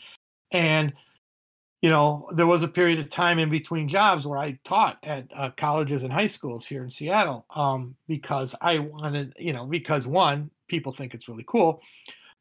And 0.52 0.94
you 1.82 1.92
know, 1.92 2.28
there 2.34 2.48
was 2.48 2.64
a 2.64 2.68
period 2.68 2.98
of 2.98 3.08
time 3.08 3.38
in 3.38 3.52
between 3.52 3.88
jobs 3.88 4.26
where 4.26 4.40
I 4.40 4.58
taught 4.64 4.98
at 5.04 5.28
uh, 5.34 5.52
colleges 5.56 6.02
and 6.02 6.12
high 6.12 6.28
schools 6.28 6.66
here 6.66 6.84
in 6.84 6.90
Seattle 6.90 7.46
um, 7.56 7.96
because 8.08 8.56
I 8.60 8.80
wanted, 8.80 9.36
you 9.38 9.54
know, 9.54 9.66
because 9.66 10.08
one, 10.08 10.50
people 10.68 10.92
think 10.92 11.14
it's 11.14 11.30
really 11.30 11.46
cool 11.46 11.82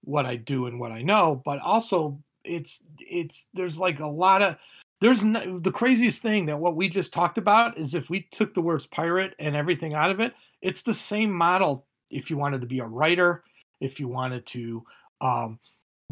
what 0.01 0.25
I 0.25 0.37
do 0.37 0.67
and 0.67 0.81
what 0.81 0.93
I 0.93 1.03
know, 1.03 1.43
but 1.45 1.61
also 1.61 2.19
it's 2.45 2.83
it's 2.99 3.49
there's 3.53 3.79
like 3.79 4.01
a 4.01 4.07
lot 4.07 4.41
of 4.41 4.57
there's 5.01 5.23
no, 5.23 5.59
the 5.59 5.73
craziest 5.73 6.23
thing 6.23 6.47
that 6.47 6.59
what 6.59 6.77
we 6.77 6.89
just 6.89 7.13
talked 7.13 7.39
about 7.39 7.77
is 7.79 7.95
if 7.95 8.09
we 8.09 8.29
took 8.31 8.55
the 8.55 8.63
words 8.63 8.87
pirate 8.87 9.35
and 9.39 9.55
everything 9.55 9.95
out 9.95 10.11
of 10.11 10.21
it, 10.21 10.35
it's 10.63 10.83
the 10.83 10.95
same 10.95 11.31
model. 11.31 11.87
If 12.11 12.31
you 12.31 12.37
wanted 12.37 12.63
to 12.63 12.67
be 12.67 12.79
a 12.79 12.87
writer, 12.87 13.45
if 13.81 14.01
you 14.01 14.09
wanted 14.09 14.47
to 14.47 14.85
um, 15.21 15.59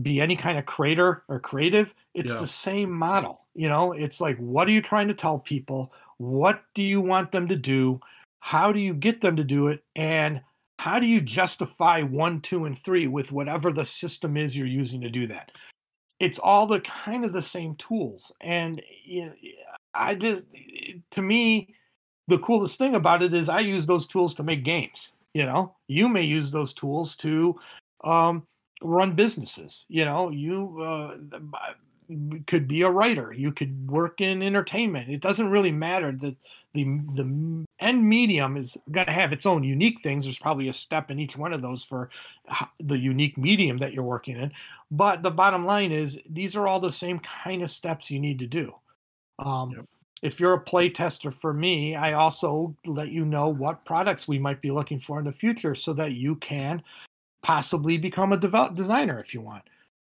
be 0.00 0.20
any 0.20 0.36
kind 0.36 0.58
of 0.58 0.66
creator 0.66 1.22
or 1.28 1.40
creative, 1.40 1.94
it's 2.14 2.32
yeah. 2.32 2.40
the 2.40 2.46
same 2.46 2.90
model. 2.90 3.40
You 3.54 3.68
know, 3.68 3.92
it's 3.92 4.20
like, 4.20 4.36
what 4.38 4.68
are 4.68 4.72
you 4.72 4.82
trying 4.82 5.08
to 5.08 5.14
tell 5.14 5.38
people? 5.38 5.92
What 6.18 6.62
do 6.74 6.82
you 6.82 7.00
want 7.00 7.32
them 7.32 7.48
to 7.48 7.56
do? 7.56 8.00
How 8.40 8.72
do 8.72 8.80
you 8.80 8.92
get 8.92 9.20
them 9.20 9.36
to 9.36 9.44
do 9.44 9.68
it? 9.68 9.82
And 9.96 10.42
how 10.78 10.98
do 10.98 11.06
you 11.06 11.20
justify 11.20 12.02
one, 12.02 12.40
two, 12.40 12.66
and 12.66 12.78
three 12.78 13.06
with 13.06 13.32
whatever 13.32 13.72
the 13.72 13.86
system 13.86 14.36
is 14.36 14.56
you're 14.56 14.66
using 14.66 15.00
to 15.00 15.08
do 15.08 15.26
that? 15.28 15.52
It's 16.20 16.38
all 16.38 16.66
the 16.66 16.80
kind 16.80 17.24
of 17.24 17.32
the 17.32 17.42
same 17.42 17.76
tools. 17.76 18.32
And 18.40 18.80
you 19.04 19.26
know, 19.26 19.32
I 19.94 20.14
just, 20.14 20.46
to 21.12 21.22
me, 21.22 21.74
the 22.28 22.38
coolest 22.38 22.78
thing 22.78 22.94
about 22.94 23.22
it 23.22 23.34
is 23.34 23.48
I 23.48 23.60
use 23.60 23.86
those 23.86 24.06
tools 24.06 24.34
to 24.36 24.42
make 24.42 24.64
games. 24.64 25.12
You 25.34 25.46
know, 25.46 25.74
you 25.88 26.08
may 26.08 26.22
use 26.22 26.50
those 26.50 26.72
tools 26.72 27.16
to 27.16 27.58
um, 28.02 28.46
run 28.82 29.14
businesses. 29.14 29.84
You 29.88 30.04
know, 30.04 30.30
you 30.30 30.80
uh, 30.80 31.16
could 32.46 32.68
be 32.68 32.82
a 32.82 32.90
writer. 32.90 33.32
You 33.32 33.52
could 33.52 33.90
work 33.90 34.20
in 34.20 34.42
entertainment. 34.42 35.10
It 35.10 35.20
doesn't 35.20 35.50
really 35.50 35.72
matter. 35.72 36.12
The 36.12 36.36
the 36.74 36.84
the 37.14 37.64
end 37.80 38.08
medium 38.08 38.56
is 38.56 38.76
going 38.90 39.06
to 39.06 39.12
have 39.12 39.32
its 39.32 39.46
own 39.46 39.62
unique 39.62 40.00
things. 40.02 40.24
There's 40.24 40.38
probably 40.38 40.68
a 40.68 40.72
step 40.72 41.10
in 41.10 41.20
each 41.20 41.36
one 41.36 41.52
of 41.52 41.62
those 41.62 41.84
for 41.84 42.10
the 42.80 42.98
unique 42.98 43.38
medium 43.38 43.78
that 43.78 43.92
you're 43.92 44.04
working 44.04 44.36
in. 44.36 44.52
But 44.90 45.22
the 45.22 45.30
bottom 45.30 45.64
line 45.64 45.92
is 45.92 46.20
these 46.28 46.56
are 46.56 46.66
all 46.66 46.80
the 46.80 46.92
same 46.92 47.20
kind 47.20 47.62
of 47.62 47.70
steps 47.70 48.10
you 48.10 48.20
need 48.20 48.38
to 48.40 48.46
do. 48.46 48.74
Um, 49.38 49.70
yep. 49.70 49.86
If 50.22 50.40
you're 50.40 50.54
a 50.54 50.60
play 50.60 50.88
tester 50.88 51.30
for 51.30 51.52
me, 51.52 51.96
I 51.96 52.14
also 52.14 52.74
let 52.86 53.10
you 53.10 53.24
know 53.24 53.48
what 53.48 53.84
products 53.84 54.26
we 54.26 54.38
might 54.38 54.62
be 54.62 54.70
looking 54.70 54.98
for 54.98 55.18
in 55.18 55.24
the 55.24 55.32
future 55.32 55.74
so 55.74 55.92
that 55.94 56.12
you 56.12 56.36
can 56.36 56.82
possibly 57.42 57.98
become 57.98 58.32
a 58.32 58.38
develop 58.38 58.74
designer 58.74 59.20
if 59.20 59.34
you 59.34 59.42
want. 59.42 59.64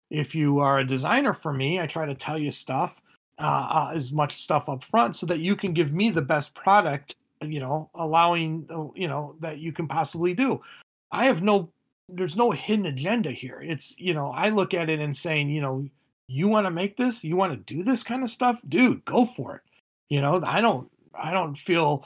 If 0.09 0.35
you 0.35 0.59
are 0.59 0.79
a 0.79 0.85
designer 0.85 1.33
for 1.33 1.53
me, 1.53 1.79
I 1.79 1.87
try 1.87 2.05
to 2.05 2.13
tell 2.13 2.37
you 2.37 2.51
stuff, 2.51 3.00
uh, 3.41 3.67
uh, 3.71 3.91
as 3.95 4.11
much 4.11 4.41
stuff 4.41 4.69
up 4.69 4.83
front 4.83 5.15
so 5.15 5.25
that 5.25 5.39
you 5.39 5.55
can 5.55 5.73
give 5.73 5.93
me 5.93 6.09
the 6.09 6.21
best 6.21 6.53
product, 6.53 7.15
you 7.41 7.59
know, 7.59 7.89
allowing, 7.95 8.67
uh, 8.69 8.87
you 8.95 9.07
know, 9.07 9.35
that 9.39 9.57
you 9.57 9.71
can 9.71 9.87
possibly 9.87 10.33
do. 10.33 10.61
I 11.11 11.25
have 11.25 11.41
no, 11.41 11.69
there's 12.07 12.35
no 12.35 12.51
hidden 12.51 12.85
agenda 12.85 13.31
here. 13.31 13.61
It's, 13.63 13.97
you 13.99 14.13
know, 14.13 14.31
I 14.31 14.49
look 14.49 14.73
at 14.73 14.89
it 14.89 14.99
and 14.99 15.15
saying, 15.15 15.49
you 15.49 15.61
know, 15.61 15.87
you 16.27 16.47
want 16.47 16.65
to 16.67 16.71
make 16.71 16.95
this, 16.97 17.23
you 17.23 17.35
want 17.35 17.51
to 17.51 17.73
do 17.73 17.83
this 17.83 18.03
kind 18.03 18.23
of 18.23 18.29
stuff, 18.29 18.61
dude, 18.69 19.03
go 19.05 19.25
for 19.25 19.55
it. 19.55 19.61
You 20.09 20.21
know, 20.21 20.41
I 20.45 20.61
don't, 20.61 20.89
I 21.13 21.31
don't 21.31 21.55
feel 21.55 22.05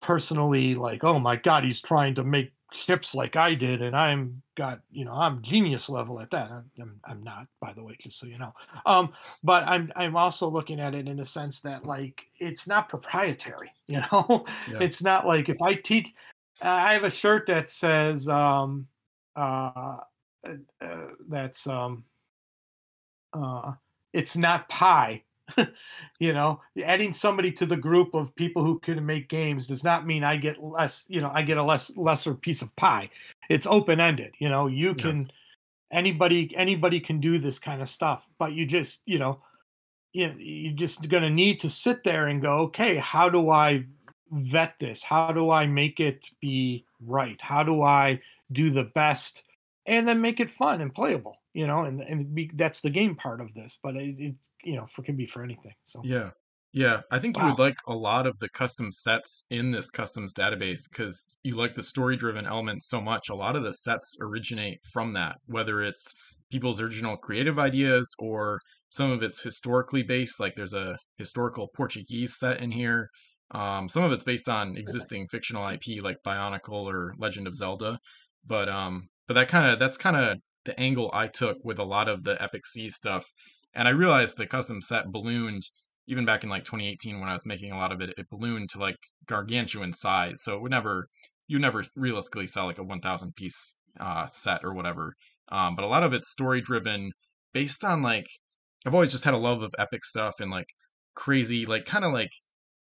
personally 0.00 0.74
like, 0.74 1.04
oh 1.04 1.18
my 1.18 1.36
God, 1.36 1.64
he's 1.64 1.82
trying 1.82 2.14
to 2.14 2.24
make 2.24 2.52
ships 2.72 3.14
like 3.14 3.36
I 3.36 3.54
did, 3.54 3.82
and 3.82 3.96
I'm 3.96 4.42
got 4.54 4.80
you 4.90 5.04
know 5.04 5.12
I'm 5.12 5.42
genius 5.42 5.88
level 5.88 6.20
at 6.20 6.30
that. 6.30 6.50
I'm, 6.50 7.00
I'm 7.04 7.22
not, 7.22 7.46
by 7.60 7.72
the 7.72 7.82
way, 7.82 7.96
just 8.00 8.18
so 8.18 8.26
you 8.26 8.38
know. 8.38 8.52
Um, 8.86 9.12
but 9.42 9.64
I'm 9.64 9.92
I'm 9.96 10.16
also 10.16 10.48
looking 10.48 10.80
at 10.80 10.94
it 10.94 11.08
in 11.08 11.20
a 11.20 11.26
sense 11.26 11.60
that 11.62 11.86
like 11.86 12.22
it's 12.38 12.66
not 12.66 12.88
proprietary. 12.88 13.72
You 13.90 14.02
know, 14.12 14.46
yeah. 14.70 14.78
it's 14.80 15.02
not 15.02 15.26
like 15.26 15.48
if 15.48 15.60
I 15.60 15.74
teach. 15.74 16.14
I 16.62 16.92
have 16.92 17.02
a 17.02 17.10
shirt 17.10 17.48
that 17.48 17.68
says 17.68 18.28
um, 18.28 18.86
uh, 19.34 19.96
uh, 20.46 20.52
uh 20.80 21.06
that's 21.28 21.66
um, 21.66 22.04
uh, 23.32 23.72
it's 24.12 24.36
not 24.36 24.68
pie 24.68 25.24
you 26.18 26.32
know, 26.32 26.60
adding 26.84 27.12
somebody 27.12 27.52
to 27.52 27.66
the 27.66 27.76
group 27.76 28.14
of 28.14 28.34
people 28.34 28.64
who 28.64 28.78
can 28.80 29.04
make 29.04 29.28
games 29.28 29.66
does 29.66 29.84
not 29.84 30.06
mean 30.06 30.24
I 30.24 30.36
get 30.36 30.62
less, 30.62 31.04
you 31.08 31.20
know, 31.20 31.30
I 31.32 31.42
get 31.42 31.58
a 31.58 31.62
less 31.62 31.96
lesser 31.96 32.34
piece 32.34 32.62
of 32.62 32.74
pie. 32.76 33.10
It's 33.48 33.66
open 33.66 34.00
ended. 34.00 34.34
You 34.38 34.48
know, 34.48 34.66
you 34.66 34.88
yeah. 34.88 35.02
can 35.02 35.32
anybody 35.92 36.54
anybody 36.56 37.00
can 37.00 37.20
do 37.20 37.38
this 37.38 37.58
kind 37.58 37.82
of 37.82 37.88
stuff, 37.88 38.28
but 38.38 38.52
you 38.52 38.66
just, 38.66 39.02
you 39.06 39.18
know, 39.18 39.40
you 40.12 40.32
you're 40.38 40.74
just 40.74 41.08
going 41.08 41.22
to 41.22 41.30
need 41.30 41.60
to 41.60 41.70
sit 41.70 42.04
there 42.04 42.28
and 42.28 42.42
go, 42.42 42.58
okay, 42.60 42.96
how 42.96 43.28
do 43.28 43.50
I 43.50 43.84
vet 44.30 44.74
this? 44.78 45.02
How 45.02 45.32
do 45.32 45.50
I 45.50 45.66
make 45.66 46.00
it 46.00 46.26
be 46.40 46.84
right? 47.04 47.40
How 47.40 47.62
do 47.62 47.82
I 47.82 48.20
do 48.52 48.70
the 48.70 48.84
best 48.84 49.42
and 49.86 50.06
then 50.06 50.20
make 50.20 50.40
it 50.40 50.50
fun 50.50 50.80
and 50.80 50.94
playable? 50.94 51.39
You 51.54 51.66
know, 51.66 51.82
and 51.82 52.00
and 52.00 52.34
be, 52.34 52.50
that's 52.54 52.80
the 52.80 52.90
game 52.90 53.16
part 53.16 53.40
of 53.40 53.52
this. 53.54 53.78
But 53.82 53.96
it, 53.96 54.14
it 54.18 54.34
you 54.64 54.76
know, 54.76 54.86
for 54.86 55.02
can 55.02 55.16
be 55.16 55.26
for 55.26 55.42
anything. 55.42 55.74
So 55.84 56.00
yeah, 56.04 56.30
yeah, 56.72 57.00
I 57.10 57.18
think 57.18 57.36
wow. 57.36 57.44
you 57.44 57.50
would 57.50 57.58
like 57.58 57.78
a 57.88 57.94
lot 57.94 58.26
of 58.26 58.38
the 58.38 58.48
custom 58.48 58.92
sets 58.92 59.44
in 59.50 59.70
this 59.70 59.90
customs 59.90 60.32
database 60.32 60.82
because 60.88 61.36
you 61.42 61.56
like 61.56 61.74
the 61.74 61.82
story 61.82 62.16
driven 62.16 62.46
elements 62.46 62.88
so 62.88 63.00
much. 63.00 63.28
A 63.28 63.34
lot 63.34 63.56
of 63.56 63.64
the 63.64 63.72
sets 63.72 64.16
originate 64.20 64.78
from 64.92 65.12
that, 65.14 65.38
whether 65.46 65.80
it's 65.80 66.14
people's 66.50 66.80
original 66.80 67.16
creative 67.16 67.58
ideas 67.58 68.14
or 68.18 68.60
some 68.90 69.10
of 69.10 69.22
it's 69.22 69.42
historically 69.42 70.04
based. 70.04 70.38
Like 70.38 70.54
there's 70.54 70.74
a 70.74 70.96
historical 71.16 71.68
Portuguese 71.74 72.36
set 72.38 72.60
in 72.60 72.70
here. 72.70 73.08
Um, 73.52 73.88
some 73.88 74.04
of 74.04 74.12
it's 74.12 74.24
based 74.24 74.48
on 74.48 74.76
existing 74.76 75.26
fictional 75.28 75.68
IP 75.68 76.02
like 76.02 76.18
Bionicle 76.24 76.84
or 76.84 77.14
Legend 77.18 77.48
of 77.48 77.56
Zelda. 77.56 77.98
But 78.46 78.68
um, 78.68 79.08
but 79.26 79.34
that 79.34 79.48
kind 79.48 79.72
of 79.72 79.80
that's 79.80 79.96
kind 79.96 80.16
of 80.16 80.38
the 80.64 80.78
angle 80.78 81.10
I 81.12 81.26
took 81.26 81.58
with 81.64 81.78
a 81.78 81.84
lot 81.84 82.08
of 82.08 82.24
the 82.24 82.40
Epic 82.42 82.66
Sea 82.66 82.90
stuff. 82.90 83.26
And 83.74 83.86
I 83.86 83.92
realized 83.92 84.36
the 84.36 84.46
custom 84.46 84.82
set 84.82 85.12
ballooned 85.12 85.62
even 86.10 86.24
back 86.24 86.42
in 86.42 86.50
like 86.50 86.64
2018 86.64 87.20
when 87.20 87.28
I 87.28 87.32
was 87.32 87.46
making 87.46 87.72
a 87.72 87.78
lot 87.78 87.92
of 87.92 88.00
it, 88.00 88.12
it 88.18 88.28
ballooned 88.30 88.68
to 88.70 88.78
like 88.78 88.96
gargantuan 89.26 89.92
size. 89.92 90.42
So 90.42 90.56
it 90.56 90.62
would 90.62 90.70
never, 90.70 91.06
you 91.46 91.58
never 91.58 91.84
realistically 91.94 92.48
sell 92.48 92.66
like 92.66 92.78
a 92.78 92.84
1,000 92.84 93.34
piece 93.36 93.76
uh, 93.98 94.26
set 94.26 94.60
or 94.64 94.74
whatever. 94.74 95.14
Um, 95.50 95.76
but 95.76 95.84
a 95.84 95.88
lot 95.88 96.02
of 96.02 96.12
it's 96.12 96.28
story 96.28 96.60
driven 96.60 97.12
based 97.52 97.84
on 97.84 98.02
like, 98.02 98.26
I've 98.84 98.94
always 98.94 99.12
just 99.12 99.24
had 99.24 99.34
a 99.34 99.38
love 99.38 99.62
of 99.62 99.74
epic 99.78 100.04
stuff 100.04 100.40
and 100.40 100.50
like 100.50 100.66
crazy, 101.14 101.64
like 101.64 101.86
kind 101.86 102.04
of 102.04 102.12
like, 102.12 102.30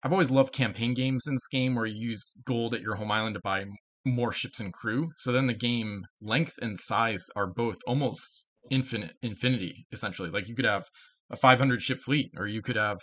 I've 0.02 0.12
always 0.12 0.30
loved 0.30 0.52
campaign 0.52 0.92
games 0.92 1.26
in 1.26 1.34
this 1.34 1.48
game 1.48 1.74
where 1.74 1.86
you 1.86 2.10
use 2.10 2.34
gold 2.44 2.74
at 2.74 2.82
your 2.82 2.96
home 2.96 3.10
island 3.10 3.36
to 3.36 3.40
buy 3.42 3.64
more 4.04 4.32
ships 4.32 4.60
and 4.60 4.72
crew. 4.72 5.10
So 5.18 5.32
then 5.32 5.46
the 5.46 5.54
game 5.54 6.04
length 6.20 6.58
and 6.60 6.78
size 6.78 7.26
are 7.34 7.46
both 7.46 7.78
almost 7.86 8.46
infinite 8.70 9.12
infinity 9.22 9.86
essentially. 9.92 10.30
Like 10.30 10.48
you 10.48 10.54
could 10.54 10.64
have 10.64 10.84
a 11.30 11.36
500 11.36 11.82
ship 11.82 11.98
fleet 11.98 12.30
or 12.36 12.46
you 12.46 12.62
could 12.62 12.76
have 12.76 13.00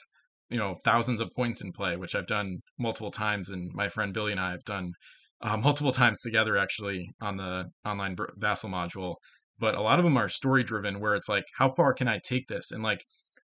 you 0.49 0.58
know 0.58 0.76
thousands 0.84 1.22
of 1.22 1.32
points 1.36 1.62
in 1.62 1.72
play, 1.72 1.95
which 1.95 2.16
I've 2.16 2.28
done 2.28 2.60
multiple 2.78 3.12
times 3.12 3.49
and 3.49 3.72
my 3.74 3.89
friend 3.89 4.14
Billy 4.14 4.32
and 4.32 4.39
I 4.39 4.52
have 4.52 4.64
done 4.64 4.93
uh, 5.41 5.58
multiple 5.64 5.91
times 5.91 6.22
together 6.22 6.58
actually 6.58 7.10
on 7.22 7.36
the 7.36 7.70
online 7.86 8.16
vassal 8.38 8.70
module. 8.70 9.16
But 9.60 9.76
a 9.76 9.82
lot 9.82 9.99
of 9.99 10.06
them 10.06 10.18
are 10.18 10.30
story 10.30 10.64
driven 10.64 10.99
where 10.99 11.16
it's 11.16 11.30
like 11.30 11.45
how 11.58 11.70
far 11.70 11.93
can 11.93 12.08
I 12.08 12.20
take 12.24 12.47
this 12.47 12.72
and 12.72 12.84
like 12.84 13.04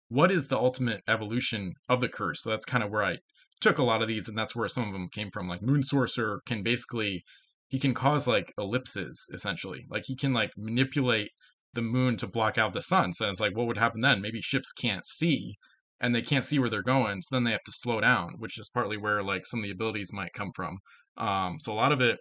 what 0.09 0.31
is 0.31 0.47
the 0.47 0.57
ultimate 0.57 1.01
evolution 1.07 1.73
of 1.89 1.99
the 1.99 2.09
curse? 2.09 2.41
So 2.43 2.49
that's 2.49 2.65
kind 2.65 2.83
of 2.83 2.91
where 2.91 3.03
I 3.03 3.17
took 3.59 3.77
a 3.77 3.83
lot 3.83 4.01
of 4.01 4.07
these 4.07 4.27
and 4.27 4.37
that's 4.37 4.55
where 4.55 4.69
some 4.69 4.87
of 4.87 4.93
them 4.93 5.09
came 5.11 5.31
from 5.31 5.47
like 5.47 5.61
moon 5.61 5.83
sorcerer 5.83 6.41
can 6.45 6.63
basically 6.63 7.23
he 7.67 7.79
can 7.79 7.93
cause 7.93 8.27
like 8.27 8.53
ellipses 8.57 9.29
essentially. 9.33 9.85
Like 9.89 10.03
he 10.05 10.15
can 10.15 10.33
like 10.33 10.51
manipulate 10.57 11.31
the 11.73 11.81
moon 11.81 12.17
to 12.17 12.27
block 12.27 12.57
out 12.57 12.73
the 12.73 12.81
sun. 12.81 13.13
So 13.13 13.29
it's 13.29 13.41
like, 13.41 13.55
what 13.55 13.67
would 13.67 13.77
happen 13.77 14.01
then? 14.01 14.21
Maybe 14.21 14.41
ships 14.41 14.71
can't 14.71 15.05
see 15.05 15.55
and 15.99 16.13
they 16.13 16.21
can't 16.21 16.45
see 16.45 16.59
where 16.59 16.69
they're 16.69 16.81
going. 16.81 17.21
So 17.21 17.35
then 17.35 17.43
they 17.43 17.51
have 17.51 17.63
to 17.65 17.71
slow 17.71 17.99
down, 18.01 18.35
which 18.39 18.57
is 18.59 18.69
partly 18.69 18.97
where 18.97 19.23
like 19.23 19.45
some 19.45 19.59
of 19.59 19.63
the 19.63 19.71
abilities 19.71 20.13
might 20.13 20.33
come 20.33 20.51
from. 20.55 20.77
Um, 21.17 21.57
so 21.59 21.73
a 21.73 21.75
lot 21.75 21.91
of 21.91 22.01
it 22.01 22.19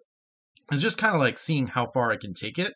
is 0.72 0.82
just 0.82 0.98
kind 0.98 1.14
of 1.14 1.20
like 1.20 1.38
seeing 1.38 1.68
how 1.68 1.86
far 1.92 2.10
I 2.10 2.16
can 2.16 2.34
take 2.34 2.58
it. 2.58 2.72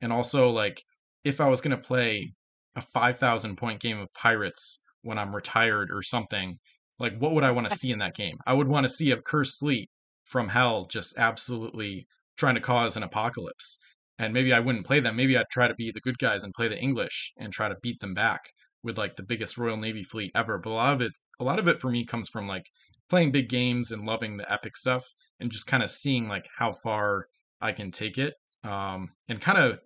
And 0.00 0.12
also 0.12 0.48
like 0.48 0.82
if 1.24 1.40
I 1.40 1.48
was 1.48 1.60
going 1.60 1.76
to 1.76 1.82
play 1.82 2.32
a 2.76 2.80
5,000 2.80 3.56
point 3.56 3.80
game 3.80 4.00
of 4.00 4.08
pirates 4.14 4.82
when 5.02 5.18
I'm 5.18 5.34
retired 5.34 5.90
or 5.92 6.02
something, 6.02 6.58
like 6.98 7.18
what 7.18 7.32
would 7.32 7.44
I 7.44 7.50
want 7.50 7.68
to 7.68 7.76
see 7.78 7.90
in 7.90 7.98
that 7.98 8.14
game? 8.14 8.36
I 8.46 8.54
would 8.54 8.68
want 8.68 8.84
to 8.84 8.92
see 8.92 9.10
a 9.10 9.20
cursed 9.20 9.58
fleet 9.58 9.90
from 10.24 10.48
hell 10.48 10.86
just 10.86 11.16
absolutely 11.18 12.06
trying 12.36 12.54
to 12.54 12.60
cause 12.60 12.96
an 12.96 13.02
apocalypse. 13.02 13.78
And 14.18 14.32
maybe 14.32 14.52
I 14.52 14.60
wouldn't 14.60 14.86
play 14.86 15.00
them. 15.00 15.16
Maybe 15.16 15.36
I'd 15.36 15.48
try 15.50 15.68
to 15.68 15.74
be 15.74 15.90
the 15.90 16.00
good 16.00 16.18
guys 16.18 16.42
and 16.42 16.54
play 16.54 16.68
the 16.68 16.78
English 16.78 17.32
and 17.36 17.52
try 17.52 17.68
to 17.68 17.76
beat 17.82 18.00
them 18.00 18.14
back 18.14 18.40
with 18.82 18.98
like 18.98 19.16
the 19.16 19.24
biggest 19.24 19.58
Royal 19.58 19.76
Navy 19.76 20.04
fleet 20.04 20.30
ever. 20.34 20.58
But 20.58 20.70
a 20.70 20.72
lot 20.72 20.94
of 20.94 21.00
it, 21.00 21.12
a 21.40 21.44
lot 21.44 21.58
of 21.58 21.68
it 21.68 21.80
for 21.80 21.90
me 21.90 22.04
comes 22.04 22.28
from 22.28 22.46
like 22.46 22.66
playing 23.08 23.32
big 23.32 23.48
games 23.48 23.90
and 23.90 24.06
loving 24.06 24.36
the 24.36 24.50
epic 24.52 24.76
stuff 24.76 25.04
and 25.40 25.50
just 25.50 25.66
kind 25.66 25.82
of 25.82 25.90
seeing 25.90 26.28
like 26.28 26.46
how 26.56 26.72
far 26.72 27.26
I 27.60 27.72
can 27.72 27.90
take 27.90 28.18
it. 28.18 28.34
Um, 28.62 29.10
and 29.28 29.40
kind 29.40 29.58
of, 29.58 29.80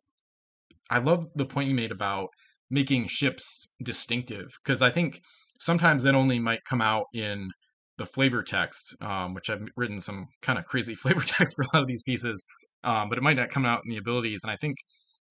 I 0.90 0.98
love 0.98 1.28
the 1.34 1.46
point 1.46 1.68
you 1.68 1.74
made 1.74 1.92
about 1.92 2.28
making 2.70 3.06
ships 3.06 3.68
distinctive 3.82 4.48
because 4.62 4.82
I 4.82 4.90
think 4.90 5.20
sometimes 5.58 6.02
that 6.02 6.14
only 6.14 6.38
might 6.38 6.64
come 6.64 6.80
out 6.80 7.06
in 7.14 7.50
the 7.98 8.06
flavor 8.06 8.42
text, 8.42 8.96
um, 9.02 9.34
which 9.34 9.50
I've 9.50 9.66
written 9.76 10.00
some 10.00 10.28
kind 10.40 10.58
of 10.58 10.64
crazy 10.64 10.94
flavor 11.02 11.22
text 11.22 11.54
for 11.54 11.62
a 11.62 11.66
lot 11.74 11.82
of 11.82 11.88
these 11.88 12.02
pieces, 12.02 12.44
um, 12.84 13.08
but 13.08 13.18
it 13.18 13.24
might 13.24 13.36
not 13.36 13.50
come 13.50 13.66
out 13.66 13.82
in 13.84 13.90
the 13.90 13.98
abilities. 13.98 14.40
And 14.42 14.50
I 14.50 14.56
think 14.56 14.76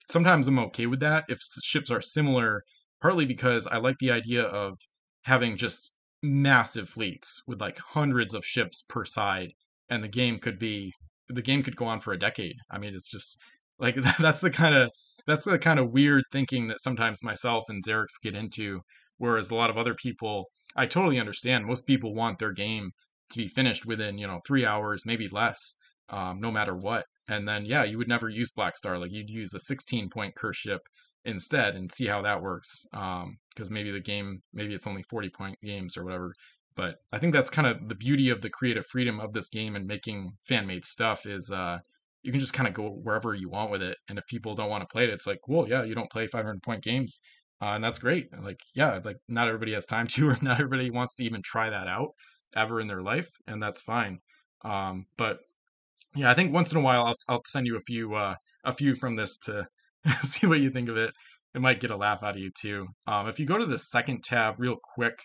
sometimes 0.09 0.47
I'm 0.47 0.59
okay 0.59 0.85
with 0.85 0.99
that 0.99 1.25
if 1.29 1.39
ships 1.63 1.89
are 1.89 2.01
similar, 2.01 2.63
partly 3.01 3.25
because 3.25 3.67
I 3.67 3.77
like 3.77 3.97
the 3.99 4.11
idea 4.11 4.43
of 4.43 4.77
having 5.23 5.57
just 5.57 5.91
massive 6.23 6.89
fleets 6.89 7.41
with 7.47 7.61
like 7.61 7.77
hundreds 7.77 8.33
of 8.33 8.45
ships 8.45 8.83
per 8.87 9.05
side, 9.05 9.51
and 9.89 10.03
the 10.03 10.07
game 10.07 10.39
could 10.39 10.59
be 10.59 10.93
the 11.29 11.41
game 11.41 11.63
could 11.63 11.75
go 11.75 11.85
on 11.85 11.99
for 11.99 12.13
a 12.13 12.19
decade. 12.19 12.55
I 12.71 12.77
mean, 12.77 12.93
it's 12.93 13.09
just 13.09 13.37
like 13.79 13.95
that's 14.19 14.41
the 14.41 14.51
kind 14.51 14.75
of 14.75 14.91
that's 15.25 15.45
the 15.45 15.59
kind 15.59 15.79
of 15.79 15.91
weird 15.91 16.23
thinking 16.31 16.67
that 16.67 16.81
sometimes 16.81 17.23
myself 17.23 17.65
and 17.69 17.83
Xerix 17.85 18.07
get 18.21 18.35
into, 18.35 18.81
whereas 19.17 19.49
a 19.49 19.55
lot 19.55 19.69
of 19.69 19.77
other 19.77 19.93
people 19.93 20.45
I 20.77 20.85
totally 20.85 21.19
understand. 21.19 21.65
Most 21.65 21.85
people 21.87 22.13
want 22.15 22.39
their 22.39 22.53
game 22.53 22.91
to 23.31 23.37
be 23.37 23.47
finished 23.49 23.85
within, 23.85 24.17
you 24.17 24.27
know, 24.27 24.39
three 24.47 24.65
hours, 24.65 25.05
maybe 25.05 25.27
less. 25.27 25.75
um, 26.09 26.39
no 26.39 26.51
matter 26.51 26.75
what. 26.75 27.05
And 27.29 27.47
then 27.47 27.65
yeah, 27.65 27.83
you 27.83 27.97
would 27.97 28.07
never 28.07 28.29
use 28.29 28.51
Black 28.51 28.77
Star. 28.77 28.97
Like 28.97 29.11
you'd 29.11 29.29
use 29.29 29.53
a 29.53 29.59
16 29.59 30.09
point 30.09 30.35
curse 30.35 30.57
ship 30.57 30.81
instead 31.25 31.75
and 31.75 31.91
see 31.91 32.07
how 32.07 32.21
that 32.21 32.41
works. 32.41 32.85
Because 32.91 33.69
um, 33.69 33.73
maybe 33.73 33.91
the 33.91 33.99
game, 33.99 34.41
maybe 34.53 34.73
it's 34.73 34.87
only 34.87 35.03
40 35.03 35.29
point 35.29 35.59
games 35.61 35.97
or 35.97 36.05
whatever. 36.05 36.33
But 36.75 36.97
I 37.11 37.17
think 37.17 37.33
that's 37.33 37.49
kind 37.49 37.67
of 37.67 37.89
the 37.89 37.95
beauty 37.95 38.29
of 38.29 38.41
the 38.41 38.49
creative 38.49 38.85
freedom 38.85 39.19
of 39.19 39.33
this 39.33 39.49
game 39.49 39.75
and 39.75 39.85
making 39.87 40.31
fan 40.47 40.67
made 40.67 40.85
stuff 40.85 41.25
is 41.25 41.51
uh, 41.51 41.79
you 42.21 42.31
can 42.31 42.39
just 42.39 42.53
kind 42.53 42.67
of 42.67 42.73
go 42.73 42.89
wherever 42.89 43.33
you 43.33 43.49
want 43.49 43.71
with 43.71 43.81
it. 43.81 43.97
And 44.09 44.17
if 44.17 44.25
people 44.27 44.55
don't 44.55 44.69
want 44.69 44.81
to 44.87 44.91
play 44.91 45.03
it, 45.03 45.09
it's 45.09 45.27
like, 45.27 45.39
well, 45.47 45.67
yeah, 45.67 45.83
you 45.83 45.95
don't 45.95 46.11
play 46.11 46.27
500 46.27 46.61
point 46.61 46.83
games. 46.83 47.19
Uh, 47.61 47.69
and 47.69 47.83
that's 47.83 47.99
great. 47.99 48.27
Like, 48.39 48.59
yeah, 48.75 48.99
like 49.03 49.17
not 49.27 49.47
everybody 49.47 49.73
has 49.73 49.85
time 49.85 50.07
to, 50.07 50.29
or 50.31 50.37
not 50.41 50.59
everybody 50.59 50.89
wants 50.91 51.15
to 51.15 51.23
even 51.23 51.41
try 51.43 51.69
that 51.69 51.87
out 51.87 52.09
ever 52.55 52.79
in 52.79 52.87
their 52.87 53.01
life, 53.01 53.29
and 53.47 53.61
that's 53.61 53.81
fine. 53.81 54.19
Um, 54.63 55.05
but 55.17 55.39
yeah, 56.15 56.31
I 56.31 56.33
think 56.33 56.53
once 56.53 56.71
in 56.71 56.77
a 56.77 56.81
while 56.81 57.05
I'll, 57.05 57.15
I'll 57.27 57.41
send 57.45 57.67
you 57.67 57.75
a 57.77 57.81
few 57.81 58.15
uh, 58.15 58.35
a 58.63 58.73
few 58.73 58.95
from 58.95 59.15
this 59.15 59.37
to 59.39 59.65
see 60.23 60.47
what 60.47 60.59
you 60.59 60.69
think 60.69 60.89
of 60.89 60.97
it. 60.97 61.13
It 61.53 61.61
might 61.61 61.79
get 61.79 61.91
a 61.91 61.97
laugh 61.97 62.23
out 62.23 62.35
of 62.35 62.41
you 62.41 62.51
too. 62.59 62.87
Um, 63.07 63.27
if 63.27 63.39
you 63.39 63.45
go 63.45 63.57
to 63.57 63.65
the 63.65 63.79
second 63.79 64.23
tab 64.23 64.55
real 64.57 64.77
quick, 64.95 65.17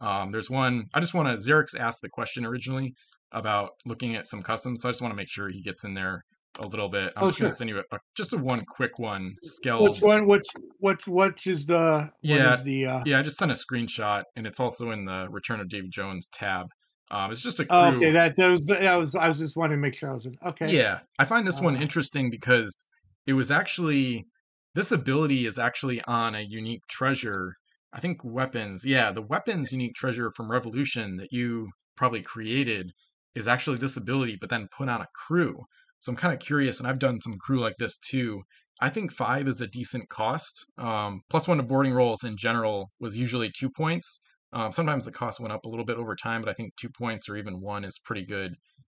um, 0.00 0.30
there's 0.30 0.50
one. 0.50 0.84
I 0.94 1.00
just 1.00 1.14
want 1.14 1.28
to. 1.28 1.36
Xerix 1.36 1.78
asked 1.78 2.02
the 2.02 2.08
question 2.08 2.44
originally 2.46 2.94
about 3.32 3.70
looking 3.86 4.16
at 4.16 4.26
some 4.26 4.42
customs, 4.42 4.82
so 4.82 4.88
I 4.88 4.92
just 4.92 5.02
want 5.02 5.12
to 5.12 5.16
make 5.16 5.30
sure 5.30 5.48
he 5.48 5.62
gets 5.62 5.84
in 5.84 5.94
there 5.94 6.24
a 6.58 6.66
little 6.66 6.88
bit. 6.88 7.12
I'm 7.16 7.24
oh, 7.24 7.26
just 7.28 7.38
sure. 7.38 7.44
gonna 7.44 7.56
send 7.56 7.70
you 7.70 7.82
a, 7.92 7.98
just 8.16 8.32
a 8.32 8.36
one 8.36 8.64
quick 8.64 8.98
one. 8.98 9.36
Skeld. 9.44 9.82
Which 9.90 10.00
one? 10.00 10.26
Which 10.26 10.46
what? 10.78 11.06
What 11.06 11.46
is 11.46 11.66
the? 11.66 12.10
Yeah, 12.22 12.54
is 12.54 12.62
the. 12.64 12.86
Uh... 12.86 13.02
Yeah, 13.06 13.18
I 13.18 13.22
just 13.22 13.38
sent 13.38 13.50
a 13.50 13.54
screenshot, 13.54 14.24
and 14.36 14.46
it's 14.46 14.60
also 14.60 14.90
in 14.90 15.04
the 15.04 15.28
Return 15.30 15.60
of 15.60 15.68
Davy 15.68 15.88
Jones 15.88 16.28
tab. 16.28 16.66
Um, 17.10 17.32
it's 17.32 17.42
just 17.42 17.58
a 17.58 17.66
oh, 17.70 17.96
okay, 17.96 18.12
that, 18.12 18.36
that 18.36 18.46
was 18.46 18.66
that 18.66 18.94
was 18.94 19.14
I 19.16 19.28
was 19.28 19.38
just 19.38 19.56
wanting 19.56 19.78
to 19.78 19.80
make 19.80 19.94
sure 19.94 20.10
I 20.10 20.12
was 20.12 20.26
in. 20.26 20.36
Okay. 20.46 20.72
Yeah, 20.74 21.00
I 21.18 21.24
find 21.24 21.44
this 21.46 21.58
uh, 21.58 21.62
one 21.62 21.76
interesting 21.76 22.30
because 22.30 22.86
it 23.26 23.32
was 23.32 23.50
actually 23.50 24.26
this 24.74 24.92
ability 24.92 25.46
is 25.46 25.58
actually 25.58 26.00
on 26.06 26.34
a 26.34 26.40
unique 26.40 26.86
treasure. 26.88 27.54
I 27.92 27.98
think 27.98 28.20
weapons. 28.22 28.84
Yeah, 28.86 29.10
the 29.10 29.22
weapons 29.22 29.72
unique 29.72 29.94
treasure 29.94 30.30
from 30.30 30.50
Revolution 30.50 31.16
that 31.16 31.32
you 31.32 31.70
probably 31.96 32.22
created 32.22 32.92
is 33.34 33.48
actually 33.48 33.78
this 33.78 33.96
ability, 33.96 34.36
but 34.40 34.50
then 34.50 34.68
put 34.76 34.88
on 34.88 35.00
a 35.00 35.08
crew. 35.26 35.64
So 36.00 36.10
I'm 36.10 36.16
kind 36.16 36.34
of 36.34 36.40
curious, 36.40 36.78
and 36.78 36.88
I've 36.88 36.98
done 36.98 37.20
some 37.20 37.36
crew 37.38 37.60
like 37.60 37.76
this 37.78 37.98
too. 37.98 38.42
I 38.80 38.88
think 38.88 39.12
five 39.12 39.46
is 39.46 39.60
a 39.60 39.66
decent 39.66 40.08
cost. 40.08 40.66
Um, 40.78 41.20
plus 41.28 41.46
one 41.46 41.58
to 41.58 41.62
boarding 41.62 41.92
rolls 41.92 42.24
in 42.24 42.36
general 42.36 42.88
was 42.98 43.16
usually 43.16 43.50
two 43.50 43.70
points. 43.70 44.20
Um, 44.52 44.72
sometimes 44.72 45.04
the 45.04 45.12
cost 45.12 45.38
went 45.38 45.52
up 45.52 45.64
a 45.64 45.68
little 45.68 45.84
bit 45.84 45.98
over 45.98 46.16
time, 46.16 46.40
but 46.42 46.50
I 46.50 46.54
think 46.54 46.74
two 46.76 46.88
points 46.88 47.28
or 47.28 47.36
even 47.36 47.60
one 47.60 47.84
is 47.84 47.98
pretty 47.98 48.24
good. 48.24 48.54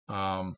Um, 0.08 0.56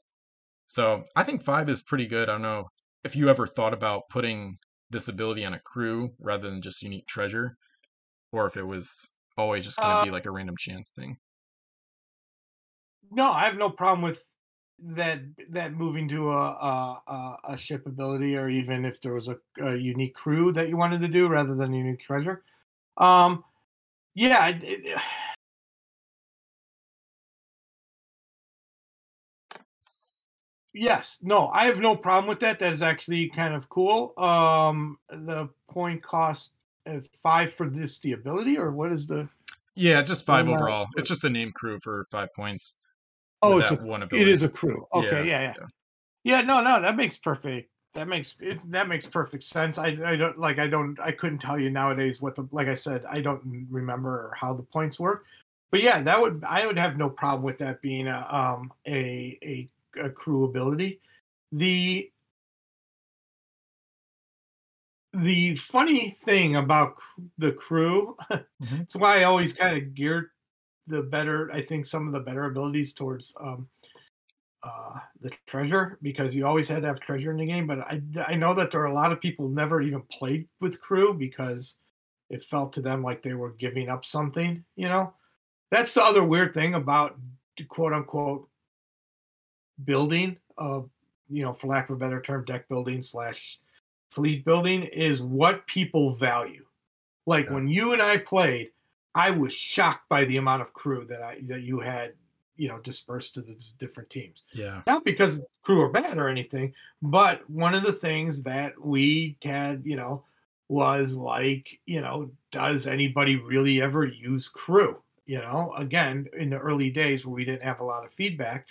so 0.69 1.05
I 1.17 1.25
think 1.25 1.43
five 1.43 1.69
is 1.69 1.83
pretty 1.83 2.07
good. 2.07 2.29
I 2.29 2.33
don't 2.33 2.43
know 2.43 2.65
if 3.05 3.17
you 3.17 3.29
ever 3.29 3.47
thought 3.47 3.75
about 3.75 4.03
putting 4.11 4.57
this 4.91 5.09
ability 5.09 5.45
on 5.45 5.55
a 5.55 5.61
crew 5.61 6.11
rather 6.21 6.49
than 6.49 6.63
just 6.63 6.83
unique 6.83 7.07
treasure, 7.09 7.57
or 8.33 8.47
if 8.47 8.57
it 8.57 8.65
was 8.67 9.09
always 9.37 9.65
just 9.65 9.81
going 9.81 9.95
to 9.97 10.03
uh, 10.03 10.05
be 10.05 10.11
like 10.11 10.27
a 10.27 10.31
random 10.31 10.57
chance 10.59 10.93
thing. 10.93 11.17
No, 13.11 13.33
I 13.33 13.45
have 13.45 13.57
no 13.57 13.71
problem 13.71 14.03
with 14.03 14.23
that 14.79 15.21
that 15.51 15.73
moving 15.73 16.09
to 16.09 16.31
a 16.33 16.51
a, 16.53 17.37
a 17.51 17.59
ship 17.59 17.87
ability, 17.87 18.37
or 18.37 18.49
even 18.49 18.85
if 18.85 19.01
there 19.01 19.15
was 19.15 19.29
a, 19.29 19.39
a 19.61 19.77
unique 19.77 20.15
crew 20.15 20.53
that 20.53 20.69
you 20.69 20.77
wanted 20.77 21.01
to 21.01 21.09
do 21.09 21.29
rather 21.29 21.55
than 21.55 21.73
a 21.73 21.77
unique 21.77 22.01
treasure. 22.01 22.43
Um, 22.97 23.45
yeah, 24.15 24.47
it, 24.49 24.63
it, 24.63 25.01
yes, 30.73 31.19
no, 31.23 31.49
I 31.49 31.67
have 31.67 31.81
no 31.81 31.97
problem 31.97 32.29
with 32.29 32.41
that. 32.41 32.59
That 32.59 32.73
is 32.73 32.83
actually 32.83 33.29
kind 33.29 33.55
of 33.55 33.69
cool. 33.69 34.13
Um, 34.19 34.99
the 35.11 35.49
point 35.71 36.03
cost 36.03 36.53
uh, 36.87 37.01
five 37.23 37.53
for 37.53 37.69
this 37.69 37.99
the 37.99 38.13
ability, 38.13 38.59
or 38.59 38.73
what 38.73 38.93
is 38.93 39.07
the? 39.07 39.29
Yeah, 39.75 40.01
just 40.03 40.25
five 40.25 40.49
overall. 40.49 40.87
It's 40.97 41.09
just 41.09 41.25
a 41.25 41.31
name 41.31 41.53
crew 41.53 41.79
for 41.81 42.07
five 42.11 42.33
points. 42.35 42.77
Oh, 43.43 43.59
it's 43.59 43.71
a, 43.71 43.77
one 43.77 44.03
ability. 44.03 44.29
It 44.29 44.33
is 44.33 44.43
a 44.43 44.49
crew. 44.49 44.87
Okay, 44.93 45.27
yeah, 45.29 45.41
yeah, 45.41 45.53
yeah. 45.59 45.67
yeah 46.25 46.41
no, 46.43 46.63
no, 46.63 46.81
that 46.81 46.97
makes 46.97 47.19
perfect 47.19 47.71
that 47.97 48.07
makes 48.09 48.37
it, 48.41 48.59
that 48.71 48.89
makes 48.89 49.07
perfect 49.07 49.43
sense. 49.43 49.79
I, 49.79 49.97
I 50.05 50.17
don't 50.17 50.39
like 50.39 50.59
I 50.59 50.69
don't 50.69 50.99
I 51.01 51.13
couldn't 51.13 51.39
tell 51.39 51.59
you 51.59 51.71
nowadays 51.71 52.21
what 52.21 52.37
the 52.37 52.47
like 52.53 52.69
I 52.69 52.75
said 52.75 53.05
I 53.09 53.21
don't 53.21 53.67
remember 53.71 54.33
how 54.39 54.55
the 54.55 54.63
points 54.63 55.01
work, 55.01 55.25
but 55.71 55.83
yeah, 55.83 56.01
that 56.03 56.21
would 56.21 56.45
I 56.47 56.67
would 56.67 56.79
have 56.79 56.97
no 56.97 57.11
problem 57.11 57.43
with 57.43 57.59
that 57.59 57.83
being 57.83 58.07
a 58.07 58.27
um 58.31 58.73
a 58.87 59.39
a, 59.43 59.69
a 60.05 60.11
crew 60.11 60.45
ability. 60.45 61.01
The 61.53 62.11
the 65.15 65.57
funny 65.57 66.19
thing 66.25 66.57
about 66.57 66.97
the 67.39 67.53
crew, 67.53 68.17
mm-hmm. 68.31 68.83
it's 68.83 68.95
why 68.95 69.21
I 69.21 69.25
always 69.25 69.55
kind 69.55 69.79
of 69.79 69.95
geared 69.95 70.29
the 70.87 71.03
better 71.03 71.51
I 71.53 71.63
think 71.63 71.87
some 71.87 72.07
of 72.07 72.13
the 72.13 72.21
better 72.21 72.45
abilities 72.45 72.93
towards 72.93 73.35
um 73.41 73.69
uh, 74.63 74.99
the 75.21 75.31
treasure 75.47 75.99
because 76.03 76.35
you 76.35 76.45
always 76.47 76.67
had 76.67 76.83
to 76.83 76.89
have 76.89 76.99
treasure 76.99 77.31
in 77.31 77.37
the 77.37 77.47
game. 77.47 77.67
But 77.67 77.81
I 77.81 78.03
I 78.27 78.35
know 78.35 78.55
that 78.55 78.71
there 78.71 78.81
are 78.81 78.87
a 78.87 78.95
lot 78.95 79.13
of 79.13 79.21
people 79.21 79.49
never 79.49 79.81
even 79.81 80.03
played 80.11 80.49
with 80.61 80.81
crew 80.81 81.15
because 81.15 81.77
it 82.31 82.43
felt 82.43 82.73
to 82.73 82.83
them 82.83 83.03
like 83.03 83.23
they 83.23 83.35
were 83.35 83.53
giving 83.53 83.89
up 83.89 84.05
something. 84.05 84.65
You 84.75 84.89
know, 84.89 85.15
that's 85.71 85.95
the 85.95 86.05
other 86.05 86.25
weird 86.25 86.55
thing 86.55 86.75
about 86.75 87.17
quote 87.69 87.93
unquote 87.93 88.49
building. 89.85 90.37
Uh, 90.59 90.83
you 91.29 91.43
know, 91.43 91.53
for 91.53 91.67
lack 91.67 91.89
of 91.89 91.97
a 91.97 91.99
better 91.99 92.21
term, 92.21 92.45
deck 92.45 92.69
building 92.69 93.03
slash 93.03 93.59
fleet 94.11 94.45
building 94.45 94.85
is 94.85 95.23
what 95.23 95.67
people 95.67 96.15
value. 96.15 96.65
Like 97.27 97.47
yeah. 97.47 97.55
when 97.55 97.69
you 97.69 97.93
and 97.93 98.03
I 98.03 98.19
played, 98.19 98.71
I 99.17 99.31
was 99.31 99.55
shocked 99.55 100.09
by 100.11 100.27
the 100.27 100.37
amount 100.37 100.63
of 100.63 100.75
crew 100.75 101.07
that 101.07 101.23
I 101.23 101.41
that 101.47 101.63
you 101.63 101.81
had 101.81 102.13
you 102.57 102.69
know 102.69 102.79
dispersed 102.81 103.35
to 103.35 103.41
the 103.41 103.59
different 103.79 104.11
teams. 104.11 104.43
Yeah. 104.53 104.83
Not 104.87 105.05
because 105.05 105.45
crew 105.63 105.81
are 105.81 105.89
bad 105.89 106.19
or 106.19 106.29
anything, 106.29 106.75
but 107.03 107.49
one 107.49 107.75
of 107.75 107.83
the 107.83 107.93
things 107.93 108.43
that 108.43 108.81
we 108.81 109.39
had, 109.43 109.83
you 109.85 109.97
know, 109.97 110.25
was 110.69 111.15
like, 111.15 111.81
you 111.87 112.01
know, 112.01 112.31
does 112.53 112.87
anybody 112.87 113.37
really 113.37 113.81
ever 113.81 114.05
use 114.05 114.49
crew? 114.49 114.99
You 115.25 115.39
know, 115.39 115.75
again, 115.77 116.27
in 116.39 116.51
the 116.51 116.59
early 116.59 116.91
days 116.91 117.27
where 117.27 117.35
we 117.35 117.45
didn't 117.45 117.63
have 117.63 117.81
a 117.81 117.85
lot 117.85 118.05
of 118.05 118.13
feedback, 118.13 118.67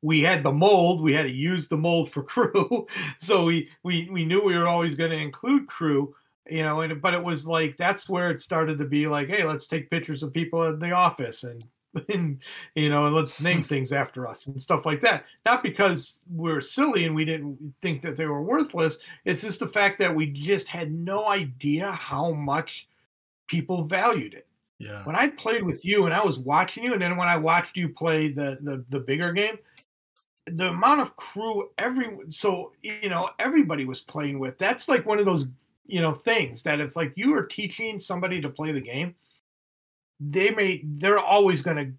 we 0.00 0.22
had 0.22 0.42
the 0.42 0.52
mold, 0.52 1.00
we 1.00 1.12
had 1.12 1.24
to 1.24 1.30
use 1.30 1.68
the 1.68 1.76
mold 1.76 2.10
for 2.10 2.22
crew. 2.34 2.86
so 3.18 3.44
we 3.44 3.68
we 3.82 4.08
we 4.10 4.24
knew 4.24 4.42
we 4.42 4.56
were 4.56 4.68
always 4.68 4.94
going 4.94 5.10
to 5.10 5.16
include 5.16 5.66
crew, 5.66 6.14
you 6.48 6.62
know, 6.62 6.80
and 6.80 7.00
but 7.00 7.14
it 7.14 7.22
was 7.22 7.46
like 7.46 7.76
that's 7.76 8.08
where 8.08 8.30
it 8.30 8.40
started 8.40 8.78
to 8.78 8.84
be 8.84 9.06
like, 9.06 9.28
hey, 9.28 9.44
let's 9.44 9.66
take 9.66 9.90
pictures 9.90 10.22
of 10.22 10.32
people 10.32 10.64
in 10.64 10.78
the 10.78 10.92
office 10.92 11.44
and 11.44 11.64
and 12.08 12.38
you 12.74 12.88
know 12.88 13.06
and 13.06 13.14
let's 13.14 13.40
name 13.40 13.62
things 13.64 13.92
after 13.92 14.26
us 14.26 14.46
and 14.46 14.60
stuff 14.60 14.86
like 14.86 15.00
that. 15.00 15.24
Not 15.46 15.62
because 15.62 16.22
we're 16.30 16.60
silly 16.60 17.04
and 17.04 17.14
we 17.14 17.24
didn't 17.24 17.74
think 17.82 18.02
that 18.02 18.16
they 18.16 18.26
were 18.26 18.42
worthless. 18.42 18.98
It's 19.24 19.42
just 19.42 19.60
the 19.60 19.68
fact 19.68 19.98
that 19.98 20.14
we 20.14 20.26
just 20.26 20.68
had 20.68 20.92
no 20.92 21.28
idea 21.28 21.92
how 21.92 22.32
much 22.32 22.88
people 23.46 23.84
valued 23.84 24.34
it. 24.34 24.46
Yeah. 24.78 25.04
When 25.04 25.14
i 25.14 25.28
played 25.28 25.62
with 25.62 25.84
you 25.84 26.06
and 26.06 26.14
i 26.14 26.24
was 26.24 26.40
watching 26.40 26.82
you 26.82 26.92
and 26.92 27.00
then 27.00 27.16
when 27.16 27.28
i 27.28 27.36
watched 27.36 27.76
you 27.76 27.88
play 27.88 28.32
the 28.32 28.58
the, 28.62 28.84
the 28.90 28.98
bigger 28.98 29.32
game 29.32 29.56
the 30.46 30.68
amount 30.68 31.00
of 31.00 31.14
crew 31.14 31.70
every 31.78 32.16
so 32.30 32.72
you 32.82 33.08
know 33.08 33.30
everybody 33.38 33.84
was 33.84 34.00
playing 34.00 34.40
with 34.40 34.58
that's 34.58 34.88
like 34.88 35.06
one 35.06 35.20
of 35.20 35.24
those 35.24 35.46
you 35.86 36.00
know 36.00 36.12
things 36.12 36.62
that 36.62 36.80
if 36.80 36.96
like 36.96 37.12
you 37.16 37.34
are 37.34 37.44
teaching 37.44 37.98
somebody 37.98 38.40
to 38.40 38.48
play 38.48 38.72
the 38.72 38.80
game 38.80 39.14
they 40.20 40.50
may 40.50 40.80
they're 40.84 41.18
always 41.18 41.62
going 41.62 41.76
to 41.76 41.92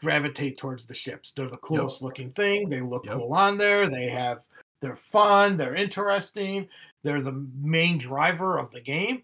gravitate 0.00 0.58
towards 0.58 0.86
the 0.86 0.94
ships. 0.94 1.32
They're 1.32 1.48
the 1.48 1.58
coolest 1.58 2.00
yep. 2.00 2.06
looking 2.06 2.30
thing. 2.32 2.68
They 2.68 2.80
look 2.80 3.06
yep. 3.06 3.16
cool 3.16 3.32
on 3.32 3.58
there. 3.58 3.88
They 3.88 4.08
have 4.08 4.42
they're 4.80 4.96
fun. 4.96 5.56
They're 5.56 5.76
interesting. 5.76 6.68
They're 7.02 7.22
the 7.22 7.46
main 7.60 7.98
driver 7.98 8.58
of 8.58 8.72
the 8.72 8.80
game. 8.80 9.22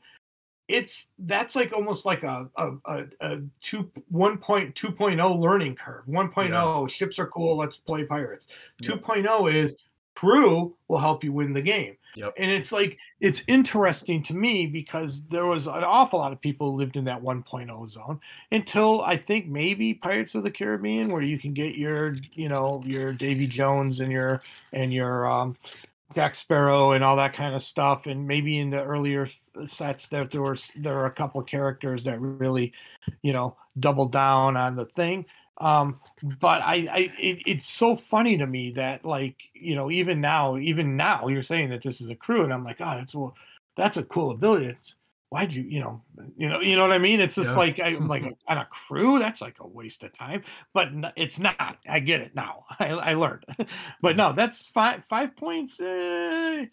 It's 0.69 1.11
that's 1.21 1.55
like 1.55 1.73
almost 1.73 2.05
like 2.05 2.25
a 2.25 2.49
a, 2.57 2.73
a, 2.85 3.05
a 3.21 3.41
two 3.61 3.91
one 4.09 4.39
point 4.39 4.75
two 4.75 4.91
point 4.91 5.21
oh 5.21 5.35
learning 5.35 5.77
curve. 5.77 6.05
1.0 6.07 6.49
yeah. 6.49 6.65
Oh, 6.65 6.87
ships 6.87 7.19
are 7.19 7.29
cool. 7.29 7.57
Let's 7.57 7.77
play 7.77 8.05
pirates. 8.05 8.49
Yep. 8.83 9.03
2.0 9.03 9.55
is 9.55 9.77
crew 10.17 10.75
will 10.89 10.99
help 10.99 11.23
you 11.23 11.33
win 11.33 11.53
the 11.53 11.63
game. 11.63 11.97
Yep. 12.17 12.35
And 12.39 12.51
it's 12.51 12.73
like 12.73 12.99
it's 13.21 13.45
interesting 13.47 14.23
to 14.25 14.35
me 14.35 14.67
because 14.67 15.27
there 15.27 15.45
was 15.45 15.67
an 15.67 15.85
awful 15.85 16.19
lot 16.19 16.33
of 16.33 16.41
people 16.41 16.71
who 16.71 16.79
lived 16.79 16.97
in 16.97 17.05
that 17.05 17.23
1.0 17.23 17.91
zone 17.91 18.21
until 18.51 19.03
I 19.03 19.19
think 19.19 19.47
maybe 19.47 19.93
Pirates 19.93 20.35
of 20.35 20.43
the 20.43 20.51
Caribbean, 20.51 21.13
where 21.13 21.21
you 21.21 21.39
can 21.39 21.53
get 21.53 21.77
your, 21.77 22.17
you 22.33 22.49
know, 22.49 22.83
your 22.87 23.13
Davy 23.13 23.47
Jones 23.47 24.01
and 24.01 24.11
your 24.11 24.41
and 24.73 24.95
your 24.95 25.31
um, 25.31 25.57
Jack 26.15 26.37
Sparrow 26.37 26.93
and 26.93 27.05
all 27.05 27.17
that 27.17 27.35
kind 27.35 27.55
of 27.55 27.61
stuff. 27.61 28.07
And 28.07 28.27
maybe 28.27 28.59
in 28.59 28.71
the 28.71 28.83
earlier 28.83 29.29
sets 29.67 30.09
that 30.09 30.31
there 30.31 30.41
were 30.41 30.57
there 30.77 30.95
were 30.95 31.07
a 31.07 31.11
couple 31.11 31.43
of 31.43 31.47
characters 31.47 32.05
that 32.05 32.19
really, 32.19 32.73
you 33.21 33.35
know, 33.35 33.59
doubled 33.79 34.13
down 34.13 34.57
on 34.57 34.75
the 34.75 34.87
thing. 34.87 35.27
Um, 35.59 36.01
but 36.23 36.61
I, 36.63 36.75
I 36.91 36.99
it, 37.19 37.43
it's 37.47 37.67
so 37.67 37.97
funny 37.97 38.37
to 38.39 38.47
me 38.47 38.73
that 38.73 39.05
like 39.05 39.37
you 39.55 39.75
know 39.75 39.91
even 39.91 40.21
now 40.21 40.59
even 40.59 40.97
now 40.97 41.29
you're 41.29 41.43
saying 41.43 41.71
that 41.71 41.83
this 41.83 42.01
is 42.01 42.11
a 42.11 42.17
crew 42.17 42.45
and 42.45 42.53
I'm 42.53 42.65
like 42.65 42.81
oh 42.81 42.97
that's 42.97 43.15
well 43.15 43.35
that's 43.77 43.97
a 43.97 44.05
cool 44.05 44.31
ability. 44.33 44.67
It's 44.67 44.97
why'd 45.31 45.53
you 45.53 45.63
you 45.63 45.81
know 45.81 46.03
you 46.37 46.49
know 46.49 46.61
you 46.61 46.77
know 46.77 46.83
what 46.83 46.93
I 46.93 46.99
mean? 46.99 47.21
It's 47.21 47.35
just 47.35 47.57
Yeah. 47.57 47.57
like 47.57 47.81
I'm 47.81 48.07
like 48.07 48.25
on 48.49 48.59
a 48.59 48.67
crew 48.67 49.19
that's 49.19 49.41
like 49.41 49.57
a 49.61 49.67
waste 49.67 50.05
of 50.05 50.13
time, 50.13 50.43
but 50.75 50.89
it's 51.17 51.39
not. 51.39 51.79
I 51.89 52.01
get 52.01 52.21
it 52.21 52.35
now. 52.35 52.65
I, 52.79 52.89
I 52.91 53.15
learned, 53.15 53.45
but 54.03 54.17
no, 54.17 54.33
that's 54.33 54.67
five 54.67 55.05
five 55.05 55.37
points. 55.37 55.81
Uh, 55.81 56.67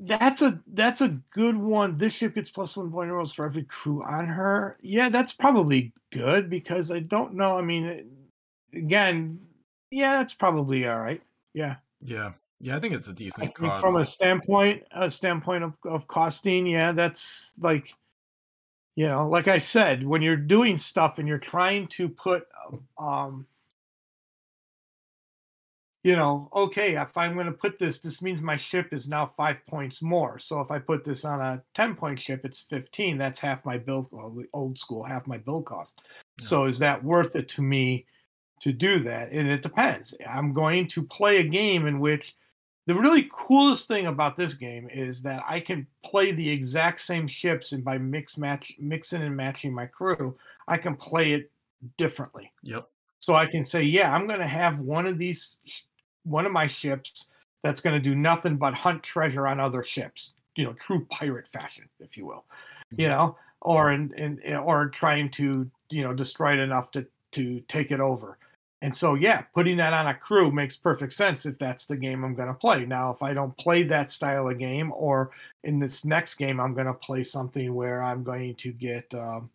that's 0.00 0.42
a 0.42 0.60
that's 0.74 1.00
a 1.00 1.18
good 1.30 1.56
one. 1.56 1.96
This 1.96 2.12
ship 2.12 2.34
gets 2.34 2.50
plus 2.50 2.76
one 2.76 2.90
point 2.90 3.10
rolls 3.10 3.32
for 3.32 3.44
every 3.44 3.64
crew 3.64 4.02
on 4.04 4.26
her. 4.26 4.78
Yeah, 4.80 5.08
that's 5.08 5.32
probably 5.32 5.92
good 6.12 6.48
because 6.48 6.90
I 6.90 7.00
don't 7.00 7.34
know. 7.34 7.58
I 7.58 7.62
mean, 7.62 8.06
again, 8.72 9.40
yeah, 9.90 10.14
that's 10.14 10.34
probably 10.34 10.86
all 10.86 11.00
right. 11.00 11.22
Yeah, 11.54 11.76
Yeah. 12.02 12.32
Yeah, 12.60 12.76
I 12.76 12.80
think 12.80 12.94
it's 12.94 13.06
a 13.06 13.12
decent 13.12 13.54
cost. 13.54 13.80
from 13.80 13.96
a 13.96 14.04
standpoint 14.04 14.82
a 14.90 15.08
standpoint 15.08 15.62
of, 15.62 15.74
of 15.84 16.08
costing, 16.08 16.66
yeah, 16.66 16.90
that's 16.90 17.54
like 17.60 17.94
you 18.96 19.06
know, 19.06 19.28
like 19.28 19.46
I 19.46 19.58
said, 19.58 20.04
when 20.04 20.22
you're 20.22 20.34
doing 20.34 20.76
stuff 20.76 21.18
and 21.18 21.28
you're 21.28 21.38
trying 21.38 21.86
to 21.88 22.08
put 22.08 22.48
um 22.98 23.46
you 26.04 26.14
know, 26.14 26.48
okay, 26.54 26.96
if 26.96 27.16
I'm 27.16 27.34
going 27.34 27.46
to 27.46 27.52
put 27.52 27.78
this, 27.78 27.98
this 27.98 28.22
means 28.22 28.40
my 28.40 28.56
ship 28.56 28.92
is 28.92 29.08
now 29.08 29.26
five 29.26 29.64
points 29.66 30.00
more. 30.00 30.38
So 30.38 30.60
if 30.60 30.70
I 30.70 30.78
put 30.78 31.04
this 31.04 31.24
on 31.24 31.40
a 31.40 31.62
10 31.74 31.96
point 31.96 32.20
ship, 32.20 32.44
it's 32.44 32.60
15. 32.60 33.18
That's 33.18 33.40
half 33.40 33.64
my 33.64 33.78
build, 33.78 34.06
well, 34.10 34.30
the 34.30 34.46
old 34.52 34.78
school, 34.78 35.02
half 35.02 35.26
my 35.26 35.38
build 35.38 35.66
cost. 35.66 36.00
So 36.40 36.66
is 36.66 36.78
that 36.78 37.02
worth 37.02 37.34
it 37.34 37.48
to 37.50 37.62
me 37.62 38.06
to 38.60 38.72
do 38.72 39.00
that? 39.00 39.32
And 39.32 39.48
it 39.48 39.62
depends. 39.62 40.14
I'm 40.28 40.52
going 40.52 40.86
to 40.88 41.02
play 41.02 41.38
a 41.38 41.44
game 41.44 41.86
in 41.86 41.98
which 41.98 42.36
the 42.86 42.94
really 42.94 43.28
coolest 43.30 43.86
thing 43.86 44.06
about 44.06 44.36
this 44.36 44.54
game 44.54 44.88
is 44.90 45.20
that 45.22 45.42
I 45.46 45.60
can 45.60 45.86
play 46.04 46.32
the 46.32 46.48
exact 46.48 47.00
same 47.02 47.26
ships 47.28 47.72
and 47.72 47.84
by 47.84 47.98
mix 47.98 48.38
match 48.38 48.72
mixing 48.78 49.20
and 49.20 49.36
matching 49.36 49.74
my 49.74 49.84
crew, 49.84 50.38
I 50.68 50.78
can 50.78 50.94
play 50.94 51.32
it 51.32 51.50
differently. 51.98 52.50
Yep. 52.62 52.88
So 53.18 53.34
I 53.34 53.46
can 53.46 53.64
say, 53.64 53.82
yeah, 53.82 54.14
I'm 54.14 54.26
going 54.26 54.40
to 54.40 54.46
have 54.46 54.80
one 54.80 55.06
of 55.06 55.18
these, 55.18 55.58
one 56.28 56.46
of 56.46 56.52
my 56.52 56.66
ships 56.66 57.30
that's 57.62 57.80
going 57.80 57.94
to 57.94 58.00
do 58.10 58.14
nothing 58.14 58.56
but 58.56 58.74
hunt 58.74 59.02
treasure 59.02 59.46
on 59.46 59.60
other 59.60 59.82
ships, 59.82 60.34
you 60.56 60.64
know, 60.64 60.72
true 60.74 61.04
pirate 61.06 61.48
fashion, 61.48 61.88
if 62.00 62.16
you 62.16 62.26
will, 62.26 62.44
you 62.96 63.08
Mhm. 63.08 63.10
know, 63.10 63.36
or 63.60 63.92
in, 63.92 64.12
in 64.14 64.56
or 64.56 64.88
trying 64.88 65.30
to, 65.32 65.68
you 65.90 66.02
know, 66.02 66.14
destroy 66.14 66.52
it 66.54 66.60
enough 66.60 66.90
to 66.92 67.06
to 67.32 67.60
take 67.68 67.90
it 67.90 68.00
over. 68.00 68.38
And 68.80 68.94
so, 68.94 69.14
yeah, 69.14 69.42
putting 69.54 69.76
that 69.78 69.92
on 69.92 70.06
a 70.06 70.14
crew 70.14 70.52
makes 70.52 70.76
perfect 70.76 71.12
sense 71.12 71.46
if 71.46 71.58
that's 71.58 71.86
the 71.86 71.96
game 71.96 72.24
I'm 72.24 72.34
going 72.34 72.48
to 72.48 72.54
play. 72.54 72.86
Now, 72.86 73.10
if 73.10 73.22
I 73.22 73.34
don't 73.34 73.56
play 73.58 73.82
that 73.84 74.10
style 74.10 74.48
of 74.48 74.58
game, 74.58 74.92
or 74.94 75.32
in 75.64 75.80
this 75.80 76.04
next 76.04 76.36
game, 76.36 76.60
I'm 76.60 76.74
going 76.74 76.86
to 76.86 76.94
play 76.94 77.24
something 77.24 77.74
where 77.74 78.02
I'm 78.02 78.22
going 78.22 78.54
to 78.56 78.72
get, 78.72 79.12
um, 79.14 79.50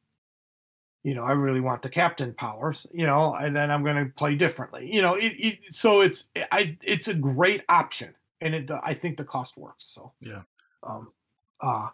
you 1.04 1.14
know, 1.14 1.24
I 1.24 1.34
really 1.34 1.60
want 1.60 1.82
the 1.82 1.90
captain 1.90 2.34
powers, 2.34 2.88
you 2.94 3.06
know, 3.06 3.36
and 3.36 3.56
then 3.56 3.70
I'm 3.72 3.84
going 3.84 3.98
to 3.98 4.12
play 4.14 4.36
differently, 4.36 4.90
you 4.92 5.02
know. 5.02 5.16
It, 5.16 5.34
it 5.38 5.60
so 5.74 6.02
it's 6.02 6.30
I 6.52 6.78
it's 6.84 7.08
a 7.08 7.14
great 7.14 7.64
option, 7.70 8.16
and 8.42 8.56
it 8.56 8.72
I 8.84 8.94
think 8.94 9.18
the 9.18 9.26
cost 9.26 9.58
works. 9.58 9.86
So 9.86 10.14
Yeah. 10.22 10.44
um, 10.82 11.12
uh 11.62 11.90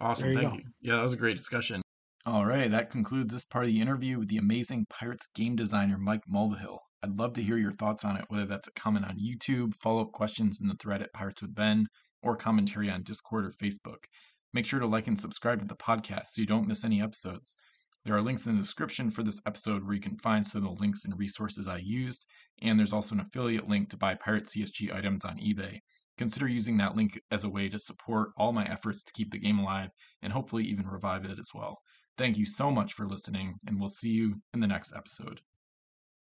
Awesome. 0.00 0.30
You 0.30 0.36
Thank 0.36 0.50
go. 0.50 0.56
you. 0.56 0.64
Yeah, 0.80 0.96
that 0.96 1.02
was 1.02 1.12
a 1.12 1.18
great 1.18 1.36
discussion. 1.36 1.82
All 2.26 2.46
right, 2.46 2.70
that 2.70 2.90
concludes 2.90 3.32
this 3.32 3.44
part 3.44 3.64
of 3.64 3.70
the 3.70 3.80
interview 3.80 4.18
with 4.18 4.28
the 4.28 4.38
amazing 4.38 4.86
Pirates 4.88 5.26
game 5.34 5.56
designer 5.56 5.98
Mike 5.98 6.22
Mulvihill. 6.32 6.78
I'd 7.02 7.18
love 7.18 7.32
to 7.34 7.42
hear 7.42 7.56
your 7.56 7.72
thoughts 7.72 8.04
on 8.04 8.16
it, 8.16 8.24
whether 8.28 8.44
that's 8.44 8.68
a 8.68 8.72
comment 8.72 9.06
on 9.06 9.18
YouTube, 9.18 9.74
follow 9.76 10.02
up 10.02 10.12
questions 10.12 10.60
in 10.60 10.68
the 10.68 10.74
thread 10.74 11.02
at 11.02 11.12
Pirates 11.14 11.40
with 11.42 11.54
Ben, 11.54 11.86
or 12.22 12.36
commentary 12.36 12.90
on 12.90 13.02
Discord 13.02 13.46
or 13.46 13.52
Facebook. 13.52 14.04
Make 14.52 14.66
sure 14.66 14.80
to 14.80 14.86
like 14.86 15.06
and 15.06 15.18
subscribe 15.18 15.60
to 15.60 15.66
the 15.66 15.76
podcast 15.76 16.26
so 16.26 16.40
you 16.42 16.46
don't 16.46 16.68
miss 16.68 16.84
any 16.84 17.00
episodes. 17.00 17.56
There 18.04 18.16
are 18.16 18.22
links 18.22 18.46
in 18.46 18.54
the 18.56 18.62
description 18.62 19.10
for 19.10 19.22
this 19.22 19.42
episode 19.46 19.84
where 19.84 19.94
you 19.94 20.00
can 20.00 20.16
find 20.16 20.46
some 20.46 20.66
of 20.66 20.74
the 20.74 20.80
links 20.80 21.04
and 21.04 21.18
resources 21.18 21.68
I 21.68 21.78
used, 21.78 22.26
and 22.62 22.78
there's 22.78 22.94
also 22.94 23.14
an 23.14 23.20
affiliate 23.20 23.68
link 23.68 23.90
to 23.90 23.98
buy 23.98 24.14
Pirate 24.14 24.46
CSG 24.46 24.94
items 24.94 25.24
on 25.24 25.38
eBay. 25.38 25.80
Consider 26.16 26.48
using 26.48 26.78
that 26.78 26.96
link 26.96 27.20
as 27.30 27.44
a 27.44 27.50
way 27.50 27.68
to 27.68 27.78
support 27.78 28.30
all 28.38 28.52
my 28.52 28.64
efforts 28.64 29.02
to 29.04 29.12
keep 29.12 29.30
the 29.30 29.38
game 29.38 29.58
alive 29.58 29.90
and 30.22 30.32
hopefully 30.32 30.64
even 30.64 30.86
revive 30.86 31.26
it 31.26 31.38
as 31.38 31.50
well. 31.54 31.78
Thank 32.16 32.38
you 32.38 32.46
so 32.46 32.70
much 32.70 32.94
for 32.94 33.06
listening, 33.06 33.56
and 33.66 33.78
we'll 33.78 33.90
see 33.90 34.10
you 34.10 34.40
in 34.54 34.60
the 34.60 34.66
next 34.66 34.94
episode. 34.96 35.40